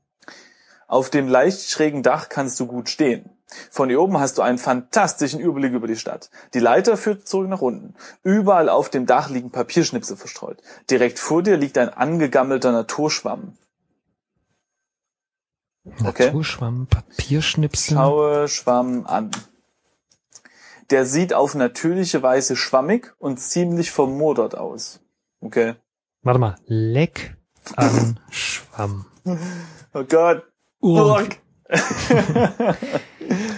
Auf 0.86 1.08
dem 1.08 1.26
leicht 1.26 1.70
schrägen 1.70 2.02
Dach 2.02 2.28
kannst 2.28 2.60
du 2.60 2.66
gut 2.66 2.90
stehen. 2.90 3.30
Von 3.70 3.88
hier 3.88 4.00
oben 4.00 4.20
hast 4.20 4.38
du 4.38 4.42
einen 4.42 4.58
fantastischen 4.58 5.40
Überblick 5.40 5.72
über 5.72 5.86
die 5.86 5.96
Stadt. 5.96 6.30
Die 6.52 6.60
Leiter 6.60 6.96
führt 6.96 7.26
zurück 7.26 7.48
nach 7.48 7.62
unten. 7.62 7.94
Überall 8.22 8.68
auf 8.68 8.90
dem 8.90 9.06
Dach 9.06 9.30
liegen 9.30 9.50
Papierschnipsel 9.50 10.16
verstreut. 10.16 10.58
Direkt 10.90 11.18
vor 11.18 11.42
dir 11.42 11.56
liegt 11.56 11.78
ein 11.78 11.88
angegammelter 11.88 12.72
Naturschwamm. 12.72 13.54
Okay. 16.04 16.26
Naturschwamm, 16.26 16.86
Papierschnipsel. 16.86 17.96
Schaue 17.96 18.48
Schwamm 18.48 19.06
an. 19.06 19.30
Der 20.90 21.06
sieht 21.06 21.32
auf 21.34 21.54
natürliche 21.54 22.22
Weise 22.22 22.56
schwammig 22.56 23.14
und 23.18 23.38
ziemlich 23.38 23.90
vermodert 23.90 24.56
aus. 24.56 25.00
Okay. 25.40 25.74
Warte 26.22 26.40
mal. 26.40 26.56
Leck 26.66 27.36
an 27.76 28.18
Schwamm. 28.30 29.06
Oh 29.92 30.04
Gott. 30.04 30.44
Urk. 30.80 31.38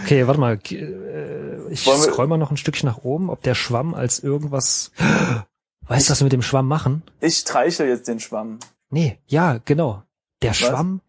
Okay, 0.04 0.26
warte 0.26 0.40
mal. 0.40 0.58
Äh, 0.70 1.70
Ich 1.72 1.84
scroll 1.84 2.26
mal 2.26 2.36
noch 2.36 2.50
ein 2.50 2.56
Stückchen 2.56 2.86
nach 2.88 2.98
oben, 2.98 3.30
ob 3.30 3.42
der 3.42 3.54
Schwamm 3.54 3.94
als 3.94 4.18
irgendwas. 4.18 4.90
Weißt 5.86 6.08
du, 6.08 6.10
was 6.12 6.20
wir 6.20 6.24
mit 6.24 6.32
dem 6.32 6.42
Schwamm 6.42 6.68
machen? 6.68 7.02
Ich 7.20 7.38
streichel 7.38 7.88
jetzt 7.88 8.08
den 8.08 8.20
Schwamm. 8.20 8.58
Nee, 8.90 9.18
ja, 9.26 9.58
genau. 9.64 10.02
Der 10.42 10.52
Schwamm 10.52 11.00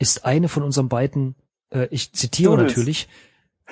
ist 0.00 0.24
eine 0.24 0.48
von 0.48 0.64
unseren 0.64 0.88
beiden, 0.88 1.36
äh, 1.72 1.86
ich 1.92 2.12
zitiere 2.12 2.56
Doodles. 2.56 2.72
natürlich, 2.76 3.08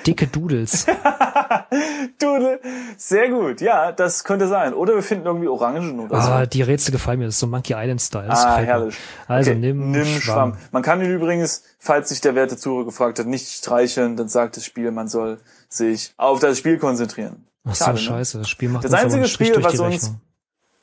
dicke 0.06 0.28
Doodles. 0.28 0.86
Dudel. 2.20 2.60
Sehr 2.96 3.30
gut. 3.30 3.60
Ja, 3.60 3.92
das 3.92 4.24
könnte 4.24 4.48
sein. 4.48 4.74
Oder 4.74 4.94
wir 4.94 5.02
finden 5.02 5.26
irgendwie 5.26 5.48
Orangen 5.48 5.98
oder 6.00 6.20
so. 6.20 6.28
ah, 6.30 6.46
die 6.46 6.62
Rätsel 6.62 6.92
gefallen 6.92 7.18
mir, 7.18 7.26
das 7.26 7.34
ist 7.34 7.40
so 7.40 7.46
Monkey 7.46 7.74
Island 7.76 8.00
Style. 8.00 8.26
Das 8.28 8.44
Ah, 8.44 8.48
gefällt 8.60 8.66
mir. 8.66 8.72
herrlich. 8.74 8.96
Also 9.26 9.50
Okay, 9.52 9.60
nimm, 9.60 10.04
Schwamm. 10.20 10.56
Man 10.72 10.82
kann 10.82 11.00
ihn 11.02 11.10
übrigens, 11.10 11.64
falls 11.78 12.08
sich 12.10 12.20
der 12.20 12.34
werte 12.34 12.56
gefragt 12.84 13.18
hat, 13.18 13.26
nicht 13.26 13.48
streicheln, 13.48 14.16
dann 14.16 14.28
sagt 14.28 14.56
das 14.56 14.64
Spiel, 14.64 14.90
man 14.90 15.08
soll 15.08 15.38
sich 15.68 16.12
auf 16.16 16.40
das 16.40 16.58
Spiel 16.58 16.78
konzentrieren. 16.78 17.44
Ach 17.64 17.74
so, 17.74 17.84
Schade, 17.84 17.96
ne? 17.98 18.02
scheiße, 18.02 18.38
das 18.38 18.48
Spiel 18.48 18.68
macht 18.68 18.84
Das 18.84 18.92
einzige 18.94 19.26
Spiel, 19.26 19.62
was 19.62 19.78
uns-. 19.78 20.14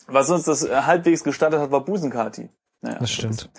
Was 0.08 0.30
uns 0.30 0.43
das 0.43 0.64
äh, 0.64 0.82
halbwegs 0.82 1.24
gestattet 1.24 1.60
hat, 1.60 1.72
war 1.72 1.84
Busenkati. 1.84 2.50
Naja, 2.86 2.99
Das 2.99 3.09
stimmt. 3.11 3.49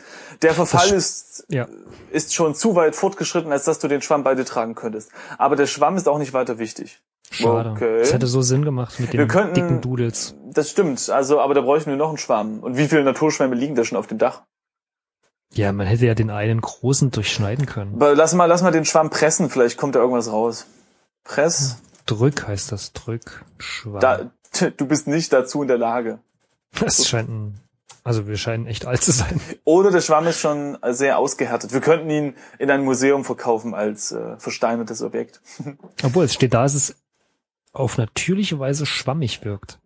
Der 0.43 0.55
Verfall 0.55 0.89
Das- 0.91 0.93
ist, 0.97 1.47
Ja. 1.49 1.67
ist 2.11 2.33
schon 2.35 2.55
zu 2.55 2.75
weit 2.77 2.95
fortgeschritten, 2.95 3.51
als 3.53 3.65
dass 3.65 3.79
du 3.81 3.89
den 3.89 4.01
Schwamm 4.03 4.23
bei 4.23 4.35
dir 4.35 4.45
tragen 4.45 4.75
könntest. 4.75 5.11
Aber 5.39 5.57
der 5.57 5.67
Schwamm 5.67 5.97
ist 5.97 6.07
auch 6.09 6.19
nicht 6.19 6.33
weiter 6.33 6.59
wichtig. 6.59 7.03
Schade. 7.31 7.71
Okay. 7.71 7.99
Das 8.01 8.13
hätte 8.13 8.29
so 8.29 8.41
Sinn 8.41 8.65
gemacht 8.65 9.01
mit 9.01 9.13
den 9.13 9.27
könnten- 9.27 9.55
dicken 9.55 9.81
Doodles. 9.81 10.37
Das 10.45 10.71
stimmt. 10.71 11.11
Also, 11.11 11.41
aber 11.41 11.55
da 11.55 11.61
bräuchten 11.61 11.91
wir 11.91 11.97
noch 11.97 12.09
einen 12.11 12.19
Schwamm. 12.19 12.61
Und 12.61 12.77
wie 12.77 12.87
viele 12.87 13.03
Naturschwämme 13.03 13.57
liegen 13.57 13.75
da 13.75 13.85
schon 13.85 13.99
auf 13.99 14.07
dem 14.07 14.19
Dach? 14.19 14.43
Ja, 15.53 15.73
man 15.73 15.87
hätte 15.87 16.07
ja 16.07 16.15
den 16.15 16.31
einen 16.31 16.61
großen 16.61 17.11
durchschneiden 17.11 17.67
können. 17.67 17.95
Aber 17.97 18.15
lass 18.15 18.33
mal, 18.35 18.45
lass 18.47 18.63
mal 18.63 18.71
den 18.71 18.85
Schwamm 18.85 19.11
pressen. 19.11 19.51
Vielleicht 19.51 19.77
kommt 19.77 19.95
da 19.97 20.01
irgendwas 20.01 20.31
raus. 20.31 20.67
Press. 21.25 21.79
Drück 22.07 22.47
heißt 22.47 22.71
das. 22.71 22.93
Drück. 22.93 23.45
Schwamm. 23.59 24.01
Da, 24.01 24.31
du 24.77 24.87
bist 24.87 25.09
nicht 25.09 25.33
dazu 25.33 25.63
in 25.63 25.69
der 25.69 25.79
Lage. 25.79 26.21
das 26.79 27.09
scheint 27.09 27.29
ein, 27.29 27.61
also 28.07 28.29
wir 28.29 28.37
scheinen 28.37 28.67
echt 28.69 28.87
alt 28.87 29.03
zu 29.03 29.11
sein. 29.11 29.41
Oder 29.65 29.91
der 29.91 30.01
Schwamm 30.01 30.29
ist 30.29 30.39
schon 30.39 30.79
sehr 30.91 31.19
ausgehärtet. 31.19 31.73
Wir 31.73 31.81
könnten 31.81 32.09
ihn 32.09 32.35
in 32.61 32.71
ein 32.71 32.85
Museum 32.85 33.25
verkaufen 33.25 33.75
als 33.75 34.13
äh, 34.13 34.39
versteinertes 34.39 35.03
Objekt. 35.03 35.41
Obwohl, 36.05 36.25
es 36.25 36.35
steht 36.35 36.55
da, 36.55 36.63
dass 36.63 36.75
es 36.75 36.97
auf 37.73 37.99
natürliche 37.99 38.61
Weise 38.61 38.87
schwammig 38.87 39.45
wirkt. 39.45 39.81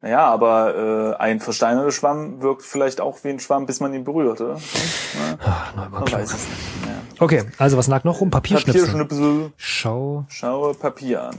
Naja, 0.00 0.24
aber 0.24 1.14
äh, 1.18 1.22
ein 1.22 1.40
versteinerter 1.40 1.92
Schwamm 1.92 2.40
wirkt 2.40 2.62
vielleicht 2.62 3.02
auch 3.02 3.22
wie 3.24 3.28
ein 3.28 3.40
Schwamm, 3.40 3.66
bis 3.66 3.78
man 3.80 3.92
ihn 3.92 4.04
berührt, 4.04 4.40
oder? 4.40 4.54
Ja, 4.54 5.38
Ach, 5.44 5.74
neunmal 5.76 6.00
man 6.00 6.04
klug. 6.06 6.20
weiß 6.20 6.32
es 6.32 6.48
nicht. 6.48 6.60
Ja. 6.86 7.24
Okay, 7.24 7.44
also 7.58 7.76
was 7.76 7.86
lag 7.88 8.04
noch 8.04 8.22
rum? 8.22 8.30
Papierschnipsel. 8.30 8.86
Papierschnipsel. 8.86 9.52
Schau. 9.58 10.24
Schaue 10.28 10.72
Papier 10.74 11.24
an. 11.24 11.36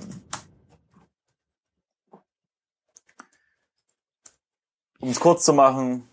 Um 5.00 5.10
es 5.10 5.20
kurz 5.20 5.44
zu 5.44 5.54
machen, 5.54 6.08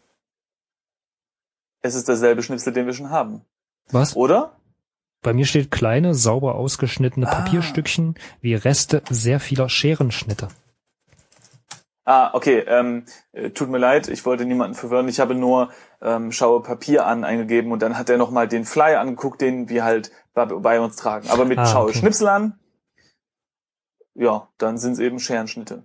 es 1.82 1.94
ist 1.94 2.08
derselbe 2.08 2.42
Schnipsel, 2.42 2.72
den 2.72 2.86
wir 2.86 2.92
schon 2.94 3.10
haben. 3.10 3.42
Was? 3.90 4.16
Oder? 4.16 4.56
Bei 5.22 5.32
mir 5.32 5.46
steht 5.46 5.70
kleine, 5.70 6.14
sauber 6.14 6.54
ausgeschnittene 6.54 7.26
Ah. 7.26 7.34
Papierstückchen 7.34 8.14
wie 8.40 8.54
Reste 8.54 9.02
sehr 9.10 9.40
vieler 9.40 9.68
Scherenschnitte. 9.68 10.48
Ah, 12.04 12.30
okay. 12.32 12.60
Ähm, 12.66 13.04
äh, 13.32 13.50
tut 13.50 13.68
mir 13.68 13.78
leid, 13.78 14.08
ich 14.08 14.24
wollte 14.24 14.44
niemanden 14.46 14.74
verwirren. 14.74 15.08
Ich 15.08 15.20
habe 15.20 15.34
nur 15.34 15.70
ähm, 16.00 16.32
schaue 16.32 16.62
Papier 16.62 17.04
an 17.06 17.24
eingegeben 17.24 17.72
und 17.72 17.82
dann 17.82 17.98
hat 17.98 18.08
er 18.08 18.16
nochmal 18.16 18.48
den 18.48 18.64
Flyer 18.64 19.00
angeguckt, 19.00 19.40
den 19.40 19.68
wir 19.68 19.84
halt 19.84 20.10
bei, 20.32 20.46
bei 20.46 20.80
uns 20.80 20.96
tragen. 20.96 21.28
Aber 21.28 21.44
mit 21.44 21.58
Ah, 21.58 21.66
schaue 21.66 21.88
okay. 21.90 21.98
Schnipsel 21.98 22.28
an, 22.28 22.58
ja, 24.14 24.48
dann 24.58 24.78
sind 24.78 24.92
es 24.92 24.98
eben 25.00 25.18
Scherenschnitte. 25.20 25.84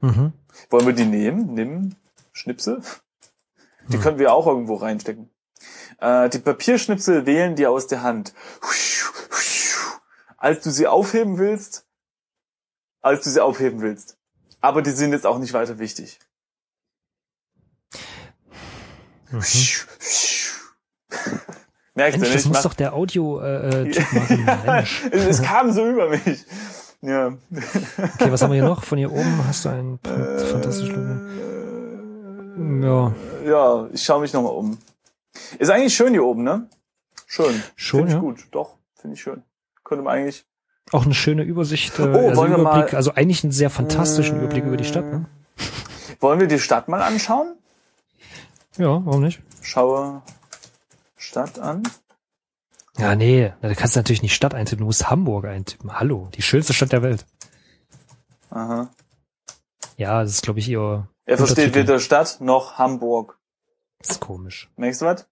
Mhm. 0.00 0.32
Wollen 0.70 0.86
wir 0.86 0.92
die 0.92 1.04
nehmen? 1.06 1.54
Nimm 1.54 1.94
Schnipsel? 2.32 2.82
Die 3.88 3.96
Hm. 3.96 4.02
können 4.02 4.18
wir 4.18 4.32
auch 4.32 4.46
irgendwo 4.46 4.74
reinstecken. 4.76 5.30
Äh, 6.00 6.28
die 6.28 6.38
Papierschnipsel 6.38 7.26
wählen 7.26 7.56
dir 7.56 7.70
aus 7.70 7.86
der 7.86 8.02
Hand. 8.02 8.32
Als 10.36 10.62
du 10.62 10.70
sie 10.70 10.86
aufheben 10.86 11.38
willst, 11.38 11.84
als 13.00 13.24
du 13.24 13.30
sie 13.30 13.40
aufheben 13.40 13.80
willst. 13.80 14.16
Aber 14.60 14.82
die 14.82 14.90
sind 14.92 15.12
jetzt 15.12 15.26
auch 15.26 15.38
nicht 15.38 15.52
weiter 15.52 15.78
wichtig. 15.78 16.18
Mhm. 19.30 19.40
Merkst 21.94 22.16
du 22.16 22.20
Mensch, 22.20 22.32
das 22.32 22.34
nicht? 22.34 22.46
muss 22.46 22.56
Mach- 22.58 22.62
doch 22.62 22.74
der 22.74 22.92
Audio-Typ 22.94 24.12
machen. 24.12 24.44
Mensch. 24.66 25.02
es, 25.10 25.42
kam 25.42 25.72
so 25.72 25.84
über 25.88 26.08
mich. 26.10 26.44
Ja. 27.00 27.28
Okay, 27.28 28.30
was 28.32 28.42
haben 28.42 28.50
wir 28.52 28.60
hier 28.60 28.64
noch? 28.68 28.84
Von 28.84 28.98
hier 28.98 29.10
oben 29.12 29.40
hast 29.46 29.64
du 29.64 29.68
ein 29.70 29.98
Äh, 30.04 30.38
fantastisches 30.46 30.94
Logo. 30.94 31.20
Ja, 32.58 33.14
Ja, 33.44 33.88
ich 33.92 34.02
schaue 34.02 34.20
mich 34.20 34.32
nochmal 34.32 34.52
um. 34.52 34.78
Ist 35.58 35.70
eigentlich 35.70 35.94
schön 35.94 36.12
hier 36.12 36.24
oben, 36.24 36.42
ne? 36.42 36.68
Schön. 37.26 37.62
Schon, 37.76 38.00
Finde 38.00 38.08
ich 38.08 38.14
ja. 38.14 38.20
gut. 38.20 38.46
Doch, 38.50 38.76
finde 38.94 39.14
ich 39.14 39.22
schön. 39.22 39.42
Könnte 39.84 40.02
man 40.02 40.14
eigentlich 40.18 40.44
Auch 40.92 41.04
eine 41.04 41.14
schöne 41.14 41.42
Übersicht, 41.42 41.98
äh, 41.98 42.02
Oh, 42.02 42.06
also, 42.28 42.36
wollen 42.36 42.50
wir 42.52 42.58
Überblick, 42.58 42.92
mal- 42.92 42.96
also 42.96 43.12
eigentlich 43.14 43.44
einen 43.44 43.52
sehr 43.52 43.70
fantastischen 43.70 44.38
Überblick 44.38 44.64
über 44.64 44.76
die 44.76 44.84
Stadt. 44.84 45.04
Ne? 45.04 45.26
Wollen 46.20 46.40
wir 46.40 46.46
die 46.48 46.58
Stadt 46.58 46.88
mal 46.88 47.02
anschauen? 47.02 47.54
Ja, 48.76 49.04
warum 49.04 49.22
nicht? 49.22 49.40
Schaue 49.62 50.22
Stadt 51.16 51.58
an. 51.58 51.82
Ja, 52.96 53.14
nee, 53.14 53.52
da 53.60 53.74
kannst 53.74 53.94
du 53.94 54.00
natürlich 54.00 54.22
nicht 54.22 54.34
Stadt 54.34 54.54
eintippen, 54.54 54.80
du 54.80 54.86
musst 54.86 55.08
Hamburg 55.10 55.44
eintippen. 55.44 55.98
Hallo, 56.00 56.28
die 56.34 56.42
schönste 56.42 56.72
Stadt 56.72 56.90
der 56.92 57.02
Welt. 57.02 57.24
Aha. 58.50 58.88
Ja, 59.96 60.22
das 60.22 60.32
ist, 60.32 60.42
glaube 60.42 60.58
ich, 60.58 60.68
ihr 60.68 61.08
Er 61.28 61.36
versteht 61.36 61.74
weder 61.74 62.00
Stadt 62.00 62.38
noch 62.40 62.78
Hamburg. 62.78 63.38
Das 63.98 64.12
ist 64.12 64.20
komisch. 64.20 64.70
Merkst 64.76 65.02
du 65.02 65.04
was? 65.04 65.26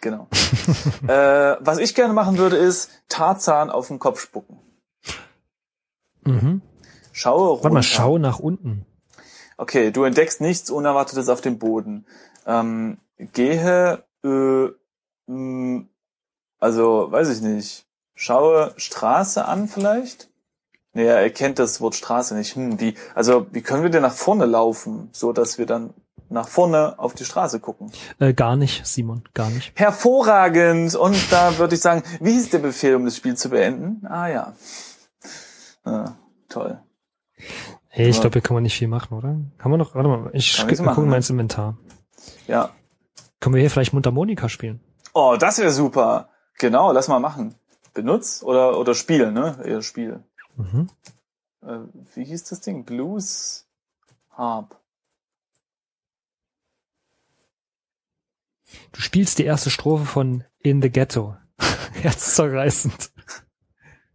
Genau. 0.00 0.26
äh, 1.06 1.56
was 1.60 1.78
ich 1.78 1.94
gerne 1.94 2.12
machen 2.12 2.36
würde, 2.36 2.56
ist 2.56 2.90
Tarzan 3.08 3.70
auf 3.70 3.86
den 3.86 4.00
Kopf 4.00 4.20
spucken. 4.20 4.58
Mhm. 6.24 6.62
Schaue 7.12 7.50
runter. 7.50 7.62
Warte 7.62 7.74
mal, 7.74 7.82
schau 7.84 8.18
nach 8.18 8.40
unten. 8.40 8.86
Okay, 9.56 9.92
du 9.92 10.02
entdeckst 10.02 10.40
nichts 10.40 10.68
Unerwartetes 10.68 11.28
auf 11.28 11.42
dem 11.42 11.60
Boden. 11.60 12.06
Ähm, 12.44 12.98
gehe, 13.16 14.02
äh, 14.24 14.68
mh, 15.26 15.84
also 16.58 17.12
weiß 17.12 17.28
ich 17.28 17.40
nicht. 17.40 17.86
Schaue 18.16 18.74
Straße 18.76 19.44
an 19.44 19.68
vielleicht? 19.68 20.28
Nee, 20.96 21.04
er 21.04 21.20
erkennt 21.20 21.58
das 21.58 21.82
Wort 21.82 21.94
Straße 21.94 22.34
nicht. 22.34 22.56
Hm, 22.56 22.80
wie, 22.80 22.94
also 23.14 23.46
wie 23.52 23.60
können 23.60 23.82
wir 23.82 23.90
denn 23.90 24.00
nach 24.00 24.14
vorne 24.14 24.46
laufen, 24.46 25.10
so 25.12 25.34
dass 25.34 25.58
wir 25.58 25.66
dann 25.66 25.92
nach 26.30 26.48
vorne 26.48 26.98
auf 26.98 27.12
die 27.12 27.26
Straße 27.26 27.60
gucken? 27.60 27.92
Äh, 28.18 28.32
gar 28.32 28.56
nicht, 28.56 28.86
Simon, 28.86 29.22
gar 29.34 29.50
nicht. 29.50 29.72
Hervorragend! 29.74 30.94
Und 30.94 31.30
da 31.30 31.58
würde 31.58 31.74
ich 31.74 31.82
sagen, 31.82 32.02
wie 32.20 32.32
ist 32.34 32.54
der 32.54 32.60
Befehl, 32.60 32.94
um 32.94 33.04
das 33.04 33.14
Spiel 33.14 33.36
zu 33.36 33.50
beenden? 33.50 34.06
Ah 34.06 34.28
ja. 34.28 34.54
Ah, 35.84 36.12
toll. 36.48 36.80
Hey, 37.88 38.08
ich 38.08 38.16
Ja. 38.16 38.22
glaube, 38.22 38.32
hier 38.32 38.42
kann 38.42 38.54
man 38.54 38.62
nicht 38.62 38.78
viel 38.78 38.88
machen, 38.88 39.18
oder? 39.18 39.36
Kann 39.58 39.70
man 39.70 39.78
noch, 39.78 39.94
warte 39.94 40.08
mal, 40.08 40.30
ich 40.32 40.64
nichts 40.64 40.80
machen, 40.80 40.94
gucken 40.94 41.10
mal 41.10 41.16
ne? 41.16 41.16
ins 41.18 41.28
Inventar. 41.28 41.76
Ja. 42.48 42.70
Können 43.40 43.54
wir 43.54 43.60
hier 43.60 43.70
vielleicht 43.70 43.92
Mundharmonika 43.92 44.48
spielen? 44.48 44.80
Oh, 45.12 45.36
das 45.38 45.58
wäre 45.58 45.70
super. 45.72 46.30
Genau, 46.58 46.90
lass 46.92 47.08
mal 47.08 47.20
machen. 47.20 47.54
Benutz 47.92 48.42
oder 48.42 48.78
oder 48.78 48.94
Spiel, 48.94 49.30
ne? 49.30 49.58
Eher 49.62 49.82
Spiel. 49.82 50.24
Mhm. 50.56 50.88
Äh, 51.62 51.78
wie 52.14 52.24
hieß 52.24 52.44
das 52.44 52.60
Ding? 52.60 52.84
Blues 52.84 53.66
Harp. 54.30 54.80
Du 58.92 59.00
spielst 59.00 59.38
die 59.38 59.44
erste 59.44 59.70
Strophe 59.70 60.04
von 60.04 60.44
In 60.58 60.82
the 60.82 60.90
Ghetto. 60.90 61.36
Herzzerreißend. 61.92 63.12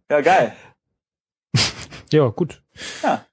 Ja, 0.09 0.21
geil. 0.21 0.55
Ja, 2.11 2.27
gut. 2.27 2.61
Ja. 3.03 3.25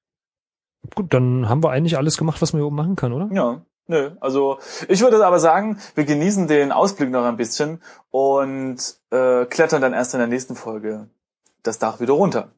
Gut, 0.95 1.13
dann 1.13 1.49
haben 1.49 1.65
wir 1.65 1.71
eigentlich 1.71 1.97
alles 1.97 2.17
gemacht, 2.17 2.41
was 2.41 2.53
man 2.53 2.61
hier 2.61 2.67
oben 2.69 2.77
machen 2.77 2.95
kann, 2.95 3.13
oder? 3.13 3.29
Ja. 3.33 3.67
Nö, 3.91 4.13
also 4.21 4.59
ich 4.87 5.01
würde 5.01 5.27
aber 5.27 5.41
sagen, 5.41 5.81
wir 5.95 6.05
genießen 6.05 6.47
den 6.47 6.73
Ausblick 6.73 7.11
noch 7.11 7.25
ein 7.25 7.39
bisschen 7.39 7.83
und 8.11 8.77
äh, 9.11 9.47
klettern 9.47 9.81
dann 9.81 9.95
erst 9.95 10.13
in 10.13 10.21
der 10.21 10.29
nächsten 10.29 10.55
Folge 10.55 11.09
das 11.63 11.79
Dach 11.79 11.99
wieder 11.99 12.13
runter. 12.13 12.53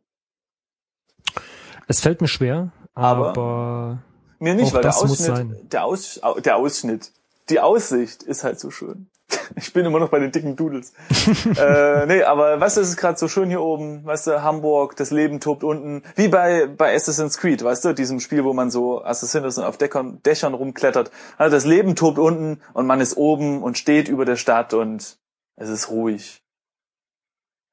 Es 1.90 2.00
fällt 2.00 2.20
mir 2.20 2.28
schwer, 2.28 2.70
Aber- 2.94 3.30
aber, 3.30 3.98
Mir 4.38 4.54
nicht, 4.54 4.72
weil 4.72 4.82
der 4.82 4.96
Ausschnitt, 4.96 5.72
der, 5.72 5.84
Aus, 5.84 6.22
au- 6.22 6.38
der 6.38 6.56
Ausschnitt, 6.56 7.10
die 7.48 7.58
Aussicht 7.58 8.22
ist 8.22 8.44
halt 8.44 8.60
so 8.60 8.70
schön. 8.70 9.10
Ich 9.56 9.72
bin 9.72 9.84
immer 9.84 9.98
noch 9.98 10.10
bei 10.10 10.20
den 10.20 10.30
dicken 10.30 10.54
Doodles. 10.54 10.92
äh, 11.58 12.06
nee, 12.06 12.22
aber 12.22 12.60
weißt 12.60 12.76
du, 12.76 12.80
es 12.82 12.90
ist 12.90 12.96
gerade 12.96 13.18
so 13.18 13.26
schön 13.26 13.48
hier 13.48 13.60
oben, 13.60 14.04
weißt 14.04 14.28
du, 14.28 14.42
Hamburg, 14.44 14.94
das 14.94 15.10
Leben 15.10 15.40
tobt 15.40 15.64
unten, 15.64 16.04
wie 16.14 16.28
bei, 16.28 16.68
bei 16.68 16.94
Assassin's 16.94 17.38
Creed, 17.38 17.64
weißt 17.64 17.84
du, 17.84 17.92
diesem 17.92 18.20
Spiel, 18.20 18.44
wo 18.44 18.52
man 18.52 18.70
so 18.70 19.02
Assassin 19.02 19.42
ist 19.42 19.58
und 19.58 19.64
auf 19.64 19.76
Dächern, 19.76 20.22
Dächern 20.22 20.54
rumklettert. 20.54 21.10
Also 21.38 21.56
das 21.56 21.64
Leben 21.64 21.96
tobt 21.96 22.20
unten 22.20 22.60
und 22.72 22.86
man 22.86 23.00
ist 23.00 23.16
oben 23.16 23.64
und 23.64 23.76
steht 23.78 24.08
über 24.08 24.24
der 24.24 24.36
Stadt 24.36 24.74
und 24.74 25.18
es 25.56 25.68
ist 25.68 25.90
ruhig. 25.90 26.44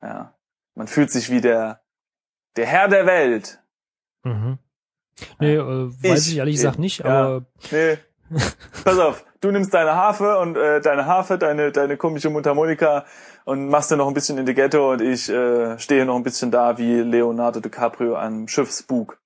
Ja. 0.02 0.34
Man 0.74 0.88
fühlt 0.88 1.12
sich 1.12 1.30
wie 1.30 1.42
der, 1.42 1.82
der 2.56 2.66
Herr 2.66 2.88
der 2.88 3.06
Welt. 3.06 3.60
Mhm. 4.28 4.58
Nee, 5.40 5.56
äh, 5.56 5.90
weiß 6.04 6.28
Ich 6.28 6.34
ich 6.34 6.38
ehrlich 6.38 6.56
gesagt 6.56 6.80
nicht, 6.80 7.00
ja. 7.00 7.06
aber 7.06 7.46
Nee. 7.72 7.98
Pass 8.84 9.00
auf, 9.00 9.26
du 9.40 9.52
nimmst 9.52 9.74
deine 9.74 9.96
Harfe 9.96 10.38
und 10.40 10.58
äh, 10.58 10.82
deine 10.82 11.06
Harfe, 11.06 11.38
deine 11.38 11.72
deine 11.72 11.98
komische 11.98 12.30
Mundharmonika 12.30 13.06
und 13.46 13.70
machst 13.70 13.90
dann 13.90 14.00
noch 14.00 14.08
ein 14.08 14.14
bisschen 14.14 14.38
in 14.38 14.46
die 14.46 14.54
Ghetto 14.54 14.92
und 14.92 15.02
ich 15.02 15.30
äh, 15.30 15.80
stehe 15.80 16.06
noch 16.06 16.16
ein 16.16 16.24
bisschen 16.24 16.52
da 16.52 16.78
wie 16.78 17.00
Leonardo 17.00 17.62
DiCaprio 17.62 18.18
am 18.18 18.48
Schiffsbug. 18.48 19.18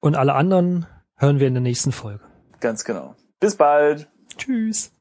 und 0.00 0.16
alle 0.16 0.34
anderen 0.34 0.86
hören 1.16 1.40
wir 1.40 1.46
in 1.46 1.54
der 1.54 1.62
nächsten 1.62 1.92
Folge. 1.92 2.24
Ganz 2.60 2.84
genau. 2.84 3.14
Bis 3.40 3.56
bald. 3.56 4.08
Tschüss. 4.36 4.92